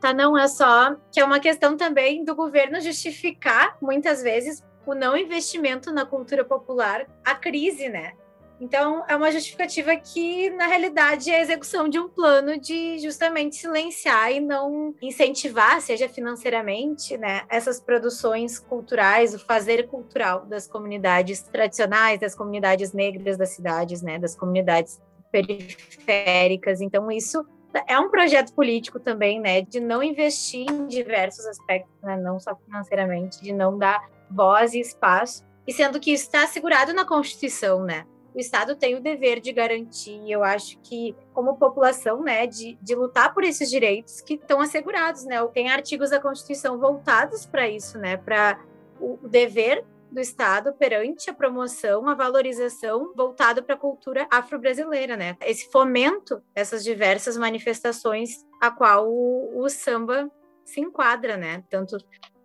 tá? 0.00 0.12
Não 0.12 0.36
é 0.36 0.48
só 0.48 0.96
que 1.12 1.20
é 1.20 1.24
uma 1.24 1.40
questão 1.40 1.76
também 1.76 2.24
do 2.24 2.34
governo 2.34 2.80
justificar 2.80 3.76
muitas 3.80 4.22
vezes 4.22 4.62
o 4.86 4.94
não 4.94 5.16
investimento 5.16 5.92
na 5.92 6.06
cultura 6.06 6.44
popular, 6.44 7.06
a 7.24 7.34
crise, 7.34 7.88
né? 7.88 8.14
Então, 8.60 9.04
é 9.06 9.14
uma 9.14 9.30
justificativa 9.30 9.94
que, 9.94 10.50
na 10.50 10.66
realidade, 10.66 11.30
é 11.30 11.36
a 11.36 11.40
execução 11.40 11.88
de 11.88 11.98
um 11.98 12.08
plano 12.08 12.58
de 12.58 12.98
justamente 12.98 13.54
silenciar 13.54 14.32
e 14.32 14.40
não 14.40 14.94
incentivar, 15.00 15.80
seja 15.80 16.08
financeiramente, 16.08 17.16
né, 17.16 17.42
essas 17.48 17.80
produções 17.80 18.58
culturais, 18.58 19.32
o 19.32 19.38
fazer 19.38 19.86
cultural 19.86 20.44
das 20.44 20.66
comunidades 20.66 21.40
tradicionais, 21.42 22.18
das 22.18 22.34
comunidades 22.34 22.92
negras 22.92 23.36
das 23.36 23.50
cidades, 23.50 24.02
né, 24.02 24.18
das 24.18 24.34
comunidades 24.34 25.00
periféricas. 25.30 26.80
Então, 26.80 27.12
isso 27.12 27.46
é 27.86 27.98
um 27.98 28.10
projeto 28.10 28.52
político 28.52 28.98
também, 28.98 29.40
né, 29.40 29.62
de 29.62 29.80
não 29.80 30.02
investir 30.02 30.70
em 30.70 30.86
diversos 30.86 31.46
aspectos, 31.46 31.94
né, 32.02 32.16
não 32.16 32.38
só 32.40 32.56
financeiramente, 32.56 33.42
de 33.42 33.52
não 33.52 33.76
dar 33.76 34.08
voz 34.30 34.74
e 34.74 34.80
espaço, 34.80 35.44
e 35.66 35.72
sendo 35.72 36.00
que 36.00 36.12
isso 36.12 36.24
está 36.24 36.44
assegurado 36.44 36.94
na 36.94 37.04
Constituição, 37.04 37.84
né? 37.84 38.06
O 38.34 38.38
Estado 38.38 38.76
tem 38.76 38.94
o 38.94 39.02
dever 39.02 39.40
de 39.40 39.52
garantir, 39.52 40.20
eu 40.30 40.44
acho 40.44 40.78
que, 40.78 41.14
como 41.34 41.56
população, 41.56 42.22
né, 42.22 42.46
de, 42.46 42.78
de 42.80 42.94
lutar 42.94 43.34
por 43.34 43.44
esses 43.44 43.68
direitos 43.68 44.20
que 44.20 44.34
estão 44.34 44.60
assegurados, 44.60 45.24
né? 45.24 45.44
Tem 45.48 45.70
artigos 45.70 46.10
da 46.10 46.20
Constituição 46.20 46.78
voltados 46.78 47.44
para 47.44 47.68
isso, 47.68 47.98
né? 47.98 48.16
Para 48.16 48.58
o 49.00 49.18
dever 49.28 49.84
do 50.10 50.20
Estado 50.20 50.72
perante 50.72 51.30
a 51.30 51.34
promoção, 51.34 52.08
a 52.08 52.14
valorização 52.14 53.12
voltado 53.14 53.62
para 53.62 53.74
a 53.74 53.78
cultura 53.78 54.26
afro-brasileira, 54.30 55.16
né? 55.16 55.36
Esse 55.42 55.70
fomento 55.70 56.42
dessas 56.54 56.82
diversas 56.82 57.36
manifestações 57.36 58.44
a 58.60 58.70
qual 58.70 59.08
o, 59.08 59.62
o 59.62 59.68
samba 59.68 60.30
se 60.64 60.80
enquadra, 60.80 61.36
né? 61.36 61.62
Tanto 61.70 61.98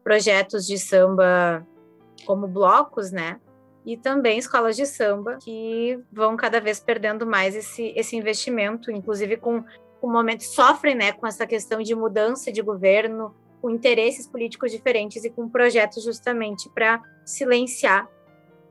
projetos 0.04 0.65
de 0.65 0.78
samba 0.78 1.65
como 2.26 2.47
blocos, 2.47 3.12
né? 3.12 3.39
E 3.86 3.97
também 3.97 4.38
escolas 4.38 4.76
de 4.76 4.86
samba 4.86 5.38
que 5.41 5.99
vão 6.12 6.38
cada 6.38 6.60
vez 6.60 6.80
perdendo 6.80 7.26
mais 7.26 7.56
esse, 7.56 7.93
esse 7.95 8.15
investimento, 8.15 8.91
inclusive 8.91 9.38
com 9.38 9.63
o 10.02 10.10
momento 10.10 10.43
sofrem, 10.43 10.95
né, 10.95 11.13
com 11.13 11.26
essa 11.26 11.47
questão 11.47 11.82
de 11.82 11.95
mudança 11.95 12.52
de 12.52 12.62
governo, 12.62 13.34
com 13.62 13.69
interesses 13.69 14.28
políticos 14.28 14.69
diferentes 14.69 15.23
e 15.23 15.30
com 15.30 15.47
projetos 15.47 16.04
justamente 16.04 16.69
para 16.69 17.02
silenciar 17.26 18.08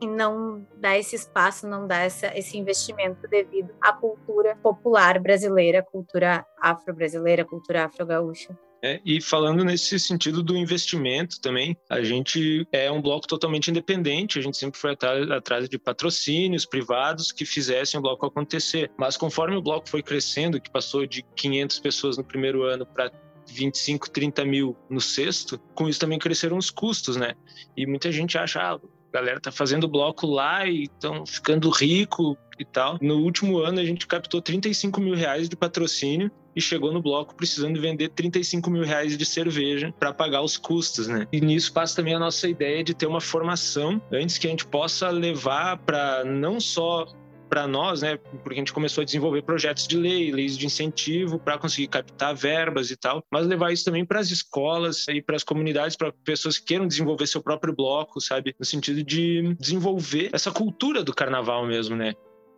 e 0.00 0.06
não 0.06 0.66
dar 0.78 0.98
esse 0.98 1.14
espaço, 1.14 1.66
não 1.66 1.86
dar 1.86 2.00
essa, 2.00 2.36
esse 2.36 2.58
investimento 2.58 3.28
devido 3.28 3.72
à 3.80 3.92
cultura 3.92 4.56
popular 4.56 5.20
brasileira, 5.20 5.82
cultura 5.82 6.44
afro-brasileira, 6.60 7.44
cultura 7.44 7.84
afro-gaúcha. 7.84 8.56
É, 8.84 9.00
e 9.04 9.20
falando 9.20 9.64
nesse 9.64 9.96
sentido 10.00 10.42
do 10.42 10.56
investimento 10.56 11.40
também, 11.40 11.76
a 11.88 12.02
gente 12.02 12.66
é 12.72 12.90
um 12.90 13.00
bloco 13.00 13.28
totalmente 13.28 13.70
independente, 13.70 14.40
a 14.40 14.42
gente 14.42 14.56
sempre 14.56 14.76
foi 14.76 14.90
atrás, 14.90 15.68
de 15.68 15.78
patrocínios 15.78 16.66
privados 16.66 17.30
que 17.30 17.44
fizessem 17.44 18.00
o 18.00 18.02
bloco 18.02 18.26
acontecer. 18.26 18.90
Mas 18.98 19.16
conforme 19.16 19.54
o 19.54 19.62
bloco 19.62 19.88
foi 19.88 20.02
crescendo, 20.02 20.60
que 20.60 20.68
passou 20.68 21.06
de 21.06 21.22
500 21.36 21.78
pessoas 21.78 22.18
no 22.18 22.24
primeiro 22.24 22.64
ano 22.64 22.84
para 22.84 23.12
25, 23.52 24.10
30 24.10 24.44
mil 24.44 24.76
no 24.88 25.00
sexto, 25.00 25.58
com 25.74 25.88
isso 25.88 26.00
também 26.00 26.18
cresceram 26.18 26.56
os 26.56 26.70
custos, 26.70 27.16
né? 27.16 27.34
E 27.76 27.86
muita 27.86 28.10
gente 28.10 28.38
acha, 28.38 28.60
ah, 28.60 28.74
a 28.74 29.12
galera 29.12 29.40
tá 29.40 29.52
fazendo 29.52 29.86
bloco 29.86 30.26
lá 30.26 30.66
e 30.66 30.84
estão 30.84 31.26
ficando 31.26 31.68
rico 31.70 32.36
e 32.58 32.64
tal. 32.64 32.98
No 33.00 33.18
último 33.18 33.58
ano 33.58 33.78
a 33.80 33.84
gente 33.84 34.06
captou 34.06 34.40
35 34.40 35.00
mil 35.00 35.14
reais 35.14 35.48
de 35.48 35.56
patrocínio 35.56 36.30
e 36.54 36.60
chegou 36.60 36.92
no 36.92 37.02
bloco 37.02 37.34
precisando 37.34 37.80
vender 37.80 38.08
35 38.10 38.70
mil 38.70 38.84
reais 38.84 39.16
de 39.16 39.24
cerveja 39.24 39.92
para 39.98 40.12
pagar 40.12 40.42
os 40.42 40.56
custos, 40.56 41.08
né? 41.08 41.26
E 41.32 41.40
nisso 41.40 41.72
passa 41.72 41.96
também 41.96 42.14
a 42.14 42.18
nossa 42.18 42.48
ideia 42.48 42.82
de 42.82 42.94
ter 42.94 43.06
uma 43.06 43.20
formação 43.20 44.00
antes 44.10 44.38
que 44.38 44.46
a 44.46 44.50
gente 44.50 44.66
possa 44.66 45.10
levar 45.10 45.78
para 45.78 46.24
não 46.24 46.60
só 46.60 47.06
para 47.52 47.68
nós, 47.68 48.00
né, 48.00 48.16
porque 48.16 48.54
a 48.54 48.56
gente 48.62 48.72
começou 48.72 49.02
a 49.02 49.04
desenvolver 49.04 49.42
projetos 49.42 49.86
de 49.86 49.94
lei, 49.94 50.32
leis 50.32 50.56
de 50.56 50.64
incentivo 50.64 51.38
para 51.38 51.58
conseguir 51.58 51.86
captar 51.86 52.34
verbas 52.34 52.90
e 52.90 52.96
tal, 52.96 53.22
mas 53.30 53.46
levar 53.46 53.70
isso 53.70 53.84
também 53.84 54.06
para 54.06 54.20
as 54.20 54.30
escolas 54.30 55.06
e 55.06 55.20
para 55.20 55.36
as 55.36 55.44
comunidades, 55.44 55.94
para 55.94 56.10
pessoas 56.24 56.56
que 56.56 56.64
queiram 56.64 56.86
desenvolver 56.86 57.26
seu 57.26 57.42
próprio 57.42 57.76
bloco, 57.76 58.22
sabe, 58.22 58.54
no 58.58 58.64
sentido 58.64 59.04
de 59.04 59.54
desenvolver 59.60 60.30
essa 60.32 60.50
cultura 60.50 61.04
do 61.04 61.12
carnaval 61.12 61.66
mesmo, 61.66 61.94
né? 61.94 62.14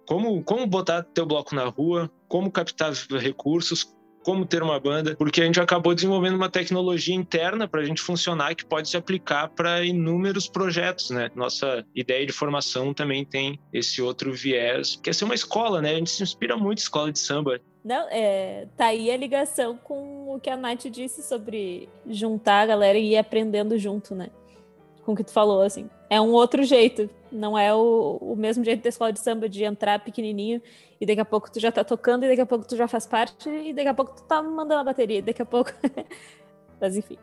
Como, 0.07 0.40
como 0.44 0.64
botar 0.64 1.02
teu 1.02 1.26
bloco 1.26 1.57
na 1.57 1.64
rua, 1.64 2.09
como 2.28 2.48
captar 2.48 2.92
recursos, 2.92 3.92
como 4.24 4.46
ter 4.46 4.62
uma 4.62 4.80
banda, 4.80 5.14
porque 5.16 5.42
a 5.42 5.44
gente 5.44 5.60
acabou 5.60 5.94
desenvolvendo 5.94 6.34
uma 6.34 6.48
tecnologia 6.48 7.14
interna 7.14 7.68
para 7.68 7.82
a 7.82 7.84
gente 7.84 8.00
funcionar 8.00 8.54
que 8.54 8.64
pode 8.64 8.88
se 8.88 8.96
aplicar 8.96 9.48
para 9.50 9.84
inúmeros 9.84 10.48
projetos, 10.48 11.10
né? 11.10 11.30
Nossa 11.34 11.84
ideia 11.94 12.26
de 12.26 12.32
formação 12.32 12.94
também 12.94 13.24
tem 13.24 13.60
esse 13.72 14.00
outro 14.00 14.32
viés, 14.32 14.98
que 15.00 15.10
é 15.10 15.12
ser 15.12 15.26
uma 15.26 15.34
escola, 15.34 15.80
né? 15.82 15.92
A 15.92 15.98
gente 15.98 16.10
se 16.10 16.22
inspira 16.22 16.56
muito 16.56 16.78
em 16.78 16.82
escola 16.82 17.12
de 17.12 17.18
samba. 17.18 17.60
Não, 17.84 18.08
é, 18.10 18.66
tá 18.78 18.87
aí 18.87 19.10
a 19.10 19.16
ligação 19.16 19.76
com 19.76 20.34
o 20.34 20.40
que 20.40 20.48
a 20.48 20.56
Nath 20.56 20.87
disse 20.87 21.22
sobre 21.22 21.87
juntar 22.08 22.62
a 22.62 22.66
galera 22.66 22.98
e 22.98 23.12
ir 23.12 23.18
aprendendo 23.18 23.78
junto, 23.78 24.14
né? 24.14 24.30
Com 25.04 25.12
o 25.12 25.16
que 25.16 25.24
tu 25.24 25.32
falou, 25.32 25.62
assim. 25.62 25.88
É 26.08 26.20
um 26.20 26.32
outro 26.32 26.62
jeito, 26.62 27.10
não 27.30 27.58
é 27.58 27.74
o, 27.74 28.18
o 28.20 28.36
mesmo 28.36 28.64
jeito 28.64 28.82
da 28.82 28.88
escola 28.88 29.12
de 29.12 29.20
samba 29.20 29.48
de 29.48 29.64
entrar 29.64 30.02
pequenininho 30.02 30.62
e 31.00 31.04
daqui 31.04 31.20
a 31.20 31.24
pouco 31.24 31.50
tu 31.50 31.60
já 31.60 31.70
tá 31.70 31.84
tocando 31.84 32.24
e 32.24 32.28
daqui 32.28 32.40
a 32.40 32.46
pouco 32.46 32.66
tu 32.66 32.76
já 32.76 32.88
faz 32.88 33.06
parte 33.06 33.48
e 33.48 33.72
daqui 33.72 33.88
a 33.88 33.94
pouco 33.94 34.14
tu 34.14 34.22
tá 34.22 34.42
mandando 34.42 34.80
a 34.80 34.84
bateria, 34.84 35.18
e 35.18 35.22
daqui 35.22 35.42
a 35.42 35.46
pouco. 35.46 35.70
Mas 36.80 36.96
enfim. 36.96 37.18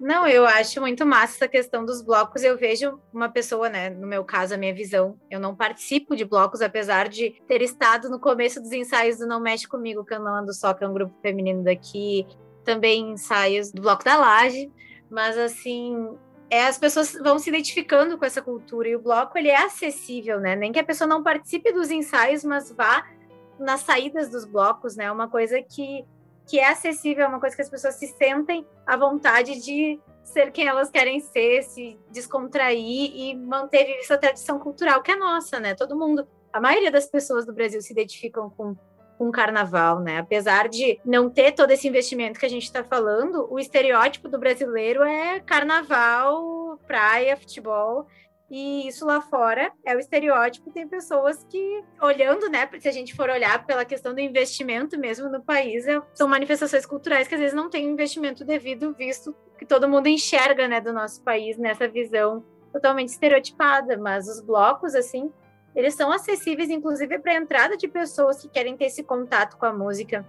Não, 0.00 0.26
eu 0.26 0.46
acho 0.46 0.80
muito 0.80 1.04
massa 1.04 1.34
essa 1.34 1.48
questão 1.48 1.84
dos 1.84 2.00
blocos. 2.00 2.42
Eu 2.42 2.56
vejo 2.56 2.98
uma 3.12 3.28
pessoa, 3.28 3.68
né? 3.68 3.90
No 3.90 4.06
meu 4.06 4.24
caso, 4.24 4.54
a 4.54 4.56
minha 4.56 4.74
visão. 4.74 5.20
Eu 5.30 5.38
não 5.38 5.54
participo 5.54 6.16
de 6.16 6.24
blocos, 6.24 6.62
apesar 6.62 7.06
de 7.06 7.38
ter 7.46 7.60
estado 7.60 8.08
no 8.08 8.18
começo 8.18 8.62
dos 8.62 8.72
ensaios 8.72 9.18
do 9.18 9.26
Não 9.26 9.38
Mexe 9.38 9.68
Comigo, 9.68 10.02
que 10.02 10.14
eu 10.14 10.20
não 10.20 10.34
ando 10.36 10.54
só, 10.54 10.72
que 10.72 10.82
é 10.82 10.88
um 10.88 10.94
grupo 10.94 11.14
feminino 11.20 11.62
daqui. 11.62 12.26
Também 12.64 13.10
ensaios 13.10 13.70
do 13.70 13.82
Bloco 13.82 14.02
da 14.02 14.16
Laje. 14.16 14.72
Mas, 15.10 15.36
assim, 15.36 16.08
é, 16.50 16.66
as 16.66 16.76
pessoas 16.76 17.12
vão 17.12 17.38
se 17.38 17.48
identificando 17.48 18.18
com 18.18 18.24
essa 18.24 18.42
cultura. 18.42 18.88
E 18.88 18.96
o 18.96 19.00
bloco, 19.00 19.38
ele 19.38 19.48
é 19.48 19.64
acessível, 19.64 20.40
né? 20.40 20.56
Nem 20.56 20.72
que 20.72 20.80
a 20.80 20.84
pessoa 20.84 21.06
não 21.06 21.22
participe 21.22 21.72
dos 21.72 21.90
ensaios, 21.90 22.44
mas 22.44 22.72
vá 22.72 23.06
nas 23.58 23.80
saídas 23.82 24.28
dos 24.28 24.44
blocos, 24.44 24.96
né? 24.96 25.04
É 25.04 25.12
uma 25.12 25.28
coisa 25.28 25.62
que 25.62 26.04
que 26.46 26.58
é 26.58 26.68
acessível, 26.68 27.24
é 27.24 27.28
uma 27.28 27.38
coisa 27.38 27.54
que 27.54 27.62
as 27.62 27.70
pessoas 27.70 27.94
se 27.94 28.08
sentem 28.08 28.66
à 28.84 28.96
vontade 28.96 29.60
de 29.60 30.00
ser 30.24 30.50
quem 30.50 30.66
elas 30.66 30.90
querem 30.90 31.20
ser, 31.20 31.62
se 31.62 31.96
descontrair 32.10 33.12
e 33.14 33.36
manter 33.36 33.88
essa 34.00 34.18
tradição 34.18 34.58
cultural 34.58 35.00
que 35.00 35.12
é 35.12 35.16
nossa, 35.16 35.60
né? 35.60 35.76
Todo 35.76 35.96
mundo, 35.96 36.26
a 36.52 36.60
maioria 36.60 36.90
das 36.90 37.06
pessoas 37.06 37.46
do 37.46 37.52
Brasil 37.52 37.80
se 37.80 37.92
identificam 37.92 38.50
com 38.50 38.76
com 39.20 39.30
carnaval, 39.30 40.00
né? 40.00 40.16
Apesar 40.16 40.66
de 40.66 40.98
não 41.04 41.28
ter 41.28 41.52
todo 41.52 41.70
esse 41.72 41.86
investimento 41.86 42.40
que 42.40 42.46
a 42.46 42.48
gente 42.48 42.62
está 42.62 42.82
falando, 42.82 43.46
o 43.52 43.58
estereótipo 43.58 44.30
do 44.30 44.38
brasileiro 44.38 45.02
é 45.02 45.38
carnaval, 45.40 46.80
praia, 46.86 47.36
futebol 47.36 48.06
e 48.50 48.88
isso 48.88 49.04
lá 49.04 49.20
fora 49.20 49.70
é 49.84 49.94
o 49.94 50.00
estereótipo. 50.00 50.70
Tem 50.70 50.88
pessoas 50.88 51.44
que, 51.50 51.84
olhando, 52.00 52.48
né, 52.48 52.66
se 52.78 52.88
a 52.88 52.92
gente 52.92 53.14
for 53.14 53.28
olhar 53.28 53.66
pela 53.66 53.84
questão 53.84 54.14
do 54.14 54.20
investimento 54.20 54.98
mesmo 54.98 55.28
no 55.28 55.42
país, 55.42 55.86
é, 55.86 56.00
são 56.14 56.26
manifestações 56.26 56.86
culturais 56.86 57.28
que 57.28 57.34
às 57.34 57.40
vezes 57.42 57.54
não 57.54 57.68
têm 57.68 57.90
investimento 57.90 58.42
devido, 58.42 58.94
visto 58.94 59.36
que 59.58 59.66
todo 59.66 59.86
mundo 59.86 60.06
enxerga, 60.06 60.66
né, 60.66 60.80
do 60.80 60.94
nosso 60.94 61.22
país 61.22 61.58
nessa 61.58 61.86
visão 61.86 62.42
totalmente 62.72 63.08
estereotipada. 63.08 63.98
Mas 63.98 64.26
os 64.26 64.40
blocos, 64.40 64.94
assim, 64.94 65.30
eles 65.74 65.94
são 65.94 66.10
acessíveis, 66.10 66.70
inclusive, 66.70 67.18
para 67.18 67.32
a 67.32 67.36
entrada 67.36 67.76
de 67.76 67.88
pessoas 67.88 68.40
que 68.40 68.48
querem 68.48 68.76
ter 68.76 68.86
esse 68.86 69.02
contato 69.02 69.56
com 69.56 69.66
a 69.66 69.72
música, 69.72 70.26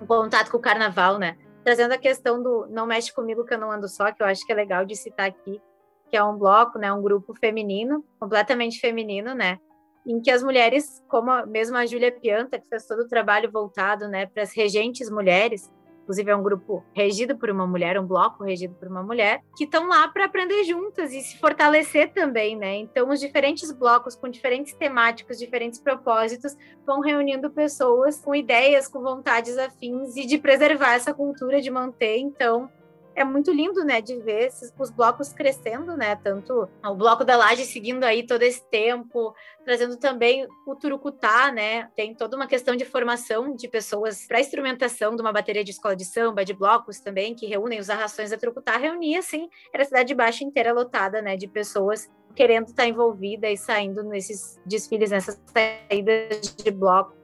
um 0.00 0.06
contato 0.06 0.50
com 0.50 0.56
o 0.56 0.60
carnaval, 0.60 1.18
né? 1.18 1.36
Trazendo 1.62 1.92
a 1.92 1.98
questão 1.98 2.42
do 2.42 2.66
Não 2.68 2.86
Mexe 2.86 3.12
Comigo 3.12 3.44
Que 3.44 3.54
Eu 3.54 3.58
Não 3.58 3.70
Ando 3.70 3.88
Só, 3.88 4.12
que 4.12 4.22
eu 4.22 4.26
acho 4.26 4.46
que 4.46 4.52
é 4.52 4.54
legal 4.54 4.84
de 4.84 4.96
citar 4.96 5.26
aqui 5.26 5.60
que 6.08 6.16
é 6.16 6.22
um 6.22 6.36
bloco, 6.36 6.78
né, 6.78 6.92
um 6.92 7.02
grupo 7.02 7.34
feminino, 7.34 8.04
completamente 8.18 8.80
feminino, 8.80 9.34
né, 9.34 9.58
em 10.06 10.20
que 10.20 10.30
as 10.30 10.42
mulheres, 10.42 11.02
como 11.08 11.44
mesmo 11.46 11.76
a 11.76 11.84
Júlia 11.84 12.12
Pianta, 12.12 12.58
que 12.58 12.68
fez 12.68 12.86
todo 12.86 13.00
o 13.00 13.08
trabalho 13.08 13.50
voltado, 13.50 14.08
né, 14.08 14.26
para 14.26 14.42
as 14.42 14.54
regentes 14.54 15.10
mulheres, 15.10 15.70
inclusive 16.06 16.30
é 16.30 16.36
um 16.36 16.42
grupo 16.42 16.84
regido 16.94 17.36
por 17.36 17.50
uma 17.50 17.66
mulher, 17.66 17.98
um 17.98 18.06
bloco 18.06 18.44
regido 18.44 18.74
por 18.76 18.86
uma 18.86 19.02
mulher, 19.02 19.42
que 19.56 19.64
estão 19.64 19.88
lá 19.88 20.06
para 20.06 20.26
aprender 20.26 20.62
juntas 20.62 21.12
e 21.12 21.20
se 21.20 21.36
fortalecer 21.38 22.12
também, 22.12 22.56
né? 22.56 22.76
Então, 22.76 23.08
os 23.10 23.18
diferentes 23.18 23.72
blocos 23.72 24.14
com 24.14 24.28
diferentes 24.28 24.72
temáticas, 24.72 25.36
diferentes 25.36 25.80
propósitos, 25.80 26.56
vão 26.86 27.00
reunindo 27.00 27.50
pessoas 27.50 28.20
com 28.20 28.32
ideias, 28.34 28.86
com 28.86 29.00
vontades 29.00 29.58
afins 29.58 30.16
e 30.16 30.24
de 30.24 30.38
preservar 30.38 30.94
essa 30.94 31.12
cultura, 31.12 31.60
de 31.60 31.70
manter, 31.72 32.18
então, 32.18 32.70
é 33.16 33.24
muito 33.24 33.50
lindo, 33.50 33.82
né, 33.82 34.02
de 34.02 34.20
ver 34.20 34.46
esses, 34.46 34.72
os 34.78 34.90
blocos 34.90 35.32
crescendo, 35.32 35.96
né, 35.96 36.14
tanto 36.16 36.68
o 36.84 36.94
bloco 36.94 37.24
da 37.24 37.34
Laje 37.34 37.64
seguindo 37.64 38.04
aí 38.04 38.26
todo 38.26 38.42
esse 38.42 38.62
tempo, 38.68 39.34
trazendo 39.64 39.96
também 39.96 40.46
o 40.66 40.76
turucutá, 40.76 41.50
né, 41.50 41.88
tem 41.96 42.14
toda 42.14 42.36
uma 42.36 42.46
questão 42.46 42.76
de 42.76 42.84
formação 42.84 43.56
de 43.56 43.66
pessoas 43.68 44.26
para 44.28 44.38
instrumentação 44.38 45.16
de 45.16 45.22
uma 45.22 45.32
bateria 45.32 45.64
de 45.64 45.70
escola 45.70 45.96
de 45.96 46.04
samba, 46.04 46.44
de 46.44 46.52
blocos 46.52 47.00
também, 47.00 47.34
que 47.34 47.46
reúnem 47.46 47.80
os 47.80 47.88
arrações 47.88 48.30
da 48.30 48.36
turucutá, 48.36 48.76
reunia, 48.76 49.20
assim, 49.20 49.48
era 49.72 49.82
a 49.82 49.86
cidade 49.86 50.14
baixa 50.14 50.44
inteira 50.44 50.72
lotada, 50.74 51.22
né, 51.22 51.38
de 51.38 51.48
pessoas 51.48 52.10
querendo 52.34 52.66
estar 52.66 52.86
envolvida 52.86 53.50
e 53.50 53.56
saindo 53.56 54.02
nesses 54.02 54.60
desfiles, 54.66 55.10
nessas 55.10 55.40
saídas 55.54 56.54
de 56.54 56.70
bloco 56.70 57.16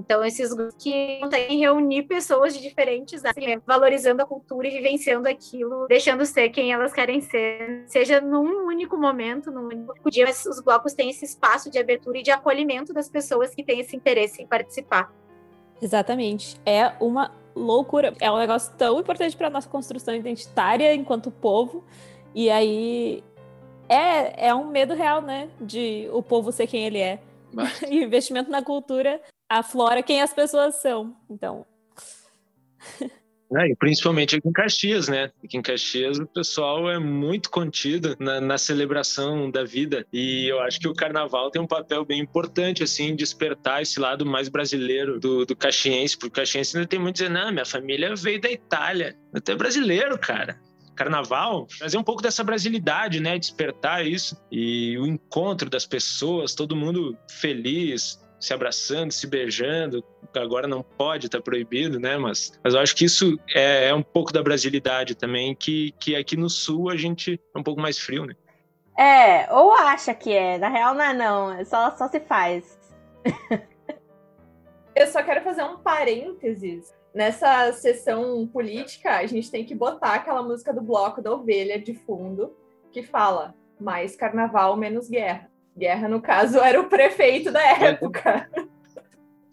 então, 0.00 0.24
esses 0.24 0.52
grupos 0.52 0.74
que 0.78 1.18
conseguem 1.20 1.58
reunir 1.58 2.02
pessoas 2.04 2.54
de 2.54 2.60
diferentes 2.60 3.24
áreas, 3.24 3.62
valorizando 3.66 4.22
a 4.22 4.26
cultura 4.26 4.68
e 4.68 4.70
vivenciando 4.70 5.28
aquilo, 5.28 5.86
deixando 5.86 6.24
ser 6.24 6.50
quem 6.50 6.72
elas 6.72 6.92
querem 6.92 7.20
ser, 7.20 7.84
seja 7.86 8.20
num 8.20 8.66
único 8.66 8.96
momento, 8.96 9.50
num 9.50 9.66
único 9.66 10.10
dia, 10.10 10.26
mas 10.26 10.44
os 10.46 10.60
blocos 10.60 10.92
têm 10.92 11.10
esse 11.10 11.24
espaço 11.24 11.70
de 11.70 11.78
abertura 11.78 12.18
e 12.18 12.22
de 12.22 12.30
acolhimento 12.30 12.92
das 12.92 13.08
pessoas 13.08 13.54
que 13.54 13.62
têm 13.62 13.80
esse 13.80 13.96
interesse 13.96 14.42
em 14.42 14.46
participar. 14.46 15.12
Exatamente. 15.80 16.56
É 16.64 16.92
uma 17.00 17.32
loucura. 17.54 18.14
É 18.20 18.30
um 18.30 18.38
negócio 18.38 18.72
tão 18.76 19.00
importante 19.00 19.36
para 19.36 19.48
a 19.48 19.50
nossa 19.50 19.68
construção 19.68 20.14
identitária 20.14 20.94
enquanto 20.94 21.30
povo. 21.30 21.84
E 22.34 22.50
aí 22.50 23.22
é, 23.88 24.48
é 24.48 24.54
um 24.54 24.66
medo 24.66 24.94
real, 24.94 25.22
né? 25.22 25.48
De 25.60 26.08
o 26.12 26.22
povo 26.22 26.52
ser 26.52 26.66
quem 26.66 26.84
ele 26.84 26.98
é. 26.98 27.20
e 27.88 28.02
investimento 28.02 28.50
na 28.50 28.62
cultura 28.62 29.20
aflora 29.48 30.02
quem 30.02 30.20
as 30.20 30.32
pessoas 30.32 30.76
são. 30.76 31.16
Então. 31.30 31.66
É, 33.54 33.68
e 33.68 33.76
principalmente 33.76 34.34
aqui 34.34 34.48
em 34.48 34.52
Caxias, 34.52 35.06
né? 35.08 35.30
Aqui 35.44 35.56
em 35.56 35.62
Caxias 35.62 36.18
o 36.18 36.26
pessoal 36.26 36.90
é 36.90 36.98
muito 36.98 37.48
contido 37.48 38.16
na, 38.18 38.40
na, 38.40 38.58
celebração 38.58 39.48
da 39.48 39.62
vida 39.62 40.04
e 40.12 40.50
eu 40.50 40.58
acho 40.60 40.80
que 40.80 40.88
o 40.88 40.94
carnaval 40.94 41.48
tem 41.48 41.62
um 41.62 41.66
papel 41.66 42.04
bem 42.04 42.20
importante, 42.20 42.82
assim, 42.82 43.14
despertar 43.14 43.82
esse 43.82 44.00
lado 44.00 44.26
mais 44.26 44.48
brasileiro 44.48 45.20
do, 45.20 45.46
do 45.46 45.54
caxiense, 45.54 46.16
porque 46.16 46.40
o 46.40 46.42
caxiense 46.42 46.76
ainda 46.76 46.88
tem 46.88 46.98
muito 46.98 47.16
dizer, 47.16 47.30
não, 47.30 47.52
minha 47.52 47.64
família 47.64 48.16
veio 48.16 48.40
da 48.40 48.50
Itália, 48.50 49.16
até 49.32 49.54
brasileiro, 49.54 50.18
cara 50.18 50.58
carnaval, 50.96 51.66
trazer 51.78 51.98
um 51.98 52.02
pouco 52.02 52.22
dessa 52.22 52.42
brasilidade, 52.42 53.20
né? 53.20 53.38
Despertar 53.38 54.04
isso 54.04 54.34
e 54.50 54.98
o 54.98 55.06
encontro 55.06 55.68
das 55.68 55.86
pessoas, 55.86 56.54
todo 56.54 56.74
mundo 56.74 57.16
feliz, 57.30 58.18
se 58.38 58.52
abraçando, 58.52 59.12
se 59.12 59.26
beijando. 59.26 60.04
Agora 60.34 60.66
não 60.66 60.82
pode, 60.82 61.28
tá 61.28 61.40
proibido, 61.40 61.98
né? 61.98 62.16
Mas, 62.16 62.58
mas 62.62 62.74
eu 62.74 62.80
acho 62.80 62.94
que 62.94 63.04
isso 63.04 63.38
é, 63.54 63.88
é, 63.88 63.94
um 63.94 64.02
pouco 64.02 64.32
da 64.32 64.42
brasilidade 64.42 65.14
também, 65.14 65.54
que, 65.54 65.92
que 65.98 66.14
aqui 66.14 66.36
no 66.36 66.50
sul 66.50 66.90
a 66.90 66.96
gente 66.96 67.40
é 67.54 67.58
um 67.58 67.62
pouco 67.62 67.80
mais 67.80 67.98
frio, 67.98 68.26
né? 68.26 68.34
É, 68.98 69.52
ou 69.52 69.72
acha 69.72 70.14
que 70.14 70.32
é, 70.32 70.58
na 70.58 70.68
real 70.68 70.94
não 70.94 71.04
é 71.04 71.14
não, 71.14 71.52
é 71.52 71.64
só, 71.64 71.94
só 71.96 72.08
se 72.08 72.20
faz. 72.20 72.78
eu 74.94 75.06
só 75.06 75.22
quero 75.22 75.42
fazer 75.42 75.62
um 75.62 75.78
parênteses. 75.78 76.94
Nessa 77.14 77.72
sessão 77.72 78.46
política, 78.46 79.16
a 79.16 79.26
gente 79.26 79.50
tem 79.50 79.64
que 79.64 79.74
botar 79.74 80.14
aquela 80.14 80.42
música 80.42 80.72
do 80.72 80.82
bloco 80.82 81.22
da 81.22 81.32
ovelha 81.32 81.80
de 81.80 81.94
fundo, 81.94 82.54
que 82.92 83.02
fala 83.02 83.54
mais 83.80 84.16
carnaval, 84.16 84.76
menos 84.76 85.08
guerra. 85.08 85.50
Guerra, 85.76 86.08
no 86.08 86.20
caso, 86.20 86.58
era 86.58 86.80
o 86.80 86.88
prefeito 86.88 87.52
da 87.52 87.62
época. 87.62 88.48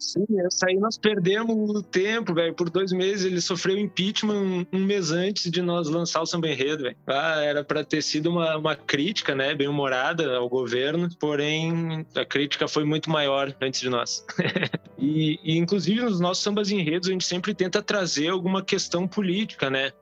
Sim, 0.04 0.26
essa 0.46 0.66
aí 0.68 0.76
nós 0.76 0.98
perdemos 0.98 1.70
o 1.70 1.82
tempo, 1.82 2.34
velho. 2.34 2.52
Por 2.52 2.68
dois 2.68 2.92
meses 2.92 3.24
ele 3.24 3.40
sofreu 3.40 3.78
impeachment 3.78 4.34
um, 4.34 4.66
um, 4.72 4.84
mês 4.84 5.10
antes 5.10 5.50
de 5.50 5.62
nós 5.62 5.88
lançar 5.88 6.20
o 6.20 6.26
Samba 6.26 6.48
Enredo, 6.48 6.84
velho. 6.84 6.96
Ah, 7.06 7.40
era 7.42 7.64
para 7.64 7.82
ter 7.82 8.02
sido 8.02 8.30
uma, 8.30 8.56
uma 8.56 8.76
crítica, 8.76 9.34
né, 9.34 9.54
bem 9.54 9.66
humorada 9.66 10.36
ao 10.36 10.48
governo, 10.48 11.08
porém 11.18 12.06
a 12.14 12.24
crítica 12.24 12.68
foi 12.68 12.84
muito 12.84 13.10
maior 13.10 13.54
antes 13.60 13.80
de 13.80 13.88
nós. 13.88 14.24
e, 14.98 15.38
e, 15.42 15.56
inclusive, 15.56 16.02
nos 16.02 16.20
nossos 16.20 16.42
sambas 16.42 16.70
enredos 16.70 17.08
a 17.08 17.12
gente 17.12 17.24
sempre 17.24 17.54
tenta 17.54 17.82
trazer 17.82 18.28
alguma 18.28 18.62
questão 18.62 19.08
política, 19.08 19.70
né? 19.70 19.92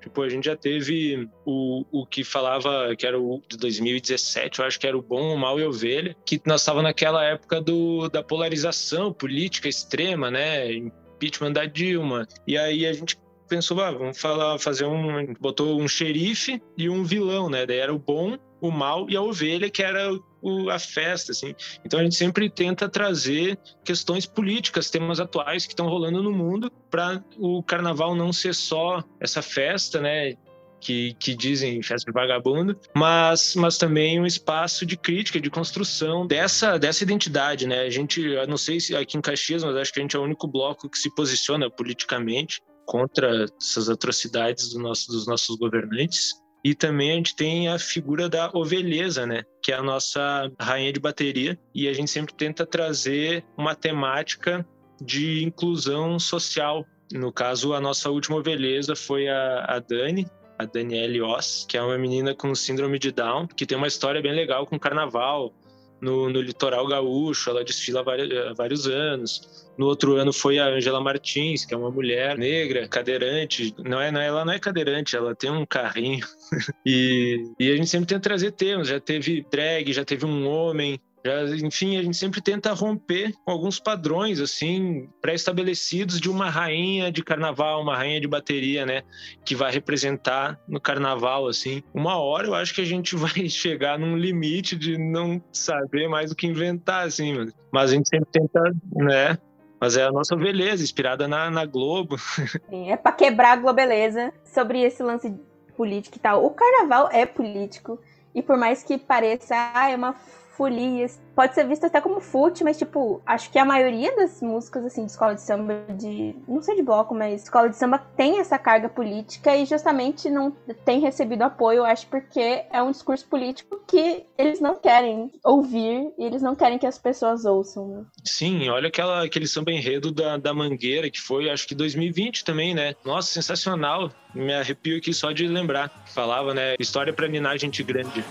Tipo, 0.00 0.22
a 0.22 0.28
gente 0.28 0.46
já 0.46 0.56
teve 0.56 1.28
o, 1.44 1.84
o 1.92 2.06
que 2.06 2.24
falava, 2.24 2.94
que 2.96 3.06
era 3.06 3.18
o 3.18 3.42
de 3.48 3.56
2017, 3.56 4.58
eu 4.58 4.64
acho 4.64 4.80
que 4.80 4.86
era 4.86 4.96
o 4.96 5.02
Bom, 5.02 5.34
o 5.34 5.38
Mal 5.38 5.60
e 5.60 5.64
a 5.64 5.68
Ovelha, 5.68 6.16
que 6.24 6.40
nós 6.46 6.62
estávamos 6.62 6.88
naquela 6.88 7.24
época 7.24 7.60
do, 7.60 8.08
da 8.08 8.22
polarização 8.22 9.12
política 9.12 9.68
extrema, 9.68 10.30
né? 10.30 10.72
Impeachment 10.72 11.52
da 11.52 11.66
Dilma. 11.66 12.26
E 12.46 12.56
aí 12.56 12.86
a 12.86 12.92
gente 12.92 13.18
pensou, 13.48 13.80
ah, 13.80 13.90
vamos 13.90 14.18
falar, 14.18 14.58
fazer 14.58 14.86
um, 14.86 15.34
botou 15.40 15.80
um 15.80 15.88
xerife 15.88 16.62
e 16.78 16.88
um 16.88 17.04
vilão, 17.04 17.50
né? 17.50 17.66
Daí 17.66 17.78
era 17.78 17.92
o 17.92 17.98
bom, 17.98 18.38
o 18.60 18.70
mal 18.70 19.10
e 19.10 19.16
a 19.16 19.22
ovelha, 19.22 19.68
que 19.68 19.82
era 19.82 20.08
o, 20.42 20.70
a 20.70 20.78
festa, 20.78 21.32
assim. 21.32 21.54
Então 21.84 22.00
a 22.00 22.02
gente 22.02 22.14
sempre 22.14 22.48
tenta 22.48 22.88
trazer 22.88 23.58
questões 23.84 24.26
políticas, 24.26 24.90
temas 24.90 25.20
atuais 25.20 25.66
que 25.66 25.72
estão 25.72 25.88
rolando 25.88 26.22
no 26.22 26.32
mundo, 26.32 26.70
para 26.90 27.22
o 27.38 27.62
carnaval 27.62 28.14
não 28.14 28.32
ser 28.32 28.54
só 28.54 29.02
essa 29.20 29.42
festa, 29.42 30.00
né? 30.00 30.34
que, 30.80 31.14
que 31.14 31.34
dizem 31.34 31.82
festa 31.82 32.10
de 32.10 32.14
vagabundo, 32.14 32.76
mas, 32.94 33.54
mas 33.54 33.76
também 33.76 34.18
um 34.18 34.26
espaço 34.26 34.86
de 34.86 34.96
crítica, 34.96 35.38
de 35.38 35.50
construção 35.50 36.26
dessa, 36.26 36.78
dessa 36.78 37.04
identidade, 37.04 37.66
né? 37.66 37.82
A 37.82 37.90
gente, 37.90 38.22
eu 38.22 38.46
não 38.46 38.56
sei 38.56 38.80
se 38.80 38.96
aqui 38.96 39.18
em 39.18 39.20
Caxias, 39.20 39.62
mas 39.62 39.76
acho 39.76 39.92
que 39.92 40.00
a 40.00 40.02
gente 40.02 40.16
é 40.16 40.18
o 40.18 40.24
único 40.24 40.48
bloco 40.48 40.88
que 40.88 40.98
se 40.98 41.14
posiciona 41.14 41.70
politicamente 41.70 42.60
contra 42.86 43.46
essas 43.60 43.88
atrocidades 43.88 44.72
do 44.72 44.80
nosso, 44.80 45.12
dos 45.12 45.26
nossos 45.26 45.56
governantes. 45.56 46.32
E 46.62 46.74
também 46.74 47.12
a 47.12 47.14
gente 47.14 47.34
tem 47.34 47.68
a 47.68 47.78
figura 47.78 48.28
da 48.28 48.50
ovelheza, 48.52 49.26
né? 49.26 49.42
Que 49.62 49.72
é 49.72 49.76
a 49.76 49.82
nossa 49.82 50.50
rainha 50.60 50.92
de 50.92 51.00
bateria. 51.00 51.58
E 51.74 51.88
a 51.88 51.92
gente 51.92 52.10
sempre 52.10 52.34
tenta 52.34 52.66
trazer 52.66 53.44
uma 53.56 53.74
temática 53.74 54.66
de 55.00 55.42
inclusão 55.42 56.18
social. 56.18 56.86
No 57.12 57.32
caso, 57.32 57.72
a 57.72 57.80
nossa 57.80 58.10
última 58.10 58.36
ovelheza 58.36 58.94
foi 58.94 59.28
a, 59.28 59.64
a 59.64 59.78
Dani, 59.78 60.26
a 60.58 60.66
Danielle 60.66 61.22
Oss, 61.22 61.64
que 61.66 61.76
é 61.76 61.82
uma 61.82 61.96
menina 61.96 62.34
com 62.34 62.54
síndrome 62.54 62.98
de 62.98 63.10
Down, 63.10 63.46
que 63.46 63.64
tem 63.64 63.78
uma 63.78 63.86
história 63.86 64.20
bem 64.20 64.34
legal 64.34 64.66
com 64.66 64.78
carnaval. 64.78 65.54
No, 66.00 66.30
no 66.30 66.40
litoral 66.40 66.86
gaúcho, 66.86 67.50
ela 67.50 67.62
desfila 67.62 68.00
há 68.00 68.54
vários, 68.54 68.86
anos. 68.86 69.68
No 69.76 69.86
outro 69.86 70.16
ano 70.16 70.32
foi 70.32 70.58
a 70.58 70.66
Angela 70.66 71.00
Martins, 71.00 71.64
que 71.64 71.74
é 71.74 71.76
uma 71.76 71.90
mulher 71.90 72.38
negra, 72.38 72.88
cadeirante. 72.88 73.74
Não 73.78 74.00
é, 74.00 74.10
não, 74.10 74.20
ela 74.20 74.44
não 74.44 74.52
é 74.52 74.58
cadeirante, 74.58 75.16
ela 75.16 75.34
tem 75.34 75.50
um 75.50 75.66
carrinho. 75.66 76.26
e, 76.84 77.52
e 77.58 77.70
a 77.70 77.76
gente 77.76 77.88
sempre 77.88 78.06
tenta 78.06 78.20
trazer 78.20 78.52
temas. 78.52 78.88
Já 78.88 78.98
teve 78.98 79.46
drag, 79.50 79.92
já 79.92 80.04
teve 80.04 80.24
um 80.24 80.48
homem, 80.48 80.98
já, 81.24 81.44
enfim, 81.56 81.98
a 81.98 82.02
gente 82.02 82.16
sempre 82.16 82.40
tenta 82.40 82.72
romper 82.72 83.34
com 83.44 83.52
alguns 83.52 83.78
padrões 83.78 84.40
assim 84.40 85.08
pré-estabelecidos 85.20 86.20
de 86.20 86.30
uma 86.30 86.48
rainha 86.48 87.12
de 87.12 87.22
carnaval, 87.22 87.82
uma 87.82 87.96
rainha 87.96 88.20
de 88.20 88.26
bateria, 88.26 88.86
né, 88.86 89.02
que 89.44 89.54
vai 89.54 89.70
representar 89.70 90.58
no 90.66 90.80
carnaval 90.80 91.46
assim. 91.46 91.82
Uma 91.92 92.16
hora 92.16 92.46
eu 92.46 92.54
acho 92.54 92.74
que 92.74 92.80
a 92.80 92.86
gente 92.86 93.16
vai 93.16 93.48
chegar 93.48 93.98
num 93.98 94.16
limite 94.16 94.76
de 94.76 94.96
não 94.96 95.42
saber 95.52 96.08
mais 96.08 96.30
o 96.30 96.36
que 96.36 96.46
inventar 96.46 97.06
assim, 97.06 97.50
mas 97.72 97.90
a 97.90 97.94
gente 97.94 98.08
sempre 98.08 98.28
tenta, 98.32 98.62
né, 98.92 99.38
mas 99.80 99.96
é 99.96 100.04
a 100.04 100.12
nossa 100.12 100.36
beleza, 100.36 100.82
inspirada 100.82 101.26
na, 101.26 101.50
na 101.50 101.64
Globo. 101.64 102.18
Sim, 102.68 102.90
é 102.90 102.96
para 102.96 103.12
quebrar 103.12 103.52
a 103.52 103.56
globeleza 103.56 104.32
sobre 104.44 104.82
esse 104.82 105.02
lance 105.02 105.34
político 105.74 106.18
e 106.18 106.20
tal. 106.20 106.44
O 106.44 106.50
carnaval 106.50 107.08
é 107.10 107.24
político. 107.24 107.98
E 108.34 108.42
por 108.42 108.58
mais 108.58 108.82
que 108.82 108.98
pareça, 108.98 109.54
ah, 109.74 109.90
é 109.90 109.96
uma 109.96 110.14
folias. 110.60 111.18
Pode 111.34 111.54
ser 111.54 111.66
visto 111.66 111.86
até 111.86 112.02
como 112.02 112.20
fute, 112.20 112.62
mas, 112.62 112.76
tipo, 112.76 113.22
acho 113.24 113.50
que 113.50 113.58
a 113.58 113.64
maioria 113.64 114.14
das 114.14 114.42
músicas, 114.42 114.84
assim, 114.84 115.06
de 115.06 115.10
escola 115.10 115.34
de 115.34 115.40
samba, 115.40 115.86
de. 115.96 116.36
Não 116.46 116.60
sei 116.60 116.76
de 116.76 116.82
bloco, 116.82 117.14
mas 117.14 117.44
escola 117.44 117.70
de 117.70 117.78
samba 117.78 117.98
tem 117.98 118.40
essa 118.40 118.58
carga 118.58 118.86
política 118.86 119.56
e 119.56 119.64
justamente 119.64 120.28
não 120.28 120.50
tem 120.84 121.00
recebido 121.00 121.40
apoio, 121.40 121.82
acho, 121.82 122.06
porque 122.08 122.66
é 122.70 122.82
um 122.82 122.90
discurso 122.90 123.26
político 123.26 123.80
que 123.88 124.26
eles 124.36 124.60
não 124.60 124.76
querem 124.76 125.32
ouvir 125.42 126.12
e 126.18 126.24
eles 126.24 126.42
não 126.42 126.54
querem 126.54 126.78
que 126.78 126.86
as 126.86 126.98
pessoas 126.98 127.46
ouçam. 127.46 127.88
Né? 127.88 128.04
Sim, 128.22 128.68
olha 128.68 128.88
aquela, 128.88 129.24
aquele 129.24 129.46
samba 129.46 129.72
enredo 129.72 130.12
da, 130.12 130.36
da 130.36 130.52
Mangueira, 130.52 131.10
que 131.10 131.20
foi, 131.20 131.48
acho 131.48 131.66
que 131.66 131.74
2020 131.74 132.44
também, 132.44 132.74
né? 132.74 132.94
Nossa, 133.02 133.32
sensacional. 133.32 134.10
Me 134.34 134.52
arrepio 134.52 134.98
aqui 134.98 135.14
só 135.14 135.32
de 135.32 135.46
lembrar. 135.46 136.04
Falava, 136.06 136.52
né? 136.52 136.74
História 136.78 137.14
pra 137.14 137.26
ninar 137.26 137.58
gente 137.58 137.82
grande. 137.82 138.22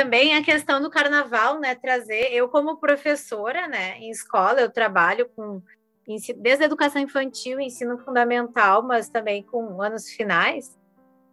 Também 0.00 0.34
a 0.34 0.42
questão 0.42 0.80
do 0.80 0.88
carnaval, 0.88 1.60
né? 1.60 1.74
Trazer, 1.74 2.32
eu 2.32 2.48
como 2.48 2.78
professora, 2.78 3.68
né, 3.68 3.98
em 3.98 4.10
escola, 4.10 4.62
eu 4.62 4.70
trabalho 4.70 5.28
com 5.36 5.60
desde 6.38 6.64
a 6.64 6.66
educação 6.66 7.00
infantil, 7.00 7.60
ensino 7.60 7.98
fundamental, 7.98 8.82
mas 8.82 9.08
também 9.10 9.42
com 9.44 9.80
anos 9.80 10.08
finais. 10.08 10.76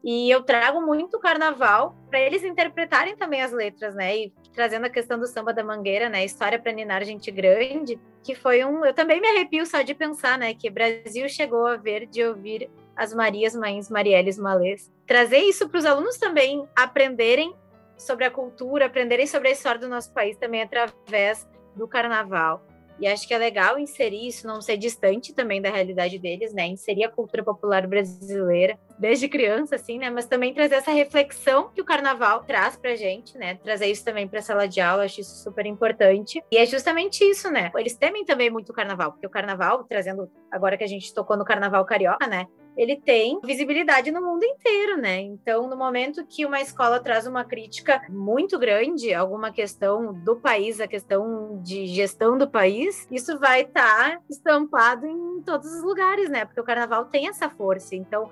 E 0.04 0.30
eu 0.30 0.44
trago 0.44 0.82
muito 0.82 1.18
carnaval 1.18 1.96
para 2.10 2.20
eles 2.20 2.44
interpretarem 2.44 3.16
também 3.16 3.42
as 3.42 3.52
letras, 3.52 3.96
né? 3.96 4.16
E 4.16 4.34
trazendo 4.54 4.86
a 4.86 4.90
questão 4.90 5.18
do 5.18 5.26
samba 5.26 5.54
da 5.54 5.64
mangueira, 5.64 6.10
né? 6.10 6.24
História 6.24 6.60
para 6.60 6.72
ninar 6.72 7.04
gente 7.06 7.32
grande, 7.32 8.00
que 8.22 8.36
foi 8.36 8.64
um. 8.66 8.86
Eu 8.86 8.94
também 8.94 9.20
me 9.20 9.28
arrepio 9.30 9.66
só 9.66 9.82
de 9.82 9.96
pensar, 9.96 10.38
né? 10.38 10.54
Que 10.54 10.70
Brasil 10.70 11.28
chegou 11.28 11.66
a 11.66 11.78
ver 11.78 12.06
de 12.06 12.24
ouvir 12.24 12.70
as 12.96 13.14
Marias, 13.14 13.56
Mães, 13.56 13.90
Marielles, 13.90 14.38
Malês. 14.38 14.92
Trazer 15.08 15.40
isso 15.40 15.68
para 15.70 15.80
os 15.80 15.86
alunos 15.86 16.18
também 16.18 16.68
aprenderem 16.76 17.56
sobre 17.98 18.26
a 18.26 18.32
cultura, 18.32 18.86
aprenderem 18.86 19.28
sobre 19.28 19.50
a 19.50 19.52
história 19.52 19.80
do 19.80 19.90
nosso 19.90 20.14
país 20.14 20.38
também 20.38 20.62
através 20.62 21.48
do 21.76 21.88
carnaval. 21.88 22.64
E 23.00 23.08
acho 23.08 23.28
que 23.28 23.34
é 23.34 23.38
legal 23.38 23.78
inserir 23.78 24.28
isso, 24.28 24.48
não 24.48 24.60
ser 24.60 24.76
distante 24.76 25.34
também 25.34 25.62
da 25.62 25.70
realidade 25.70 26.18
deles, 26.18 26.52
né? 26.52 26.66
Inserir 26.66 27.04
a 27.04 27.12
cultura 27.12 27.44
popular 27.44 27.86
brasileira 27.86 28.78
desde 28.98 29.30
criança, 29.30 29.76
assim, 29.76 30.00
né? 30.00 30.10
Mas 30.10 30.26
também 30.26 30.52
trazer 30.52 30.76
essa 30.76 30.92
reflexão 30.92 31.70
que 31.70 31.80
o 31.80 31.86
carnaval 31.86 32.44
traz 32.44 32.76
pra 32.76 32.96
gente, 32.96 33.38
né? 33.38 33.56
Trazer 33.56 33.86
isso 33.86 34.04
também 34.04 34.28
pra 34.28 34.42
sala 34.42 34.68
de 34.68 34.82
aula, 34.82 35.04
acho 35.04 35.22
isso 35.22 35.44
super 35.44 35.68
importante. 35.68 36.44
E 36.52 36.58
é 36.58 36.66
justamente 36.66 37.24
isso, 37.24 37.52
né? 37.52 37.72
Eles 37.76 37.96
temem 37.96 38.26
também 38.26 38.50
muito 38.50 38.70
o 38.70 38.74
carnaval, 38.74 39.12
porque 39.12 39.28
o 39.28 39.30
carnaval, 39.30 39.84
trazendo 39.84 40.28
agora 40.52 40.76
que 40.76 40.84
a 40.84 40.88
gente 40.88 41.14
tocou 41.14 41.38
no 41.38 41.46
carnaval 41.46 41.86
carioca, 41.86 42.26
né? 42.26 42.48
Ele 42.78 42.96
tem 42.96 43.40
visibilidade 43.44 44.12
no 44.12 44.22
mundo 44.22 44.44
inteiro, 44.44 44.98
né? 44.98 45.20
Então, 45.20 45.68
no 45.68 45.76
momento 45.76 46.26
que 46.26 46.46
uma 46.46 46.62
escola 46.62 47.00
traz 47.00 47.26
uma 47.26 47.44
crítica 47.44 48.04
muito 48.08 48.60
grande, 48.60 49.14
alguma 49.14 49.52
questão 49.52 50.14
do 50.14 50.36
país, 50.36 50.80
a 50.80 50.88
questão 50.88 51.60
de 51.64 51.88
gestão 51.88 52.38
do 52.38 52.48
país, 52.48 53.08
isso 53.12 53.40
vai 53.40 53.62
estar 53.62 54.12
tá 54.12 54.22
estampado 54.30 55.08
em 55.08 55.42
todos 55.42 55.74
os 55.74 55.84
lugares, 55.84 56.30
né? 56.30 56.46
Porque 56.46 56.62
o 56.62 56.64
carnaval 56.64 57.06
tem 57.06 57.28
essa 57.28 57.50
força. 57.50 57.96
Então, 57.96 58.30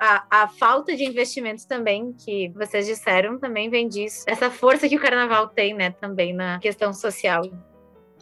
a, 0.00 0.24
a, 0.30 0.48
falta 0.48 0.96
de 0.96 1.04
investimentos 1.04 1.64
também, 1.66 2.12
que 2.12 2.48
vocês 2.56 2.86
disseram, 2.86 3.38
também 3.38 3.68
vem 3.68 3.86
disso. 3.86 4.24
Essa 4.26 4.50
força 4.50 4.88
que 4.88 4.96
o 4.96 5.00
carnaval 5.00 5.48
tem, 5.48 5.74
né, 5.74 5.90
também 5.90 6.32
na 6.32 6.58
questão 6.58 6.92
social. 6.94 7.42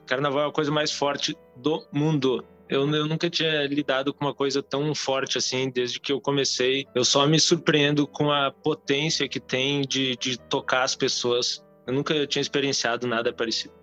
Carnaval 0.04 0.42
é 0.42 0.48
a 0.48 0.52
coisa 0.52 0.72
mais 0.72 0.92
forte 0.92 1.38
do 1.56 1.86
mundo. 1.92 2.44
Eu, 2.70 2.88
eu, 2.94 3.04
nunca 3.04 3.28
tinha 3.28 3.66
lidado 3.66 4.14
com 4.14 4.24
uma 4.24 4.32
coisa 4.32 4.62
tão 4.62 4.94
forte 4.94 5.36
assim 5.36 5.68
desde 5.68 5.98
que 5.98 6.12
eu 6.12 6.20
comecei. 6.20 6.86
Eu 6.94 7.04
só 7.04 7.26
me 7.26 7.40
surpreendo 7.40 8.06
com 8.06 8.30
a 8.30 8.52
potência 8.52 9.28
que 9.28 9.40
tem 9.40 9.82
de, 9.82 10.14
de 10.16 10.38
tocar 10.38 10.84
as 10.84 10.94
pessoas. 10.94 11.66
Eu 11.84 11.92
nunca 11.92 12.24
tinha 12.28 12.40
experienciado 12.40 13.08
nada 13.08 13.32
parecido. 13.32 13.74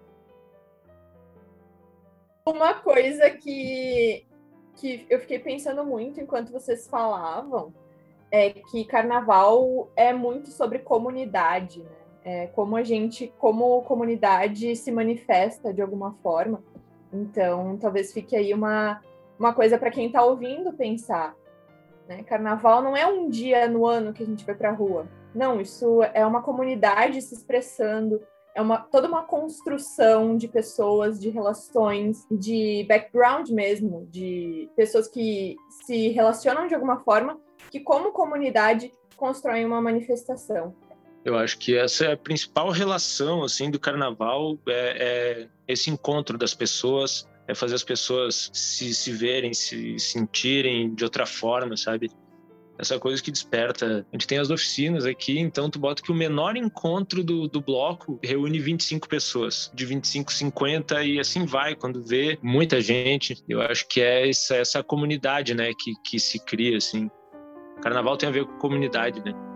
Uma 2.47 2.75
coisa 2.75 3.29
que, 3.29 4.25
que 4.77 5.05
eu 5.09 5.19
fiquei 5.19 5.39
pensando 5.39 5.83
muito 5.83 6.21
enquanto 6.21 6.49
vocês 6.53 6.87
falavam 6.87 7.73
é 8.31 8.51
que 8.51 8.85
carnaval 8.85 9.91
é 9.97 10.13
muito 10.13 10.49
sobre 10.49 10.79
comunidade, 10.79 11.83
né? 11.83 11.91
É 12.23 12.47
como 12.47 12.75
a 12.75 12.83
gente, 12.83 13.33
como 13.37 13.81
comunidade, 13.83 14.75
se 14.75 14.91
manifesta 14.91 15.73
de 15.73 15.81
alguma 15.81 16.13
forma. 16.23 16.61
Então, 17.11 17.77
talvez 17.77 18.11
fique 18.13 18.35
aí 18.35 18.53
uma, 18.53 19.01
uma 19.39 19.53
coisa 19.53 19.77
para 19.77 19.91
quem 19.91 20.07
está 20.07 20.23
ouvindo 20.23 20.73
pensar. 20.73 21.35
Né? 22.07 22.23
Carnaval 22.23 22.81
não 22.81 22.95
é 22.95 23.05
um 23.05 23.29
dia 23.29 23.67
no 23.67 23.85
ano 23.85 24.13
que 24.13 24.23
a 24.23 24.25
gente 24.25 24.45
vai 24.45 24.55
para 24.55 24.69
a 24.69 24.73
rua. 24.73 25.07
Não, 25.33 25.59
isso 25.61 26.01
é 26.13 26.25
uma 26.25 26.41
comunidade 26.41 27.21
se 27.21 27.35
expressando, 27.35 28.21
é 28.55 28.61
uma, 28.61 28.79
toda 28.79 29.07
uma 29.07 29.23
construção 29.23 30.35
de 30.35 30.47
pessoas, 30.47 31.19
de 31.19 31.29
relações, 31.29 32.25
de 32.31 32.85
background 32.89 33.49
mesmo, 33.49 34.07
de 34.09 34.67
pessoas 34.75 35.07
que 35.07 35.55
se 35.85 36.09
relacionam 36.09 36.65
de 36.65 36.73
alguma 36.73 36.99
forma, 37.01 37.39
que 37.69 37.79
como 37.79 38.11
comunidade 38.11 38.91
constroem 39.15 39.65
uma 39.65 39.81
manifestação. 39.81 40.73
Eu 41.27 41.37
acho 41.37 41.57
que 41.57 41.75
essa 41.75 42.05
é 42.05 42.13
a 42.13 42.17
principal 42.17 42.69
relação 42.69 43.43
assim 43.43 43.69
do 43.69 43.77
carnaval 43.77 44.57
é, 44.65 44.95
é 44.97 45.47
esse 45.67 45.89
encontro 45.89 46.37
das 46.37 46.53
pessoas, 46.53 47.27
é 47.45 47.53
fazer 47.53 47.75
as 47.75 47.83
pessoas 47.83 48.49
se, 48.53 48.93
se 48.93 49.11
verem, 49.11 49.53
se 49.53 49.99
sentirem 49.99 50.95
de 50.95 51.03
outra 51.03 51.25
forma, 51.25 51.75
sabe? 51.75 52.09
Essa 52.79 52.97
coisa 52.97 53.21
que 53.21 53.29
desperta. 53.29 54.07
A 54.09 54.15
gente 54.15 54.25
tem 54.25 54.37
as 54.37 54.49
oficinas 54.49 55.05
aqui, 55.05 55.37
então 55.37 55.69
tu 55.69 55.77
bota 55.77 56.01
que 56.01 56.13
o 56.13 56.15
menor 56.15 56.55
encontro 56.55 57.21
do, 57.21 57.45
do 57.49 57.59
bloco 57.59 58.17
reúne 58.23 58.57
25 58.57 59.09
pessoas, 59.09 59.69
de 59.75 59.85
25, 59.85 60.31
50 60.31 61.03
e 61.03 61.19
assim 61.19 61.45
vai, 61.45 61.75
quando 61.75 62.01
vê 62.01 62.39
muita 62.41 62.79
gente. 62.79 63.35
Eu 63.49 63.61
acho 63.61 63.85
que 63.89 63.99
é 63.99 64.29
essa, 64.29 64.55
essa 64.55 64.81
comunidade, 64.81 65.53
né, 65.53 65.73
que, 65.77 65.91
que 66.05 66.21
se 66.21 66.39
cria, 66.45 66.77
assim. 66.77 67.11
Carnaval 67.81 68.15
tem 68.15 68.29
a 68.29 68.31
ver 68.31 68.45
com 68.45 68.57
comunidade, 68.59 69.21
né? 69.25 69.46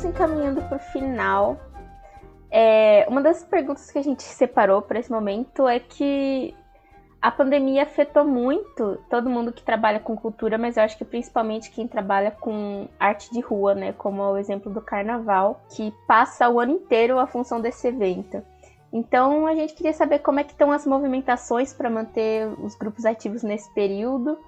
Nos 0.00 0.04
encaminhando 0.04 0.62
para 0.62 0.76
o 0.76 0.80
final. 0.80 1.60
É, 2.50 3.06
uma 3.08 3.20
das 3.20 3.44
perguntas 3.44 3.90
que 3.90 3.98
a 3.98 4.02
gente 4.02 4.22
separou 4.22 4.80
para 4.80 4.98
esse 4.98 5.10
momento 5.10 5.68
é 5.68 5.78
que 5.78 6.54
a 7.20 7.30
pandemia 7.30 7.82
afetou 7.82 8.24
muito 8.24 8.98
todo 9.10 9.28
mundo 9.28 9.52
que 9.52 9.62
trabalha 9.62 10.00
com 10.00 10.16
cultura, 10.16 10.56
mas 10.56 10.78
eu 10.78 10.84
acho 10.84 10.96
que 10.96 11.04
principalmente 11.04 11.70
quem 11.70 11.86
trabalha 11.86 12.30
com 12.30 12.88
arte 12.98 13.30
de 13.30 13.40
rua, 13.40 13.74
né? 13.74 13.92
Como 13.92 14.22
é 14.22 14.28
o 14.30 14.38
exemplo 14.38 14.72
do 14.72 14.80
carnaval, 14.80 15.60
que 15.76 15.92
passa 16.08 16.48
o 16.48 16.58
ano 16.58 16.72
inteiro 16.72 17.18
a 17.18 17.26
função 17.26 17.60
desse 17.60 17.86
evento. 17.86 18.42
Então 18.90 19.46
a 19.46 19.54
gente 19.54 19.74
queria 19.74 19.92
saber 19.92 20.20
como 20.20 20.40
é 20.40 20.44
que 20.44 20.52
estão 20.52 20.72
as 20.72 20.86
movimentações 20.86 21.74
para 21.74 21.90
manter 21.90 22.48
os 22.58 22.74
grupos 22.74 23.04
ativos 23.04 23.42
nesse 23.42 23.72
período, 23.74 24.38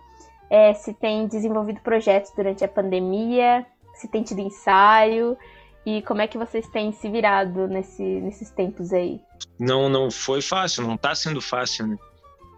é, 0.48 0.72
se 0.72 0.94
tem 0.94 1.26
desenvolvido 1.26 1.80
projetos 1.82 2.32
durante 2.34 2.64
a 2.64 2.68
pandemia, 2.68 3.66
se 4.03 4.09
tem 4.09 4.22
tido 4.22 4.40
ensaio 4.40 5.38
e 5.86 6.03
como 6.03 6.20
é 6.20 6.26
que 6.26 6.36
vocês 6.36 6.68
têm 6.68 6.92
se 6.92 7.09
virado 7.09 7.66
nesse, 7.68 8.03
nesses 8.03 8.50
tempos 8.50 8.92
aí? 8.92 9.20
Não, 9.59 9.88
não 9.88 10.11
foi 10.11 10.42
fácil, 10.42 10.84
não 10.84 10.96
está 10.96 11.14
sendo 11.14 11.40
fácil, 11.40 11.86
né? 11.86 11.96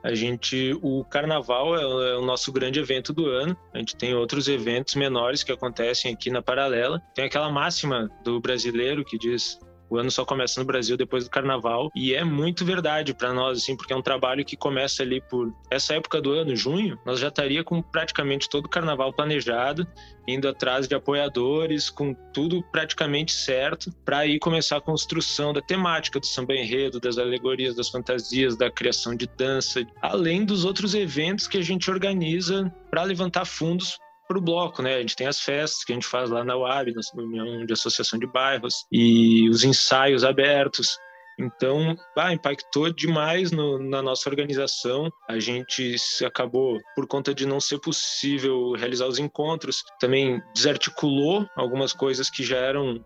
A 0.02 0.14
gente, 0.14 0.78
o 0.82 1.02
carnaval 1.04 1.74
é, 1.76 1.82
é 1.82 2.16
o 2.16 2.22
nosso 2.22 2.52
grande 2.52 2.78
evento 2.78 3.10
do 3.10 3.26
ano. 3.26 3.56
A 3.72 3.78
gente 3.78 3.96
tem 3.96 4.14
outros 4.14 4.48
eventos 4.48 4.94
menores 4.96 5.42
que 5.42 5.50
acontecem 5.50 6.12
aqui 6.12 6.30
na 6.30 6.42
paralela. 6.42 7.00
Tem 7.14 7.24
aquela 7.24 7.50
máxima 7.50 8.10
do 8.22 8.38
brasileiro 8.38 9.02
que 9.02 9.16
diz 9.16 9.58
o 9.88 9.98
ano 9.98 10.10
só 10.10 10.24
começa 10.24 10.60
no 10.60 10.66
Brasil 10.66 10.96
depois 10.96 11.24
do 11.24 11.30
carnaval 11.30 11.90
e 11.94 12.14
é 12.14 12.24
muito 12.24 12.64
verdade 12.64 13.14
para 13.14 13.32
nós 13.32 13.58
assim, 13.58 13.76
porque 13.76 13.92
é 13.92 13.96
um 13.96 14.02
trabalho 14.02 14.44
que 14.44 14.56
começa 14.56 15.02
ali 15.02 15.20
por 15.20 15.52
essa 15.70 15.94
época 15.94 16.20
do 16.20 16.32
ano, 16.32 16.54
junho, 16.56 16.98
nós 17.04 17.20
já 17.20 17.28
estaria 17.28 17.62
com 17.62 17.82
praticamente 17.82 18.48
todo 18.48 18.66
o 18.66 18.68
carnaval 18.68 19.12
planejado, 19.12 19.86
indo 20.26 20.48
atrás 20.48 20.88
de 20.88 20.94
apoiadores, 20.94 21.90
com 21.90 22.14
tudo 22.32 22.62
praticamente 22.72 23.32
certo, 23.32 23.92
para 24.04 24.18
aí 24.18 24.38
começar 24.38 24.78
a 24.78 24.80
construção 24.80 25.52
da 25.52 25.60
temática 25.60 26.18
do 26.18 26.26
samba 26.26 26.54
enredo, 26.54 26.98
das 26.98 27.18
alegorias, 27.18 27.74
das 27.74 27.88
fantasias, 27.88 28.56
da 28.56 28.70
criação 28.70 29.14
de 29.14 29.26
dança, 29.26 29.86
além 30.00 30.44
dos 30.44 30.64
outros 30.64 30.94
eventos 30.94 31.46
que 31.46 31.58
a 31.58 31.62
gente 31.62 31.90
organiza 31.90 32.72
para 32.90 33.02
levantar 33.02 33.44
fundos 33.44 33.98
para 34.26 34.38
o 34.38 34.40
bloco, 34.40 34.82
né? 34.82 34.96
A 34.96 35.00
gente 35.00 35.16
tem 35.16 35.26
as 35.26 35.40
festas 35.40 35.84
que 35.84 35.92
a 35.92 35.94
gente 35.94 36.06
faz 36.06 36.30
lá 36.30 36.44
na 36.44 36.56
UAB, 36.56 36.92
na 37.14 37.22
União 37.22 37.66
de 37.66 37.72
Associação 37.72 38.18
de 38.18 38.26
Bairros, 38.26 38.86
e 38.90 39.48
os 39.48 39.64
ensaios 39.64 40.24
abertos. 40.24 40.98
Então, 41.38 41.96
ah, 42.16 42.32
impactou 42.32 42.92
demais 42.92 43.50
no, 43.50 43.78
na 43.78 44.02
nossa 44.02 44.28
organização. 44.28 45.10
A 45.28 45.38
gente 45.38 45.96
acabou, 46.24 46.78
por 46.94 47.06
conta 47.06 47.34
de 47.34 47.46
não 47.46 47.60
ser 47.60 47.78
possível 47.78 48.72
realizar 48.72 49.06
os 49.06 49.18
encontros, 49.18 49.82
também 49.98 50.42
desarticulou 50.54 51.46
algumas 51.56 51.92
coisas 51.92 52.30
que 52.30 52.42
já 52.42 52.58
eram, 52.58 53.04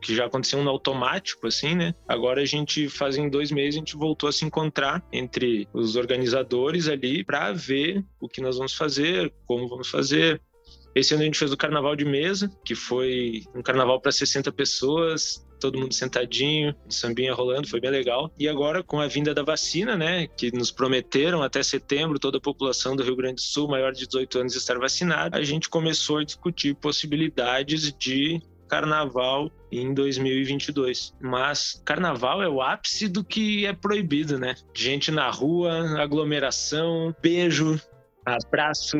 que 0.00 0.14
já 0.14 0.26
aconteciam 0.26 0.62
no 0.62 0.70
automático, 0.70 1.46
assim, 1.46 1.74
né? 1.74 1.94
Agora 2.08 2.42
a 2.42 2.46
gente 2.46 2.88
faz 2.88 3.16
em 3.16 3.28
dois 3.28 3.50
meses, 3.50 3.76
a 3.76 3.78
gente 3.78 3.96
voltou 3.96 4.28
a 4.28 4.32
se 4.32 4.44
encontrar 4.44 5.02
entre 5.12 5.68
os 5.72 5.96
organizadores 5.96 6.88
ali 6.88 7.24
para 7.24 7.52
ver 7.52 8.04
o 8.20 8.28
que 8.28 8.40
nós 8.40 8.56
vamos 8.56 8.74
fazer, 8.74 9.32
como 9.46 9.68
vamos 9.68 9.88
fazer, 9.88 10.40
esse 10.94 11.14
ano 11.14 11.22
a 11.22 11.26
gente 11.26 11.38
fez 11.38 11.52
o 11.52 11.56
carnaval 11.56 11.96
de 11.96 12.04
mesa, 12.04 12.50
que 12.64 12.74
foi 12.74 13.42
um 13.54 13.62
carnaval 13.62 14.00
para 14.00 14.12
60 14.12 14.52
pessoas, 14.52 15.46
todo 15.58 15.78
mundo 15.78 15.94
sentadinho, 15.94 16.74
sambinha 16.88 17.32
rolando, 17.32 17.68
foi 17.68 17.80
bem 17.80 17.90
legal. 17.90 18.32
E 18.38 18.48
agora, 18.48 18.82
com 18.82 19.00
a 19.00 19.06
vinda 19.06 19.32
da 19.32 19.42
vacina, 19.42 19.96
né, 19.96 20.26
que 20.26 20.50
nos 20.52 20.70
prometeram 20.70 21.42
até 21.42 21.62
setembro 21.62 22.18
toda 22.18 22.38
a 22.38 22.40
população 22.40 22.96
do 22.96 23.02
Rio 23.02 23.16
Grande 23.16 23.36
do 23.36 23.40
Sul 23.40 23.68
maior 23.68 23.92
de 23.92 24.06
18 24.06 24.40
anos 24.40 24.56
estar 24.56 24.78
vacinada, 24.78 25.38
a 25.38 25.42
gente 25.42 25.68
começou 25.68 26.18
a 26.18 26.24
discutir 26.24 26.74
possibilidades 26.74 27.92
de 27.92 28.42
carnaval 28.68 29.50
em 29.70 29.94
2022. 29.94 31.14
Mas 31.20 31.80
carnaval 31.84 32.42
é 32.42 32.48
o 32.48 32.60
ápice 32.60 33.06
do 33.06 33.22
que 33.22 33.64
é 33.64 33.72
proibido, 33.72 34.38
né? 34.38 34.54
Gente 34.74 35.10
na 35.10 35.30
rua, 35.30 36.00
aglomeração, 36.00 37.14
beijo, 37.22 37.80
abraço, 38.24 38.96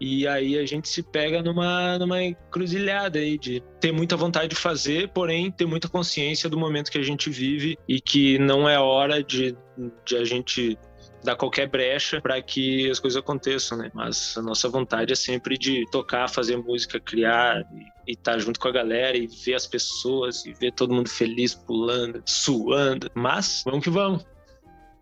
e 0.00 0.26
aí 0.26 0.58
a 0.58 0.66
gente 0.66 0.88
se 0.88 1.02
pega 1.02 1.42
numa, 1.42 1.98
numa 1.98 2.22
encruzilhada 2.22 3.18
aí 3.18 3.38
de 3.38 3.62
ter 3.80 3.92
muita 3.92 4.16
vontade 4.16 4.48
de 4.48 4.56
fazer, 4.56 5.08
porém 5.08 5.50
ter 5.50 5.66
muita 5.66 5.88
consciência 5.88 6.48
do 6.48 6.58
momento 6.58 6.90
que 6.90 6.98
a 6.98 7.02
gente 7.02 7.30
vive 7.30 7.78
e 7.88 8.00
que 8.00 8.38
não 8.38 8.68
é 8.68 8.78
hora 8.78 9.22
de, 9.22 9.56
de 10.04 10.16
a 10.16 10.24
gente 10.24 10.78
dar 11.24 11.36
qualquer 11.36 11.66
brecha 11.68 12.20
para 12.20 12.40
que 12.42 12.90
as 12.90 13.00
coisas 13.00 13.16
aconteçam, 13.16 13.78
né? 13.78 13.90
Mas 13.94 14.36
a 14.36 14.42
nossa 14.42 14.68
vontade 14.68 15.12
é 15.12 15.16
sempre 15.16 15.56
de 15.56 15.84
tocar, 15.90 16.28
fazer 16.28 16.56
música, 16.56 17.00
criar 17.00 17.64
e 18.06 18.12
estar 18.12 18.32
tá 18.32 18.38
junto 18.38 18.60
com 18.60 18.68
a 18.68 18.72
galera 18.72 19.16
e 19.16 19.26
ver 19.26 19.54
as 19.54 19.66
pessoas 19.66 20.44
e 20.44 20.52
ver 20.52 20.72
todo 20.72 20.92
mundo 20.92 21.08
feliz, 21.08 21.54
pulando, 21.54 22.22
suando. 22.26 23.10
Mas 23.14 23.62
vamos 23.64 23.82
que 23.82 23.90
vamos. 23.90 24.24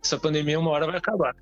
Essa 0.03 0.19
pandemia 0.19 0.59
uma 0.59 0.71
hora 0.71 0.87
vai 0.87 0.97
acabar. 0.97 1.35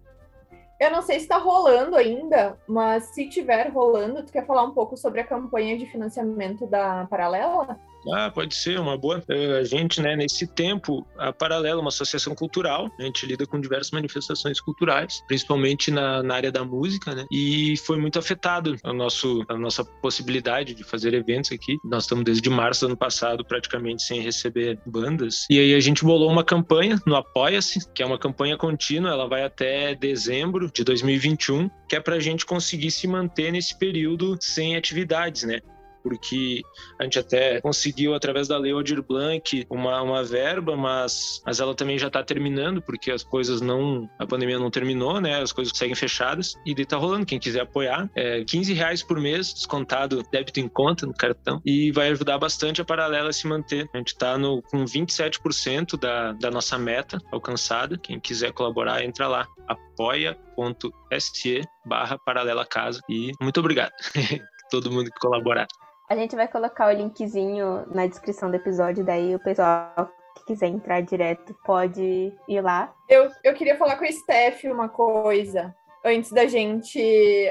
Eu 0.81 0.91
não 0.91 1.03
sei 1.03 1.19
se 1.19 1.27
está 1.27 1.37
rolando 1.37 1.95
ainda, 1.95 2.59
mas 2.67 3.05
se 3.15 3.29
tiver 3.29 3.69
rolando, 3.69 4.25
tu 4.25 4.33
quer 4.33 4.47
falar 4.47 4.63
um 4.63 4.73
pouco 4.73 4.97
sobre 4.97 5.21
a 5.21 5.27
campanha 5.27 5.77
de 5.77 5.85
financiamento 5.85 6.67
da 6.67 7.07
Paralela? 7.07 7.79
Ah, 8.13 8.31
pode 8.31 8.55
ser 8.55 8.79
uma 8.79 8.97
boa. 8.97 9.23
Eh, 9.29 9.59
a 9.59 9.65
gente, 9.65 10.01
né, 10.01 10.17
nesse 10.17 10.47
tempo, 10.47 11.07
a 11.19 11.33
Paralela 11.33 11.79
é 11.79 11.81
uma 11.81 11.89
associação 11.89 12.35
cultural, 12.35 12.91
a 12.99 13.03
gente 13.03 13.27
lida 13.27 13.47
com 13.47 13.61
diversas 13.61 13.91
manifestações 13.91 14.61
culturais, 14.61 15.23
principalmente 15.27 15.91
na, 15.91 16.23
na 16.23 16.35
área 16.35 16.53
da 16.53 16.65
música, 16.65 17.15
né? 17.15 17.27
E 17.31 17.77
foi 17.79 17.99
muito 17.99 18.19
afetado 18.19 18.77
a, 18.83 18.93
nosso, 18.93 19.45
a 19.49 19.57
nossa 19.57 19.85
possibilidade 19.85 20.75
de 20.75 20.85
fazer 20.85 21.15
eventos 21.15 21.53
aqui. 21.53 21.79
Nós 21.85 22.05
estamos 22.05 22.25
desde 22.25 22.49
março 22.49 22.81
do 22.81 22.89
ano 22.89 22.97
passado 22.97 23.45
praticamente 23.45 24.03
sem 24.03 24.21
receber 24.21 24.79
bandas. 24.87 25.47
E 25.51 25.59
aí 25.59 25.75
a 25.75 25.81
gente 25.81 26.05
bolou 26.05 26.31
uma 26.31 26.45
campanha 26.45 27.01
no 27.07 27.17
Apoia-se, 27.17 27.81
que 27.93 28.03
é 28.03 28.07
uma 28.07 28.19
campanha 28.19 28.57
contínua, 28.57 29.11
ela 29.11 29.29
vai 29.29 29.45
até 29.45 29.95
dezembro 29.95 30.71
de 30.73 30.85
2021, 30.85 31.69
que 31.89 31.97
é 31.97 32.01
para 32.01 32.17
a 32.17 32.21
gente 32.21 32.47
conseguir 32.47 32.91
se 32.91 33.07
manter 33.07 33.53
nesse 33.53 33.79
período 33.79 34.39
sem 34.41 34.77
atividades, 34.77 35.45
né? 35.45 35.61
Porque 36.03 36.63
a 36.99 37.05
gente 37.05 37.19
até 37.19 37.61
conseguiu, 37.61 38.15
através 38.15 38.49
da 38.49 38.59
Lei 38.59 38.73
Aldir 38.73 39.03
Blanc, 39.03 39.67
uma, 39.71 40.03
uma 40.03 40.25
verba, 40.25 40.77
mas, 40.77 41.43
mas 41.45 41.61
ela 41.61 41.75
também 41.75 41.99
já 41.99 42.09
está 42.09 42.23
terminando, 42.23 42.83
porque 42.83 43.11
as 43.11 43.23
coisas 43.23 43.61
não. 43.61 44.09
A 44.19 44.27
pandemia 44.27 44.59
não 44.59 44.71
terminou, 44.71 45.21
né? 45.21 45.41
As 45.41 45.53
coisas 45.53 45.77
seguem 45.77 45.95
fechadas. 45.95 46.55
E 46.65 46.75
daí 46.75 46.87
tá 46.87 46.97
rolando. 46.97 47.27
Quem 47.27 47.39
quiser 47.39 47.63
apoiar, 47.63 48.11
é 48.15 48.45
15 48.45 48.73
reais 48.73 49.03
por 49.03 49.21
mês, 49.21 49.53
descontado 49.53 50.23
débito 50.31 50.61
em 50.61 50.69
conta 50.69 51.07
no 51.07 51.15
cartão, 51.15 51.61
e 51.65 51.91
vai 51.93 52.09
ajudar 52.09 52.39
bastante 52.39 52.81
a 52.81 52.85
paralela 52.85 53.31
a 53.31 53.33
se 53.33 53.47
manter. 53.47 53.89
A 53.95 53.99
gente 53.99 54.09
está 54.09 54.37
com 54.71 54.85
27% 54.85 55.99
da, 55.99 56.33
da 56.33 56.51
nossa 56.51 56.79
meta 56.79 57.19
alcançada. 57.33 57.99
Quem 57.99 58.19
quiser 58.19 58.53
colaborar, 58.53 59.05
entra 59.05 59.29
lá. 59.29 59.47
apoia.se 59.69 61.63
barra 61.85 62.19
paralela 62.19 62.65
casa. 62.65 63.01
E 63.09 63.33
muito 63.41 63.61
obrigado. 63.61 63.93
Todo 64.71 64.91
mundo 64.91 65.11
que 65.11 65.19
colaborar. 65.19 65.67
A 66.11 66.17
gente 66.17 66.35
vai 66.35 66.49
colocar 66.49 66.89
o 66.89 66.91
linkzinho 66.93 67.87
na 67.95 68.05
descrição 68.05 68.51
do 68.51 68.57
episódio, 68.57 69.05
daí 69.05 69.33
o 69.33 69.39
pessoal 69.39 70.11
que 70.37 70.45
quiser 70.45 70.67
entrar 70.67 71.01
direto 71.03 71.55
pode 71.65 72.33
ir 72.49 72.61
lá. 72.61 72.93
Eu, 73.09 73.31
eu 73.45 73.55
queria 73.55 73.79
falar 73.79 73.95
com 73.97 74.05
a 74.05 74.11
Steph 74.11 74.65
uma 74.65 74.89
coisa 74.89 75.73
antes 76.05 76.33
da 76.33 76.47
gente 76.47 77.01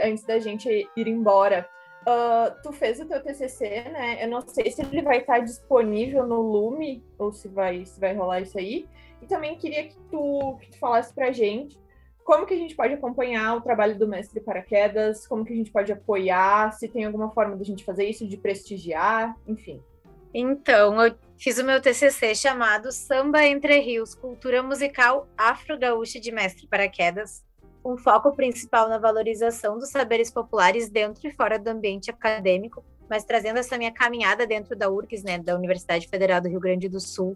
antes 0.03 0.25
da 0.25 0.39
gente 0.39 0.67
ir 0.67 1.07
embora. 1.07 1.69
Uh, 2.01 2.61
tu 2.61 2.73
fez 2.73 2.99
o 2.99 3.05
teu 3.05 3.23
TCC, 3.23 3.85
né? 3.91 4.21
Eu 4.21 4.27
não 4.27 4.41
sei 4.41 4.69
se 4.71 4.81
ele 4.81 5.03
vai 5.03 5.19
estar 5.19 5.39
disponível 5.39 6.27
no 6.27 6.41
Lume 6.41 7.01
ou 7.17 7.31
se 7.31 7.47
vai 7.47 7.85
se 7.85 7.97
vai 7.97 8.13
rolar 8.13 8.41
isso 8.41 8.57
aí. 8.57 8.85
E 9.21 9.25
também 9.25 9.55
queria 9.55 9.87
que 9.87 9.95
tu, 10.11 10.57
que 10.59 10.71
tu 10.71 10.79
falasse 10.79 11.13
pra 11.13 11.31
gente 11.31 11.79
como 12.29 12.45
que 12.45 12.53
a 12.53 12.57
gente 12.57 12.75
pode 12.75 12.93
acompanhar 12.93 13.57
o 13.57 13.61
trabalho 13.61 13.97
do 13.97 14.07
mestre 14.07 14.39
paraquedas, 14.39 15.25
como 15.25 15.43
que 15.43 15.51
a 15.51 15.55
gente 15.55 15.71
pode 15.71 15.91
apoiar, 15.91 16.71
se 16.73 16.87
tem 16.87 17.03
alguma 17.03 17.31
forma 17.31 17.55
de 17.55 17.63
a 17.63 17.65
gente 17.65 17.83
fazer 17.83 18.07
isso, 18.07 18.27
de 18.27 18.37
prestigiar, 18.37 19.35
enfim. 19.47 19.81
Então, 20.31 21.03
eu 21.03 21.15
fiz 21.39 21.57
o 21.57 21.63
meu 21.63 21.81
TCC 21.81 22.35
chamado 22.35 22.91
Samba 22.91 23.43
Entre 23.47 23.79
Rios, 23.79 24.13
Cultura 24.13 24.61
Musical 24.61 25.27
Afro-Gaúcha 25.35 26.19
de 26.19 26.31
Mestre 26.31 26.67
Paraquedas, 26.67 27.43
um 27.83 27.97
foco 27.97 28.35
principal 28.35 28.87
na 28.87 28.99
valorização 28.99 29.79
dos 29.79 29.89
saberes 29.89 30.29
populares 30.29 30.87
dentro 30.87 31.27
e 31.27 31.33
fora 31.33 31.57
do 31.57 31.69
ambiente 31.69 32.11
acadêmico, 32.11 32.85
mas 33.09 33.23
trazendo 33.23 33.57
essa 33.57 33.75
minha 33.75 33.91
caminhada 33.91 34.45
dentro 34.45 34.75
da 34.75 34.87
URGS, 34.87 35.23
né, 35.23 35.39
da 35.39 35.55
Universidade 35.55 36.07
Federal 36.07 36.39
do 36.39 36.47
Rio 36.47 36.59
Grande 36.59 36.87
do 36.87 36.99
Sul, 36.99 37.35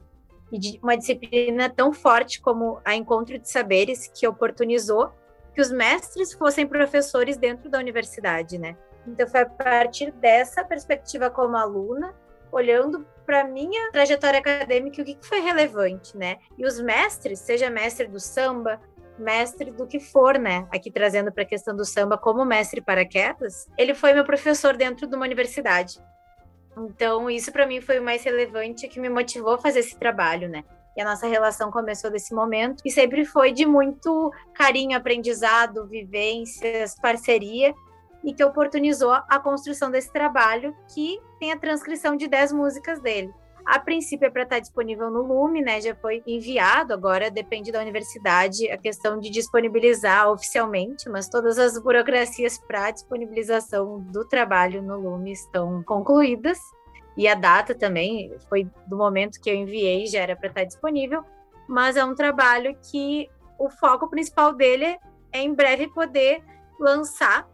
e 0.54 0.60
de 0.60 0.80
uma 0.84 0.96
disciplina 0.96 1.68
tão 1.68 1.92
forte 1.92 2.40
como 2.40 2.80
a 2.86 2.96
Encontro 2.96 3.40
de 3.40 3.50
Saberes, 3.50 4.08
que 4.08 4.28
oportunizou 4.28 5.12
que 5.56 5.60
os 5.60 5.72
mestres 5.72 6.32
fossem 6.32 6.68
professores 6.68 7.38
dentro 7.38 7.70
da 7.70 7.80
universidade, 7.80 8.60
né? 8.60 8.78
Então 9.08 9.28
foi 9.28 9.42
a 9.42 9.46
partir 9.50 10.12
dessa 10.12 10.64
perspectiva 10.64 11.30
como 11.32 11.58
aluna, 11.58 12.14
olhando 12.52 13.06
para 13.26 13.44
minha 13.44 13.92
trajetória 13.92 14.40
acadêmica, 14.40 15.02
o 15.02 15.06
que 15.06 15.18
foi 15.22 15.40
relevante, 15.40 16.16
né? 16.16 16.38
E 16.56 16.66
os 16.66 16.80
mestres, 16.80 17.40
seja 17.40 17.70
mestre 17.70 18.08
do 18.08 18.20
samba, 18.20 18.80
mestre 19.18 19.72
do 19.72 19.88
que 19.88 20.00
for, 20.00 20.38
né? 20.38 20.68
Aqui 20.72 20.92
trazendo 20.92 21.32
para 21.32 21.44
a 21.44 21.48
questão 21.48 21.76
do 21.76 21.84
samba 21.84 22.16
como 22.16 22.46
mestre 22.46 22.80
paraquedas, 22.80 23.68
ele 23.76 23.96
foi 23.96 24.14
meu 24.14 24.24
professor 24.24 24.78
dentro 24.78 25.08
de 25.08 25.16
uma 25.16 25.26
universidade. 25.26 26.00
Então, 26.78 27.30
isso 27.30 27.52
para 27.52 27.68
mim 27.68 27.82
foi 27.82 28.00
o 28.00 28.04
mais 28.04 28.24
relevante 28.24 28.88
que 28.88 29.00
me 29.00 29.10
motivou 29.10 29.54
a 29.54 29.58
fazer 29.58 29.80
esse 29.80 29.98
trabalho, 29.98 30.50
né? 30.50 30.64
E 30.96 31.02
a 31.02 31.06
nossa 31.06 31.28
relação 31.28 31.72
começou 31.72 32.12
desse 32.12 32.34
momento 32.34 32.82
e 32.86 32.92
sempre 32.92 33.26
foi 33.26 33.52
de 33.52 33.66
muito 33.66 34.32
carinho, 34.54 34.98
aprendizado, 34.98 35.88
vivências, 35.88 36.96
parceria 36.96 37.74
e 38.24 38.34
que 38.34 38.44
oportunizou 38.44 39.12
a 39.12 39.40
construção 39.40 39.90
desse 39.90 40.12
trabalho 40.12 40.76
que 40.94 41.20
tem 41.40 41.52
a 41.52 41.58
transcrição 41.58 42.16
de 42.16 42.28
10 42.28 42.54
músicas 42.54 43.00
dele. 43.00 43.34
A 43.66 43.80
princípio 43.80 44.26
é 44.26 44.30
para 44.30 44.44
estar 44.44 44.60
disponível 44.60 45.10
no 45.10 45.22
Lume, 45.22 45.62
né? 45.62 45.80
Já 45.80 45.96
foi 45.96 46.22
enviado, 46.28 46.94
agora 46.94 47.32
depende 47.32 47.72
da 47.72 47.80
universidade 47.80 48.70
a 48.70 48.78
questão 48.78 49.18
de 49.20 49.30
disponibilizar 49.30 50.30
oficialmente, 50.30 51.10
mas 51.10 51.30
todas 51.30 51.58
as 51.58 51.82
burocracias 51.82 52.58
para 52.58 52.92
disponibilização 52.92 54.02
do 54.12 54.28
trabalho 54.28 54.82
no 54.82 55.00
Lume 55.00 55.32
estão 55.32 55.82
concluídas. 55.84 56.60
E 57.16 57.28
a 57.28 57.36
data 57.36 57.74
também 57.74 58.36
foi 58.50 58.68
do 58.88 58.98
momento 58.98 59.40
que 59.40 59.50
eu 59.50 59.56
enviei, 59.56 60.08
já 60.08 60.20
era 60.20 60.36
para 60.36 60.50
estar 60.50 60.64
disponível, 60.66 61.24
mas 61.68 61.96
é 61.96 62.04
um 62.04 62.16
trabalho 62.16 62.76
que 62.92 63.30
o 63.58 63.70
foco 63.70 64.10
principal 64.10 64.54
dele 64.54 64.98
é 65.32 65.40
em 65.40 65.54
breve 65.54 65.88
poder 65.88 66.44
lançar 66.80 67.48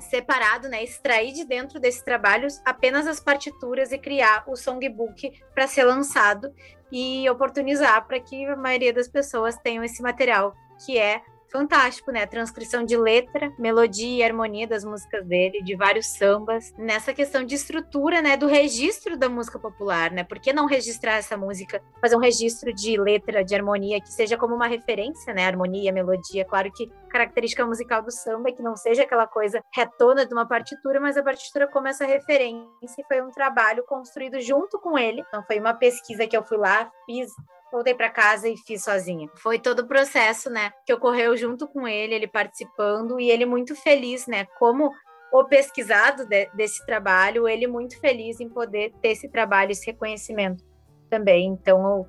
separado, 0.00 0.68
né, 0.68 0.82
extrair 0.82 1.32
de 1.32 1.44
dentro 1.44 1.78
desses 1.78 2.02
trabalhos 2.02 2.60
apenas 2.64 3.06
as 3.06 3.20
partituras 3.20 3.92
e 3.92 3.98
criar 3.98 4.44
o 4.46 4.56
songbook 4.56 5.32
para 5.54 5.66
ser 5.66 5.84
lançado 5.84 6.52
e 6.90 7.28
oportunizar 7.30 8.06
para 8.06 8.18
que 8.18 8.44
a 8.46 8.56
maioria 8.56 8.92
das 8.92 9.08
pessoas 9.08 9.56
tenham 9.56 9.84
esse 9.84 10.02
material 10.02 10.54
que 10.84 10.98
é 10.98 11.22
fantástico, 11.50 12.10
né? 12.10 12.22
A 12.22 12.26
transcrição 12.26 12.84
de 12.84 12.96
letra, 12.96 13.52
melodia 13.58 14.18
e 14.18 14.22
harmonia 14.22 14.66
das 14.66 14.84
músicas 14.84 15.26
dele, 15.26 15.62
de 15.62 15.74
vários 15.76 16.06
sambas. 16.06 16.72
Nessa 16.78 17.12
questão 17.12 17.44
de 17.44 17.54
estrutura, 17.54 18.22
né, 18.22 18.36
do 18.36 18.46
registro 18.46 19.16
da 19.16 19.28
música 19.28 19.58
popular, 19.58 20.10
né? 20.10 20.24
Por 20.24 20.38
que 20.38 20.52
não 20.52 20.66
registrar 20.66 21.14
essa 21.14 21.36
música, 21.36 21.82
fazer 22.00 22.16
um 22.16 22.20
registro 22.20 22.72
de 22.72 22.98
letra, 22.98 23.44
de 23.44 23.54
harmonia 23.54 24.00
que 24.00 24.12
seja 24.12 24.36
como 24.36 24.54
uma 24.54 24.66
referência, 24.66 25.34
né? 25.34 25.46
Harmonia, 25.46 25.92
melodia, 25.92 26.44
claro 26.44 26.70
que 26.72 26.90
característica 27.10 27.66
musical 27.66 28.02
do 28.02 28.12
samba 28.12 28.50
é 28.50 28.52
que 28.52 28.62
não 28.62 28.76
seja 28.76 29.02
aquela 29.02 29.26
coisa 29.26 29.62
retona 29.74 30.24
de 30.24 30.32
uma 30.32 30.46
partitura, 30.46 31.00
mas 31.00 31.16
a 31.16 31.22
partitura 31.22 31.66
como 31.66 31.88
essa 31.88 32.06
referência 32.06 32.70
e 32.98 33.04
foi 33.06 33.20
um 33.20 33.30
trabalho 33.30 33.84
construído 33.84 34.40
junto 34.40 34.78
com 34.78 34.98
ele. 34.98 35.22
Então 35.28 35.42
foi 35.44 35.58
uma 35.58 35.74
pesquisa 35.74 36.26
que 36.26 36.36
eu 36.36 36.44
fui 36.44 36.58
lá, 36.58 36.90
fiz 37.06 37.32
voltei 37.70 37.94
para 37.94 38.10
casa 38.10 38.48
e 38.48 38.56
fiz 38.56 38.84
sozinha. 38.84 39.28
Foi 39.36 39.58
todo 39.58 39.80
o 39.80 39.86
processo, 39.86 40.50
né, 40.50 40.72
que 40.84 40.92
ocorreu 40.92 41.36
junto 41.36 41.66
com 41.68 41.86
ele, 41.86 42.14
ele 42.14 42.28
participando 42.28 43.20
e 43.20 43.30
ele 43.30 43.46
muito 43.46 43.74
feliz, 43.74 44.26
né, 44.26 44.46
como 44.58 44.90
o 45.32 45.44
pesquisado 45.44 46.26
de, 46.26 46.46
desse 46.54 46.84
trabalho, 46.84 47.46
ele 47.46 47.66
muito 47.66 47.98
feliz 48.00 48.40
em 48.40 48.48
poder 48.48 48.92
ter 49.00 49.10
esse 49.10 49.28
trabalho, 49.28 49.70
esse 49.70 49.86
reconhecimento 49.86 50.64
também. 51.08 51.46
Então, 51.46 52.06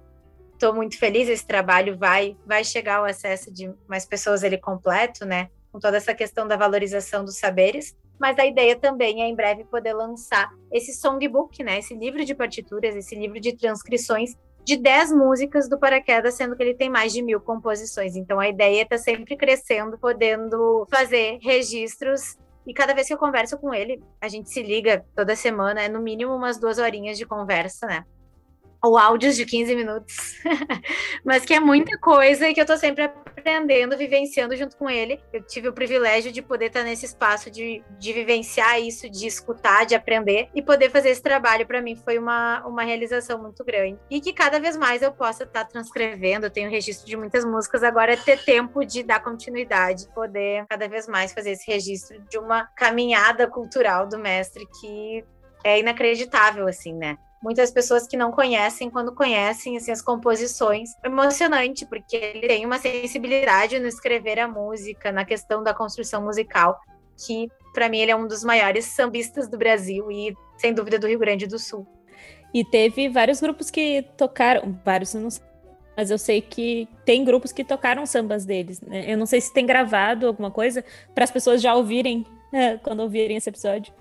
estou 0.54 0.74
muito 0.74 0.98
feliz, 0.98 1.30
esse 1.30 1.46
trabalho 1.46 1.98
vai 1.98 2.36
vai 2.46 2.64
chegar 2.64 2.98
ao 2.98 3.06
acesso 3.06 3.52
de 3.52 3.72
mais 3.88 4.06
pessoas 4.06 4.44
ele 4.44 4.58
completo, 4.58 5.26
né, 5.26 5.50
com 5.72 5.80
toda 5.80 5.98
essa 5.98 6.14
questão 6.14 6.48
da 6.48 6.58
valorização 6.58 7.24
dos 7.24 7.38
saberes. 7.38 7.96
Mas 8.20 8.38
a 8.38 8.46
ideia 8.46 8.76
também 8.76 9.24
é 9.24 9.28
em 9.28 9.36
breve 9.36 9.64
poder 9.64 9.94
lançar 9.94 10.52
esse 10.72 10.94
songbook, 10.94 11.64
né, 11.64 11.80
esse 11.80 11.96
livro 11.96 12.24
de 12.24 12.36
partituras, 12.36 12.96
esse 12.96 13.16
livro 13.16 13.40
de 13.40 13.56
transcrições 13.56 14.36
de 14.64 14.78
10 14.78 15.12
músicas 15.12 15.68
do 15.68 15.80
Paraquedas, 15.80 16.36
sendo 16.36 16.56
que 16.56 16.64
ele 16.64 16.74
tem 16.74 16.90
mais 16.90 17.12
de 17.14 17.22
mil 17.22 17.40
composições. 17.40 18.16
Então 18.16 18.40
a 18.40 18.48
ideia 18.48 18.84
está 18.84 18.98
sempre 18.98 19.36
crescendo, 19.36 19.98
podendo 19.98 20.88
fazer 20.90 21.40
registros. 21.42 22.38
E 22.66 22.74
cada 22.74 22.94
vez 22.94 23.08
que 23.08 23.14
eu 23.14 23.18
converso 23.18 23.58
com 23.58 23.74
ele, 23.74 24.04
a 24.20 24.28
gente 24.28 24.50
se 24.50 24.62
liga 24.62 25.04
toda 25.16 25.36
semana, 25.36 25.82
é 25.82 25.90
no 25.90 26.02
mínimo 26.02 26.36
umas 26.36 26.60
duas 26.60 26.78
horinhas 26.78 27.18
de 27.18 27.26
conversa, 27.26 27.88
né? 27.88 28.06
ou 28.84 28.98
áudios 28.98 29.36
de 29.36 29.46
15 29.46 29.76
minutos, 29.76 30.42
mas 31.24 31.46
que 31.46 31.54
é 31.54 31.60
muita 31.60 31.98
coisa 32.00 32.50
e 32.50 32.54
que 32.54 32.60
eu 32.60 32.66
tô 32.66 32.76
sempre 32.76 33.12
aprendendo, 33.42 33.98
vivenciando 33.98 34.56
junto 34.56 34.78
com 34.78 34.90
ele. 34.90 35.20
Eu 35.34 35.42
tive 35.42 35.68
o 35.68 35.74
privilégio 35.74 36.32
de 36.32 36.42
poder 36.42 36.68
estar 36.68 36.84
nesse 36.84 37.06
espaço 37.06 37.50
de, 37.50 37.84
de 37.98 38.14
vivenciar 38.14 38.80
isso, 38.80 39.10
de 39.10 39.28
escutar, 39.28 39.86
de 39.86 39.96
aprender 39.96 40.50
e 40.56 40.62
poder 40.62 40.90
fazer 40.90 41.10
esse 41.10 41.22
trabalho 41.22 41.66
para 41.66 41.82
mim 41.82 41.96
foi 41.96 42.18
uma, 42.18 42.66
uma 42.66 42.84
realização 42.84 43.42
muito 43.42 43.64
grande. 43.66 44.00
E 44.10 44.22
que 44.22 44.32
cada 44.32 44.60
vez 44.60 44.78
mais 44.78 45.02
eu 45.02 45.12
possa 45.12 45.44
estar 45.44 45.66
transcrevendo, 45.66 46.46
eu 46.46 46.52
tenho 46.52 46.70
registro 46.70 47.08
de 47.08 47.18
muitas 47.18 47.44
músicas, 47.44 47.84
agora 47.84 48.14
é 48.14 48.18
ter 48.18 48.44
tempo 48.44 48.86
de 48.86 49.04
dar 49.04 49.22
continuidade, 49.22 50.08
poder 50.14 50.66
cada 50.70 50.88
vez 50.88 51.08
mais 51.08 51.34
fazer 51.34 51.52
esse 51.52 51.70
registro 51.70 52.22
de 52.30 52.38
uma 52.38 52.66
caminhada 52.76 53.48
cultural 53.48 54.08
do 54.08 54.18
mestre 54.18 54.66
que 54.80 55.26
é 55.64 55.80
inacreditável, 55.80 56.68
assim, 56.68 56.94
né? 56.94 57.18
Muitas 57.42 57.72
pessoas 57.72 58.08
que 58.08 58.16
não 58.16 58.32
conhecem, 58.32 58.90
quando 58.90 59.14
conhecem 59.14 59.76
assim, 59.76 59.92
as 59.92 60.02
composições, 60.02 60.92
é 61.04 61.08
emocionante, 61.08 61.86
porque 61.86 62.16
ele 62.16 62.48
tem 62.48 62.66
uma 62.66 62.78
sensibilidade 62.78 63.80
no 63.80 63.88
escrever 63.88 64.40
a 64.40 64.48
música, 64.48 65.12
na 65.12 65.26
questão 65.26 65.64
da 65.64 65.74
construção 65.74 66.24
musical, 66.24 66.80
que 67.26 67.50
para 67.74 67.90
mim 67.90 68.00
ele 68.00 68.12
é 68.12 68.16
um 68.16 68.28
dos 68.28 68.44
maiores 68.44 68.86
sambistas 68.86 69.48
do 69.48 69.58
Brasil 69.58 70.12
e 70.12 70.36
sem 70.58 70.74
dúvida 70.74 71.00
do 71.00 71.08
Rio 71.08 71.20
Grande 71.20 71.48
do 71.48 71.58
Sul. 71.58 71.88
E 72.54 72.64
teve 72.66 73.10
vários 73.10 73.40
grupos 73.40 73.72
que 73.72 74.06
tocaram, 74.18 74.78
vários, 74.84 75.14
não 75.14 75.30
sei, 75.30 75.44
mas 75.96 76.12
eu 76.12 76.18
sei 76.18 76.42
que 76.42 76.88
tem 77.06 77.24
grupos 77.24 77.52
que 77.52 77.64
tocaram 77.64 78.06
sambas 78.06 78.46
deles. 78.46 78.82
Né? 78.82 79.12
Eu 79.12 79.18
não 79.18 79.26
sei 79.26 79.42
se 79.42 79.54
tem 79.54 79.66
gravado 79.66 80.28
alguma 80.28 80.52
coisa 80.52 80.84
para 81.14 81.24
as 81.24 81.32
pessoas 81.32 81.62
já 81.62 81.74
ouvirem 81.76 82.26
né, 82.52 82.80
quando 82.84 83.02
ouvirem 83.02 83.38
esse 83.38 83.50
episódio. 83.50 83.94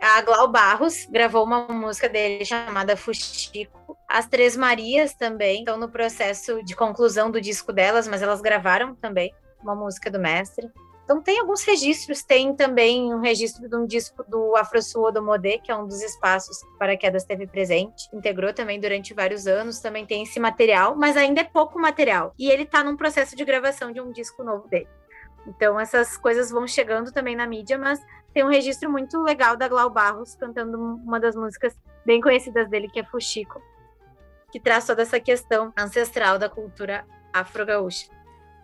A 0.00 0.22
Glau 0.22 0.48
Barros 0.48 1.06
gravou 1.10 1.44
uma 1.44 1.68
música 1.68 2.08
dele 2.08 2.44
chamada 2.44 2.96
Fuxico. 2.96 3.96
As 4.08 4.26
Três 4.26 4.56
Marias 4.56 5.12
também 5.14 5.58
estão 5.58 5.76
no 5.76 5.88
processo 5.88 6.62
de 6.64 6.74
conclusão 6.74 7.30
do 7.30 7.40
disco 7.40 7.70
delas, 7.72 8.08
mas 8.08 8.22
elas 8.22 8.40
gravaram 8.40 8.94
também 8.94 9.34
uma 9.62 9.74
música 9.74 10.10
do 10.10 10.18
mestre. 10.18 10.70
Então 11.04 11.20
tem 11.20 11.40
alguns 11.40 11.62
registros, 11.64 12.22
tem 12.22 12.54
também 12.54 13.12
um 13.12 13.20
registro 13.20 13.68
de 13.68 13.76
um 13.76 13.84
disco 13.84 14.24
do 14.28 14.56
Afro 14.56 14.80
Sul 14.80 15.12
do 15.12 15.22
Modê, 15.22 15.58
que 15.58 15.70
é 15.70 15.76
um 15.76 15.86
dos 15.86 16.00
espaços 16.00 16.62
que 16.62 16.78
Paraquedas 16.78 17.24
teve 17.24 17.46
presente, 17.46 18.08
integrou 18.14 18.54
também 18.54 18.80
durante 18.80 19.12
vários 19.12 19.46
anos, 19.46 19.80
também 19.80 20.06
tem 20.06 20.22
esse 20.22 20.40
material, 20.40 20.96
mas 20.96 21.16
ainda 21.16 21.40
é 21.40 21.44
pouco 21.44 21.78
material. 21.78 22.32
E 22.38 22.48
ele 22.48 22.62
está 22.62 22.82
num 22.82 22.96
processo 22.96 23.36
de 23.36 23.44
gravação 23.44 23.92
de 23.92 24.00
um 24.00 24.12
disco 24.12 24.42
novo 24.44 24.68
dele. 24.68 24.88
Então 25.46 25.80
essas 25.80 26.16
coisas 26.16 26.50
vão 26.50 26.66
chegando 26.66 27.12
também 27.12 27.34
na 27.34 27.46
mídia, 27.46 27.76
mas 27.76 28.00
tem 28.32 28.44
um 28.44 28.48
registro 28.48 28.90
muito 28.90 29.20
legal 29.22 29.56
da 29.56 29.68
Glau 29.68 29.90
Barros 29.90 30.34
cantando 30.34 30.78
uma 30.78 31.18
das 31.18 31.34
músicas 31.34 31.76
bem 32.04 32.20
conhecidas 32.20 32.68
dele, 32.68 32.88
que 32.88 33.00
é 33.00 33.04
Fuxico, 33.04 33.60
que 34.50 34.60
traz 34.60 34.86
toda 34.86 35.02
essa 35.02 35.20
questão 35.20 35.72
ancestral 35.76 36.38
da 36.38 36.48
cultura 36.48 37.04
afro-gaúcha 37.32 38.20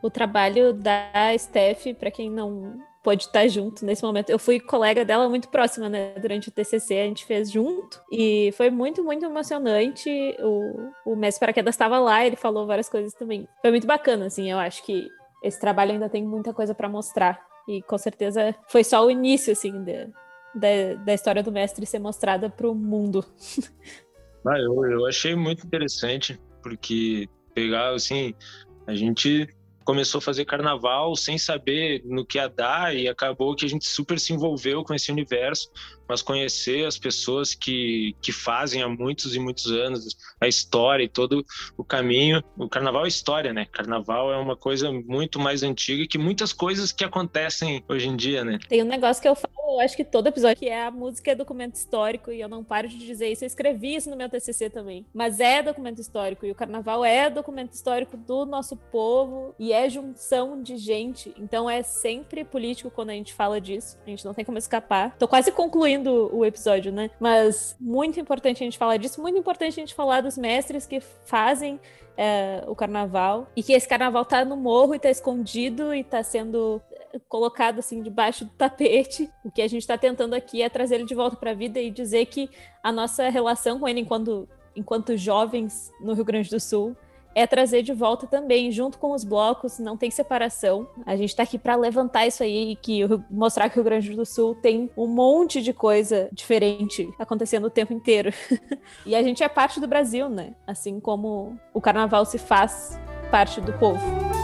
o 0.07 0.11
trabalho 0.11 0.73
da 0.73 1.11
Steph, 1.37 1.87
para 1.99 2.11
quem 2.11 2.31
não 2.31 2.79
pôde 3.03 3.25
estar 3.25 3.47
junto 3.49 3.85
nesse 3.85 4.03
momento. 4.03 4.31
Eu 4.31 4.39
fui 4.39 4.59
colega 4.59 5.05
dela 5.05 5.29
muito 5.29 5.49
próxima, 5.49 5.89
né? 5.89 6.15
Durante 6.21 6.49
o 6.49 6.53
TCC 6.53 6.99
a 6.99 7.05
gente 7.05 7.25
fez 7.25 7.51
junto 7.51 8.03
e 8.11 8.53
foi 8.57 8.71
muito, 8.71 9.03
muito 9.05 9.25
emocionante. 9.25 10.11
O, 10.41 11.13
o 11.13 11.17
mestre 11.17 11.41
Paraquedas 11.41 11.75
estava 11.75 11.99
lá, 11.99 12.25
ele 12.27 12.37
falou 12.37 12.67
várias 12.67 12.89
coisas 12.89 13.13
também. 13.15 13.49
Foi 13.61 13.71
muito 13.71 13.87
bacana, 13.87 14.27
assim. 14.27 14.51
Eu 14.51 14.59
acho 14.59 14.83
que 14.85 15.09
esse 15.43 15.61
trabalho 15.61 15.93
ainda 15.93 16.09
tem 16.09 16.25
muita 16.25 16.53
coisa 16.53 16.75
para 16.75 16.89
mostrar 16.89 17.41
e 17.69 17.83
com 17.83 17.99
certeza 17.99 18.55
foi 18.69 18.85
só 18.85 19.05
o 19.05 19.11
início, 19.11 19.53
assim, 19.53 19.85
da, 19.85 20.07
da, 20.55 20.95
da 21.05 21.15
história 21.15 21.43
do 21.43 21.53
mestre 21.53 21.85
ser 21.87 21.99
mostrada 21.99 22.49
para 22.49 22.69
o 22.69 22.75
mundo. 22.75 23.25
Ah, 24.49 24.61
eu, 24.61 24.85
eu 24.85 25.07
achei 25.07 25.35
muito 25.35 25.67
interessante 25.67 26.41
porque 26.63 27.29
pegar 27.53 27.93
assim 27.93 28.33
a 28.87 28.95
gente 28.95 29.49
começou 29.85 30.19
a 30.19 30.23
fazer 30.23 30.45
carnaval 30.45 31.15
sem 31.15 31.39
saber 31.39 32.03
no 32.05 32.25
que 32.25 32.39
ia 32.39 32.49
dar 32.49 32.95
e 32.95 33.09
acabou 33.09 33.55
que 33.55 33.65
a 33.65 33.69
gente 33.69 33.87
super 33.87 34.19
se 34.19 34.33
envolveu 34.33 34.85
com 34.85 34.93
esse 34.95 35.13
universo, 35.13 35.71
mas 36.09 36.23
conhecer 36.23 36.87
as 36.87 36.99
pessoas 36.99 37.55
que, 37.55 38.15
que 38.21 38.33
fazem 38.33 38.83
há 38.83 38.89
muitos 38.89 39.35
e 39.35 39.39
muitos 39.39 39.71
anos 39.71 40.17
a 40.41 40.47
história 40.47 41.05
e 41.05 41.09
todo 41.09 41.45
o 41.77 41.85
caminho. 41.85 42.43
O 42.57 42.69
carnaval 42.69 43.05
é 43.05 43.09
história, 43.09 43.53
né? 43.53 43.67
Carnaval 43.67 44.33
é 44.33 44.37
uma 44.37 44.57
coisa 44.57 44.93
muito 44.93 45.39
mais 45.39 45.63
antiga 45.63 46.07
que 46.07 46.19
muitas 46.19 46.53
coisas 46.53 46.93
que 46.93 47.05
acontecem 47.05 47.83
hoje 47.89 48.09
em 48.09 48.17
dia, 48.17 48.45
né? 48.45 48.59
Tem 48.69 48.83
um 48.83 48.87
negócio 48.87 49.23
que 49.23 49.29
eu 49.29 49.35
falo 49.35 49.57
eu 49.69 49.81
acho 49.81 49.97
que 49.97 50.05
todo 50.05 50.29
episódio, 50.29 50.57
que 50.57 50.69
é 50.69 50.87
a 50.87 50.91
música 50.91 51.33
é 51.33 51.35
documento 51.35 51.75
histórico, 51.75 52.31
e 52.31 52.41
eu 52.41 52.49
não 52.49 52.63
paro 52.63 52.89
de 52.89 52.99
dizer 52.99 53.31
isso. 53.31 53.45
Eu 53.45 53.47
escrevi 53.47 53.97
isso 53.97 54.09
no 54.09 54.17
meu 54.17 54.29
TCC 54.29 54.71
também. 54.71 55.05
Mas 55.13 55.41
é 55.41 55.63
documento 55.63 56.01
histórico, 56.01 56.47
e 56.47 56.51
o 56.51 56.55
carnaval 56.55 57.05
é 57.05 57.29
documento 57.29 57.73
histórico 57.73 58.17
do 58.17 58.47
nosso 58.47 58.77
povo, 58.77 59.55
e 59.59 59.73
é 59.73 59.89
junção 59.89 60.63
de 60.63 60.77
gente. 60.77 61.35
Então 61.37 61.69
é 61.69 61.83
sempre 61.83 62.45
político 62.45 62.91
quando 62.91 63.11
a 63.11 63.15
gente 63.15 63.35
fala 63.35 63.61
disso. 63.61 63.99
A 64.07 64.11
gente 64.11 64.25
não 64.25 64.33
tem 64.33 64.45
como 64.45 64.57
escapar. 64.57 65.17
Tô 65.19 65.27
quase 65.27 65.51
concluindo 65.51 65.96
o 66.05 66.45
episódio, 66.45 66.93
né? 66.93 67.11
Mas 67.21 67.77
muito 67.81 68.21
importante 68.21 68.63
a 68.63 68.67
gente 68.67 68.79
falar 68.79 68.97
disso, 68.97 69.21
muito 69.21 69.39
importante 69.39 69.73
a 69.73 69.83
gente 69.83 69.95
falar 69.95 70.21
dos 70.21 70.37
mestres 70.37 70.87
que 70.87 71.01
fazem 71.01 71.81
é, 72.17 72.65
o 72.67 72.75
carnaval 72.75 73.49
e 73.55 73.63
que 73.63 73.73
esse 73.73 73.87
carnaval 73.87 74.25
tá 74.25 74.45
no 74.45 74.57
morro 74.57 74.95
e 74.95 74.99
tá 74.99 75.11
escondido 75.11 75.95
e 75.95 76.03
tá 76.03 76.23
sendo 76.23 76.81
colocado 77.29 77.79
assim 77.79 78.03
debaixo 78.03 78.45
do 78.45 78.51
tapete. 78.53 79.31
O 79.45 79.51
que 79.51 79.63
a 79.63 79.69
gente 79.69 79.83
está 79.83 79.99
tentando 79.99 80.35
aqui 80.35 80.63
é 80.63 80.69
trazer 80.69 80.97
ele 80.97 81.05
de 81.05 81.15
volta 81.15 81.37
para 81.37 81.51
a 81.51 81.55
vida 81.55 81.81
e 81.81 81.91
dizer 81.91 82.27
que 82.27 82.49
a 82.83 82.91
nossa 82.91 83.29
relação 83.29 83.79
com 83.79 83.89
ele 83.89 84.01
enquanto, 84.01 84.49
enquanto 84.75 85.17
jovens 85.17 85.93
no 86.01 86.15
Rio 86.15 86.25
Grande 86.25 86.51
do 86.51 86.61
Sul 86.61 86.97
é 87.37 87.47
trazer 87.47 87.83
de 87.83 87.93
volta 87.93 88.27
também, 88.27 88.73
junto 88.73 88.97
com 88.99 89.13
os 89.13 89.23
blocos, 89.23 89.79
não 89.79 89.95
tem 89.95 90.11
separação. 90.11 90.89
A 91.05 91.15
gente 91.17 91.29
está 91.29 91.43
aqui 91.43 91.59
para 91.59 91.77
levantar 91.77 92.27
isso 92.27 92.43
aí 92.43 92.73
e 92.73 92.77
que 92.77 93.03
mostrar 93.31 93.69
que 93.69 93.75
o 93.75 93.83
Rio 93.83 93.85
Grande 93.85 94.17
do 94.17 94.25
Sul 94.25 94.55
tem 94.55 94.91
um 94.97 95.07
monte 95.07 95.61
de 95.61 95.75
coisa 95.75 96.31
diferente 96.33 97.07
acontecendo 97.19 97.67
o 97.67 97.71
tempo 97.71 97.93
inteiro. 97.93 98.33
e 99.05 99.15
a 99.15 99.23
gente 99.23 99.45
é 99.45 99.49
parte 99.51 99.79
do 99.79 99.87
Brasil, 99.87 100.31
né? 100.31 100.55
Assim 100.67 100.99
como 100.99 101.61
o 101.75 101.81
carnaval 101.81 102.25
se 102.25 102.39
faz 102.39 102.99
parte 103.31 103.61
do 103.61 103.75
povo. 103.75 104.36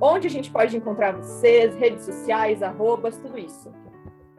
Onde 0.00 0.28
a 0.28 0.30
gente 0.30 0.50
pode 0.50 0.74
encontrar 0.74 1.12
vocês, 1.12 1.74
redes 1.74 2.06
sociais, 2.06 2.62
arrobas, 2.62 3.18
tudo 3.18 3.38
isso? 3.38 3.70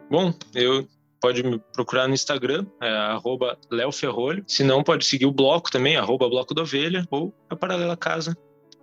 Bom, 0.09 0.33
eu 0.55 0.87
pode 1.21 1.43
me 1.43 1.59
procurar 1.71 2.07
no 2.07 2.15
Instagram, 2.15 2.65
é 2.81 2.89
arroba 2.89 3.55
leoferrolho. 3.69 4.43
Se 4.47 4.63
não, 4.63 4.83
pode 4.83 5.05
seguir 5.05 5.27
o 5.27 5.31
bloco 5.31 5.71
também, 5.71 5.95
arroba 5.95 6.27
bloco 6.27 6.55
da 6.55 6.63
ovelha, 6.63 7.05
ou 7.11 7.31
a 7.47 7.55
Paralela 7.55 7.95
Casa, 7.95 8.35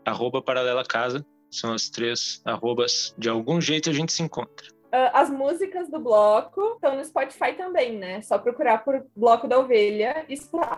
arroba 0.07 0.41
Paralela 0.41 0.85
Casa. 0.85 1.26
São 1.51 1.72
as 1.72 1.89
três 1.89 2.41
arrobas. 2.45 3.12
De 3.18 3.29
algum 3.29 3.61
jeito 3.61 3.91
a 3.91 3.93
gente 3.93 4.12
se 4.12 4.22
encontra. 4.22 4.68
Uh, 4.89 5.11
as 5.12 5.31
músicas 5.31 5.91
do 5.91 5.99
bloco 5.99 6.74
estão 6.74 6.95
no 6.95 7.05
Spotify 7.05 7.55
também, 7.57 7.99
né? 7.99 8.22
Só 8.22 8.39
procurar 8.39 8.85
por 8.85 9.05
Bloco 9.16 9.49
da 9.49 9.59
Ovelha 9.59 10.24
e. 10.29 10.35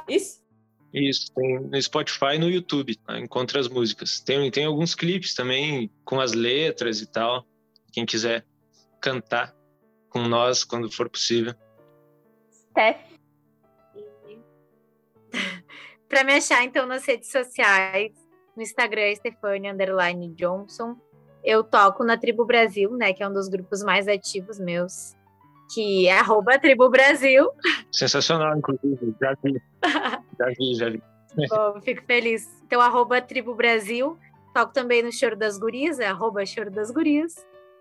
Isso? 0.09 0.41
Isso, 0.93 1.33
tem 1.35 1.61
no 1.61 1.81
Spotify 1.81 2.35
e 2.35 2.39
no 2.39 2.51
YouTube, 2.51 2.97
tá? 2.97 3.19
encontra 3.19 3.61
as 3.61 3.69
músicas. 3.69 4.21
Tem, 4.21 4.51
tem 4.51 4.65
alguns 4.65 4.95
clipes 4.95 5.35
também 5.35 5.91
com 6.05 6.21
as 6.21 6.33
letras 6.33 7.01
e 7.01 7.07
tal. 7.07 7.47
Quem 7.93 8.05
quiser 8.05 8.45
cantar 9.01 9.55
com 10.09 10.23
nós 10.23 10.65
quando 10.65 10.91
for 10.91 11.09
possível. 11.09 11.55
Steph. 12.51 13.11
Para 16.09 16.25
me 16.25 16.33
achar, 16.33 16.65
então, 16.65 16.87
nas 16.87 17.07
redes 17.07 17.31
sociais, 17.31 18.13
no 18.57 18.63
Instagram, 18.63 19.03
é 19.03 19.13
Johnson. 20.35 20.97
Eu 21.43 21.63
toco 21.63 22.03
na 22.03 22.19
Tribo 22.19 22.45
Brasil, 22.45 22.91
né? 22.97 23.13
Que 23.13 23.23
é 23.23 23.29
um 23.29 23.33
dos 23.33 23.49
grupos 23.49 23.83
mais 23.83 24.09
ativos 24.09 24.59
meus 24.59 25.15
que 25.73 26.09
é 26.09 26.19
arroba 26.19 26.59
Tribo 26.59 26.89
Brasil. 26.89 27.49
Sensacional, 27.93 28.57
inclusive, 28.57 29.15
já 29.21 29.37
vi. 29.43 29.63
já 30.39 30.47
vi, 30.59 30.75
já 30.75 30.91
vi. 30.91 31.03
Bom, 31.49 31.81
fico 31.81 32.05
feliz. 32.05 32.49
Então, 32.67 32.81
arroba 32.81 33.21
Tribo 33.21 33.55
Brasil. 33.55 34.19
Toco 34.53 34.73
também 34.73 35.03
no 35.03 35.13
Choro 35.13 35.37
das 35.37 35.59
Gurias, 35.59 36.01
é 36.01 36.07
arroba 36.07 36.45
Choro 36.45 36.71
das 36.71 36.91
Gurias. 36.91 37.35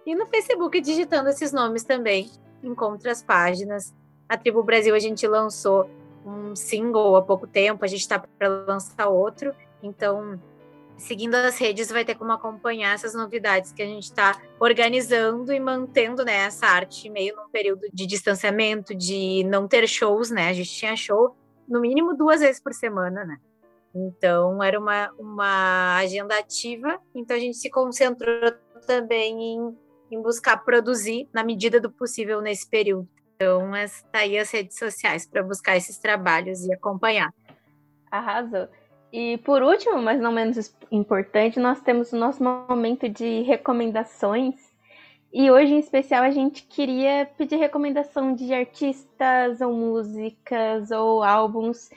E 0.06 0.14
no 0.16 0.28
Facebook, 0.28 0.80
digitando 0.80 1.30
esses 1.30 1.52
nomes 1.52 1.84
também, 1.84 2.30
encontra 2.64 3.12
as 3.12 3.24
páginas. 3.24 3.94
A 4.28 4.38
Tribo 4.38 4.62
Brasil, 4.62 4.94
a 4.94 5.00
gente 5.00 5.28
lançou 5.28 5.90
um 6.26 6.56
single 6.56 7.16
há 7.16 7.22
pouco 7.22 7.48
tempo, 7.48 7.84
a 7.84 7.88
gente 7.88 8.02
está 8.02 8.20
para 8.20 8.48
lançar 8.48 9.08
outro. 9.08 9.54
Então, 9.82 10.40
seguindo 11.00 11.36
as 11.36 11.58
redes, 11.58 11.90
vai 11.90 12.06
ter 12.06 12.16
como 12.16 12.32
acompanhar 12.32 12.94
essas 12.94 13.14
novidades 13.14 13.72
que 13.72 13.82
a 13.82 13.86
gente 13.86 14.04
está 14.04 14.40
organizando 14.60 15.52
e 15.52 15.60
mantendo 15.60 16.24
né, 16.24 16.46
essa 16.46 16.68
arte 16.68 17.10
meio 17.10 17.36
num 17.36 17.50
período 17.50 17.88
de 17.92 18.06
distanciamento, 18.06 18.94
de 18.94 19.44
não 19.46 19.68
ter 19.68 19.88
shows, 19.88 20.30
né? 20.30 20.50
A 20.50 20.54
gente 20.54 20.72
tinha 20.72 20.96
show 20.96 21.36
no 21.68 21.80
mínimo 21.80 22.16
duas 22.16 22.42
vezes 22.42 22.62
por 22.62 22.74
semana, 22.74 23.24
né? 23.26 23.38
Então 23.96 24.62
era 24.62 24.80
uma, 24.80 25.12
uma 25.18 25.98
agenda 25.98 26.38
ativa, 26.38 27.00
então 27.16 27.36
a 27.36 27.40
gente 27.40 27.58
se 27.58 27.70
concentrou 27.70 28.52
também 28.86 29.42
em, 29.42 29.78
em 30.12 30.22
buscar 30.22 30.58
produzir 30.58 31.28
na 31.34 31.44
medida 31.44 31.80
do 31.80 31.90
possível 31.90 32.42
nesse 32.42 32.70
período. 32.70 33.08
Então, 33.42 33.74
está 33.78 34.20
aí 34.20 34.38
as 34.38 34.52
redes 34.52 34.78
sociais 34.78 35.26
para 35.26 35.42
buscar 35.42 35.78
esses 35.78 35.98
trabalhos 35.98 36.66
e 36.66 36.74
acompanhar. 36.74 37.34
Arrasou. 38.12 38.68
E 39.12 39.38
por 39.40 39.62
último, 39.64 40.02
mas 40.02 40.20
não 40.20 40.32
menos 40.32 40.76
importante, 40.92 41.60
nós 41.60 41.82
temos 41.82 42.14
o 42.14 42.18
nosso 42.18 42.44
momento 42.44 43.10
de 43.10 43.42
recomendações. 43.42 44.56
E 45.34 45.50
hoje, 45.50 45.74
em 45.74 45.80
especial, 45.80 46.24
a 46.24 46.32
gente 46.32 46.64
queria 46.64 47.30
pedir 47.38 47.58
recomendação 47.58 48.34
de 48.34 48.54
artistas 48.54 49.62
ou 49.62 49.74
músicas 49.74 50.92
ou 50.92 51.24
álbuns 51.24 51.90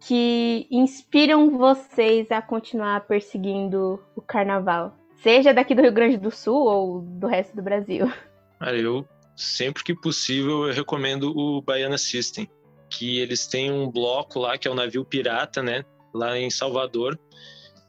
que 0.00 0.66
inspiram 0.70 1.50
vocês 1.50 2.30
a 2.30 2.42
continuar 2.42 3.06
perseguindo 3.06 4.02
o 4.14 4.20
carnaval. 4.20 4.94
Seja 5.22 5.54
daqui 5.54 5.74
do 5.74 5.80
Rio 5.80 5.92
Grande 5.92 6.18
do 6.18 6.30
Sul 6.30 6.66
ou 6.66 7.00
do 7.00 7.26
resto 7.26 7.56
do 7.56 7.62
Brasil. 7.62 8.12
Eu 8.60 9.06
sempre 9.36 9.82
que 9.82 9.94
possível, 9.94 10.68
eu 10.68 10.72
recomendo 10.72 11.36
o 11.36 11.60
Baiana 11.60 11.98
System, 11.98 12.48
que 12.88 13.18
eles 13.18 13.46
têm 13.46 13.70
um 13.70 13.90
bloco 13.90 14.38
lá 14.38 14.56
que 14.56 14.68
é 14.68 14.70
o 14.70 14.74
navio 14.74 15.04
pirata, 15.04 15.62
né? 15.62 15.84
Lá 16.14 16.38
em 16.38 16.48
Salvador, 16.48 17.18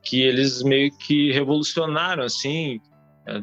que 0.04 0.22
eles 0.22 0.64
meio 0.64 0.92
que 0.98 1.32
revolucionaram, 1.32 2.24
assim, 2.24 2.82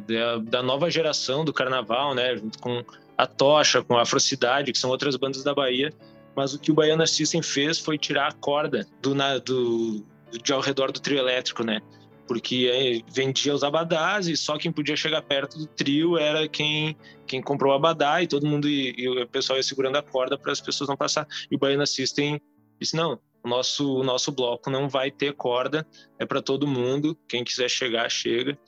da, 0.07 0.39
da 0.39 0.63
nova 0.63 0.91
geração 0.91 1.45
do 1.45 1.53
carnaval, 1.53 2.15
né? 2.15 2.37
Junto 2.37 2.59
com 2.59 2.85
a 3.17 3.27
Tocha, 3.27 3.83
com 3.83 3.97
a 3.97 4.03
Afrocidade, 4.03 4.73
que 4.73 4.79
são 4.79 4.91
outras 4.91 5.17
bandas 5.17 5.43
da 5.43 5.55
Bahia. 5.55 5.93
Mas 6.35 6.55
o 6.55 6.59
que 6.59 6.71
o 6.71 6.75
Baiana 6.75 7.07
System 7.07 7.43
fez 7.43 7.79
foi 7.79 7.99
tirar 7.99 8.29
a 8.29 8.33
corda 8.33 8.87
do, 9.03 9.15
do, 9.41 10.05
de 10.43 10.53
ao 10.53 10.61
redor 10.61 10.91
do 10.91 11.01
trio 11.01 11.19
elétrico, 11.19 11.63
né? 11.65 11.81
Porque 12.27 12.71
é, 12.73 13.13
vendia 13.13 13.55
os 13.55 13.63
abadás 13.63 14.29
e 14.29 14.37
só 14.37 14.57
quem 14.57 14.73
podia 14.73 14.97
chegar 14.97 15.21
perto 15.23 15.59
do 15.59 15.67
trio 15.67 16.17
era 16.17 16.49
quem, 16.49 16.97
quem 17.27 17.43
comprou 17.43 17.73
o 17.73 17.77
abadá 17.77 18.23
e 18.23 18.27
todo 18.27 18.47
mundo 18.47 18.69
e, 18.69 18.95
e 18.97 19.09
o 19.09 19.29
pessoal 19.29 19.59
ia 19.59 19.63
segurando 19.63 19.97
a 19.97 20.03
corda 20.03 20.39
para 20.39 20.53
as 20.53 20.61
pessoas 20.61 20.89
não 20.89 20.97
passar. 20.97 21.27
E 21.51 21.57
o 21.57 21.59
Baiana 21.59 21.85
System 21.85 22.41
disse: 22.81 22.97
não, 22.97 23.21
o 23.45 23.49
nosso, 23.49 23.97
o 23.97 24.05
nosso 24.05 24.31
bloco 24.31 24.71
não 24.71 24.89
vai 24.89 25.11
ter 25.11 25.35
corda, 25.35 25.87
é 26.19 26.25
para 26.25 26.41
todo 26.41 26.67
mundo, 26.67 27.19
quem 27.29 27.43
quiser 27.43 27.69
chegar, 27.69 28.09
chega. 28.09 28.59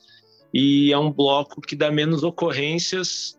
E 0.53 0.93
é 0.93 0.99
um 0.99 1.11
bloco 1.11 1.61
que 1.61 1.77
dá 1.77 1.91
menos 1.91 2.23
ocorrências 2.23 3.39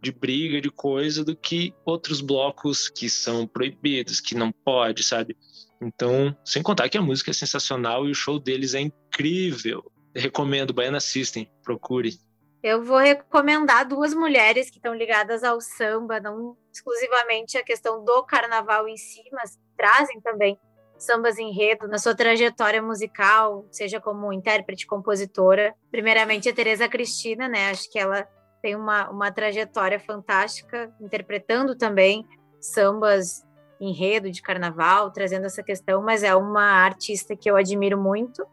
de 0.00 0.12
briga, 0.12 0.60
de 0.60 0.70
coisa, 0.70 1.24
do 1.24 1.34
que 1.34 1.74
outros 1.84 2.20
blocos 2.20 2.88
que 2.88 3.08
são 3.08 3.46
proibidos, 3.46 4.20
que 4.20 4.34
não 4.34 4.52
pode, 4.52 5.02
sabe? 5.02 5.36
Então, 5.80 6.36
sem 6.44 6.62
contar 6.62 6.88
que 6.88 6.98
a 6.98 7.02
música 7.02 7.30
é 7.30 7.34
sensacional 7.34 8.06
e 8.06 8.10
o 8.10 8.14
show 8.14 8.38
deles 8.38 8.74
é 8.74 8.80
incrível. 8.80 9.90
Recomendo, 10.14 10.72
Baiana 10.72 11.00
System, 11.00 11.50
procure. 11.62 12.18
Eu 12.62 12.82
vou 12.82 12.98
recomendar 12.98 13.86
duas 13.86 14.14
mulheres 14.14 14.70
que 14.70 14.78
estão 14.78 14.94
ligadas 14.94 15.44
ao 15.44 15.60
samba, 15.60 16.18
não 16.18 16.56
exclusivamente 16.72 17.56
a 17.56 17.62
questão 17.62 18.04
do 18.04 18.24
carnaval 18.24 18.88
em 18.88 18.96
si, 18.96 19.22
mas 19.32 19.58
trazem 19.76 20.20
também 20.20 20.58
sambas 20.98 21.38
enredo 21.38 21.86
na 21.88 21.98
sua 21.98 22.14
trajetória 22.14 22.82
musical, 22.82 23.66
seja 23.70 24.00
como 24.00 24.32
intérprete, 24.32 24.86
compositora. 24.86 25.74
Primeiramente 25.90 26.48
a 26.48 26.54
Tereza 26.54 26.88
Cristina, 26.88 27.48
né? 27.48 27.70
Acho 27.70 27.90
que 27.90 27.98
ela 27.98 28.26
tem 28.62 28.74
uma, 28.74 29.08
uma 29.10 29.30
trajetória 29.30 30.00
fantástica, 30.00 30.92
interpretando 31.00 31.76
também 31.76 32.26
sambas 32.60 33.46
enredo 33.80 34.30
de 34.30 34.40
carnaval, 34.42 35.10
trazendo 35.10 35.46
essa 35.46 35.62
questão, 35.62 36.02
mas 36.02 36.22
é 36.22 36.34
uma 36.34 36.64
artista 36.64 37.36
que 37.36 37.50
eu 37.50 37.56
admiro 37.56 38.00
muito. 38.00 38.46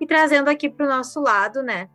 E 0.00 0.06
trazendo 0.06 0.48
aqui 0.48 0.68
para 0.70 0.86
o 0.86 0.88
nosso 0.88 1.20
lado, 1.20 1.62
né? 1.62 1.88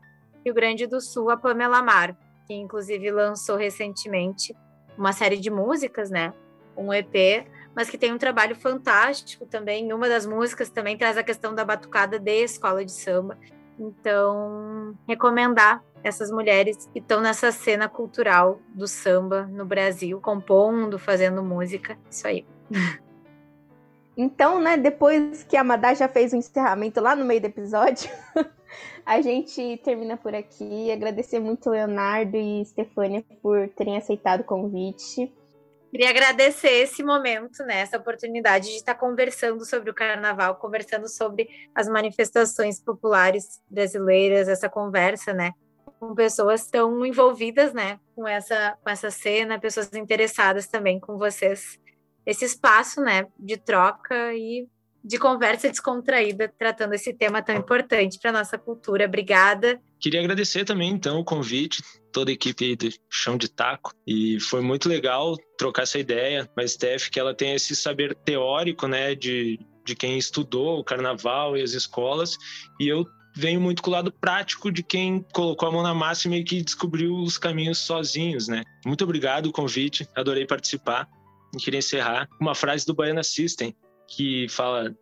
Rio 0.45 0.53
Grande 0.53 0.85
do 0.85 1.01
Sul, 1.01 1.31
a 1.31 1.37
Pamela 1.37 1.81
Mar, 1.81 2.15
que 2.45 2.53
inclusive 2.53 3.09
lançou 3.09 3.55
recentemente 3.55 4.55
uma 4.97 5.11
série 5.11 5.37
de 5.37 5.49
músicas, 5.49 6.09
né? 6.11 6.33
Um 6.77 6.93
EP, 6.93 7.47
mas 7.76 7.89
que 7.89 7.97
tem 7.97 8.13
um 8.13 8.17
trabalho 8.17 8.55
fantástico 8.55 9.45
também. 9.45 9.91
Uma 9.91 10.07
das 10.07 10.26
músicas 10.26 10.69
também 10.69 10.97
traz 10.97 11.17
a 11.17 11.23
questão 11.23 11.53
da 11.53 11.65
batucada 11.65 12.17
de 12.17 12.43
escola 12.43 12.86
de 12.86 12.91
samba. 12.91 13.38
Então, 13.78 14.97
recomendar 15.07 15.84
essas 16.01 16.32
mulheres 16.32 16.88
que 16.93 16.99
estão 16.99 17.19
nessa 17.19 17.51
cena 17.51 17.89
cultural 17.89 18.59
do 18.73 18.88
samba 18.88 19.43
no 19.47 19.65
Brasil, 19.65 20.21
compondo, 20.21 20.97
fazendo 20.97 21.43
música. 21.43 21.97
Isso 22.09 22.28
aí. 22.28 22.45
Então, 24.17 24.61
né, 24.61 24.78
depois 24.78 25.43
que 25.43 25.57
a 25.57 25.63
Madá 25.63 25.93
já 25.93 26.07
fez 26.07 26.32
o 26.32 26.38
encerramento 26.38 27.01
lá 27.01 27.17
no 27.17 27.26
meio 27.26 27.41
do 27.41 27.47
episódio, 27.47 28.09
a 29.05 29.19
gente 29.19 29.78
termina 29.84 30.15
por 30.15 30.34
aqui. 30.34 30.89
Agradecer 30.89 31.39
muito 31.39 31.69
Leonardo 31.69 32.38
e 32.38 32.63
Stefânia 32.63 33.26
por 33.41 33.67
terem 33.69 33.97
aceitado 33.97 34.39
o 34.39 34.45
convite. 34.45 35.34
Queria 35.95 36.09
agradecer 36.09 36.81
esse 36.81 37.01
momento, 37.01 37.63
né, 37.63 37.79
essa 37.79 37.95
oportunidade 37.95 38.65
de 38.65 38.75
estar 38.75 38.95
conversando 38.95 39.63
sobre 39.63 39.89
o 39.89 39.93
carnaval, 39.93 40.57
conversando 40.57 41.07
sobre 41.07 41.47
as 41.73 41.87
manifestações 41.87 42.81
populares 42.81 43.61
brasileiras, 43.71 44.49
essa 44.49 44.67
conversa, 44.67 45.31
né, 45.31 45.53
com 45.97 46.13
pessoas 46.13 46.67
tão 46.67 47.05
envolvidas, 47.05 47.73
né, 47.73 47.97
com 48.13 48.27
essa, 48.27 48.77
com 48.83 48.89
essa 48.89 49.09
cena, 49.09 49.57
pessoas 49.57 49.89
interessadas 49.93 50.67
também 50.67 50.99
com 50.99 51.17
vocês. 51.17 51.79
Esse 52.25 52.43
espaço, 52.43 52.99
né, 52.99 53.27
de 53.39 53.55
troca 53.55 54.33
e 54.33 54.67
de 55.01 55.17
conversa 55.17 55.69
descontraída, 55.69 56.51
tratando 56.59 56.93
esse 56.95 57.13
tema 57.13 57.41
tão 57.41 57.55
importante 57.55 58.19
para 58.19 58.33
nossa 58.33 58.57
cultura. 58.57 59.05
Obrigada. 59.05 59.79
Queria 59.97 60.19
agradecer 60.19 60.65
também, 60.65 60.91
então, 60.91 61.21
o 61.21 61.23
convite, 61.23 61.81
toda 62.16 62.32
a 62.32 62.34
equipe 62.34 62.78
do 62.78 62.89
Chão 63.09 63.36
de 63.36 63.49
Taco, 63.49 63.91
e 64.07 64.39
foi 64.39 64.61
muito 64.61 64.88
legal 64.88 65.36
trocar 65.57 65.82
essa 65.84 65.99
ideia. 65.99 66.49
Mas, 66.55 66.72
Steph, 66.72 67.09
que 67.09 67.20
ela 67.20 67.34
tem 67.34 67.53
esse 67.53 67.76
saber 67.76 68.16
teórico, 68.16 68.88
né, 68.88 69.13
de, 69.13 69.59
de 69.84 69.95
quem 69.97 70.18
estudou 70.18 70.80
o 70.80 70.84
carnaval 70.84 71.57
e 71.57 71.61
as 71.61 71.74
escolas, 71.74 72.38
e 72.80 72.88
eu 72.88 73.05
venho 73.36 73.59
muito 73.59 73.84
com 73.84 73.89
o 73.89 73.93
lado 73.93 74.13
prático 74.13 74.72
de 74.72 74.82
quem 74.82 75.26
colocou 75.34 75.68
a 75.68 75.72
mão 75.74 75.84
na 75.84 75.93
massa 75.93 76.30
e 76.30 76.32
meio 76.32 76.45
que 76.45 76.61
descobriu 76.61 77.18
os 77.18 77.38
caminhos 77.38 77.80
sozinhos, 77.80 78.47
né? 78.47 78.63
Muito 78.86 79.03
obrigado 79.03 79.47
o 79.47 79.51
convite, 79.51 80.07
adorei 80.16 80.45
participar. 80.45 81.09
E 81.53 81.57
queria 81.57 81.80
encerrar 81.80 82.28
com 82.28 82.45
uma 82.45 82.55
frase 82.55 82.86
do 82.86 82.93
Baiana 82.93 83.24
System, 83.24 83.76
que 84.07 84.47
fala: 84.47 84.95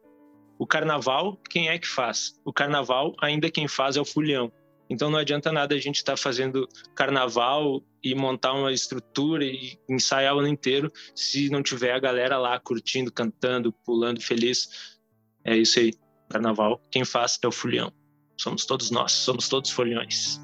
O 0.58 0.66
carnaval, 0.66 1.40
quem 1.48 1.70
é 1.70 1.78
que 1.78 1.88
faz? 1.88 2.34
O 2.44 2.52
carnaval, 2.52 3.14
ainda 3.22 3.52
quem 3.52 3.68
faz 3.68 3.98
é 3.98 4.02
o 4.02 4.06
fulhão. 4.06 4.52
Então 4.94 5.10
não 5.10 5.18
adianta 5.18 5.52
nada 5.52 5.74
a 5.74 5.80
gente 5.80 5.96
estar 5.96 6.14
tá 6.14 6.18
fazendo 6.18 6.70
carnaval 6.94 7.84
e 8.04 8.14
montar 8.14 8.54
uma 8.54 8.72
estrutura 8.72 9.44
e 9.44 9.76
ensaiar 9.90 10.36
o 10.36 10.40
ano 10.40 10.48
inteiro 10.48 10.92
se 11.16 11.50
não 11.50 11.64
tiver 11.64 11.94
a 11.94 12.00
galera 12.00 12.38
lá 12.38 12.60
curtindo, 12.60 13.12
cantando, 13.12 13.74
pulando, 13.84 14.22
feliz. 14.22 15.00
É 15.44 15.58
isso 15.58 15.80
aí. 15.80 15.94
Carnaval, 16.30 16.80
quem 16.92 17.04
faz 17.04 17.40
é 17.42 17.48
o 17.48 17.52
fulhão. 17.52 17.92
Somos 18.38 18.66
todos 18.68 18.92
nós, 18.92 19.12
somos 19.12 19.50
todos 19.50 19.72
folhões. 19.72 20.40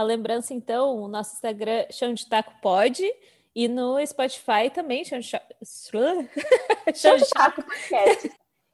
A 0.00 0.02
lembrança, 0.02 0.54
então, 0.54 0.96
o 0.96 1.08
nosso 1.08 1.34
Instagram, 1.34 1.84
Chão 1.90 2.14
de 2.14 2.26
Taco 2.26 2.54
Pode, 2.62 3.04
e 3.54 3.68
no 3.68 3.98
Spotify 4.06 4.70
também, 4.72 5.04
Chão 5.04 5.18
de, 5.18 5.28
Chão 6.96 7.16
de 7.18 7.28
Taco 7.28 7.62
Podcast. 7.62 8.32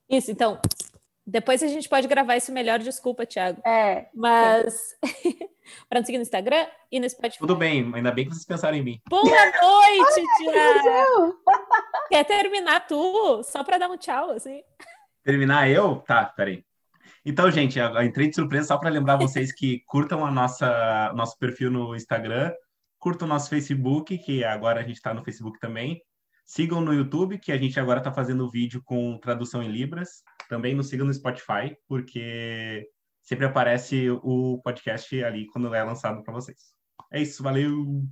Isso, 0.09 0.31
então, 0.31 0.61
depois 1.27 1.65
a 1.65 1.67
gente 1.67 1.89
pode 1.89 2.07
gravar 2.07 2.37
isso 2.37 2.53
melhor, 2.53 2.79
desculpa, 2.79 3.27
Thiago. 3.27 3.61
É. 3.67 4.07
Mas, 4.15 4.97
para 5.91 5.99
nos 5.99 6.07
seguir 6.07 6.19
no 6.19 6.23
Instagram 6.23 6.65
e 6.93 7.01
no 7.01 7.11
Spotify. 7.11 7.41
Tudo 7.41 7.57
bem, 7.57 7.91
ainda 7.93 8.13
bem 8.13 8.27
que 8.27 8.31
vocês 8.31 8.45
pensaram 8.45 8.77
em 8.77 8.85
mim. 8.85 9.01
Boa 9.09 9.25
noite, 9.27 10.23
Thiago! 10.39 11.43
Quer 12.09 12.25
terminar 12.25 12.87
tu? 12.87 13.43
Só 13.43 13.65
para 13.65 13.79
dar 13.79 13.91
um 13.91 13.97
tchau, 13.97 14.31
assim. 14.31 14.63
Terminar 15.25 15.69
eu? 15.69 15.97
Tá, 16.07 16.25
peraí. 16.25 16.65
Então, 17.29 17.51
gente, 17.51 17.77
eu 17.77 18.03
entrei 18.03 18.29
de 18.29 18.37
surpresa 18.37 18.69
só 18.69 18.79
para 18.79 18.89
lembrar 18.89 19.17
vocês 19.17 19.53
que 19.53 19.81
curtam 19.85 20.25
a 20.25 20.31
nossa 20.31 21.13
nosso 21.15 21.37
perfil 21.37 21.73
no 21.73 21.97
Instagram, 21.97 22.53
Curtam 22.99 23.27
o 23.27 23.29
nosso 23.29 23.51
Facebook, 23.51 24.17
que 24.19 24.43
agora 24.43 24.81
a 24.81 24.83
gente 24.83 24.97
está 24.97 25.13
no 25.13 25.25
Facebook 25.25 25.59
também. 25.61 26.01
Sigam 26.45 26.81
no 26.81 26.95
YouTube, 26.95 27.39
que 27.39 27.53
a 27.53 27.59
gente 27.59 27.79
agora 27.79 27.99
está 27.99 28.13
fazendo 28.13 28.51
vídeo 28.51 28.83
com 28.85 29.19
tradução 29.19 29.63
em 29.63 29.71
Libras. 29.71 30.23
Também 30.49 30.75
nos 30.75 30.89
sigam 30.89 31.07
no 31.07 31.13
Spotify, 31.13 31.77
porque 31.89 32.89
sempre 33.23 33.47
aparece 33.47 34.09
o 34.11 34.61
podcast 34.63 35.23
ali 35.25 35.47
quando 35.49 35.75
é 35.75 35.83
lançado 35.83 36.23
para 36.23 36.33
vocês. 36.33 36.59
É 37.13 37.21
isso, 37.21 37.43
valeu! 37.43 38.07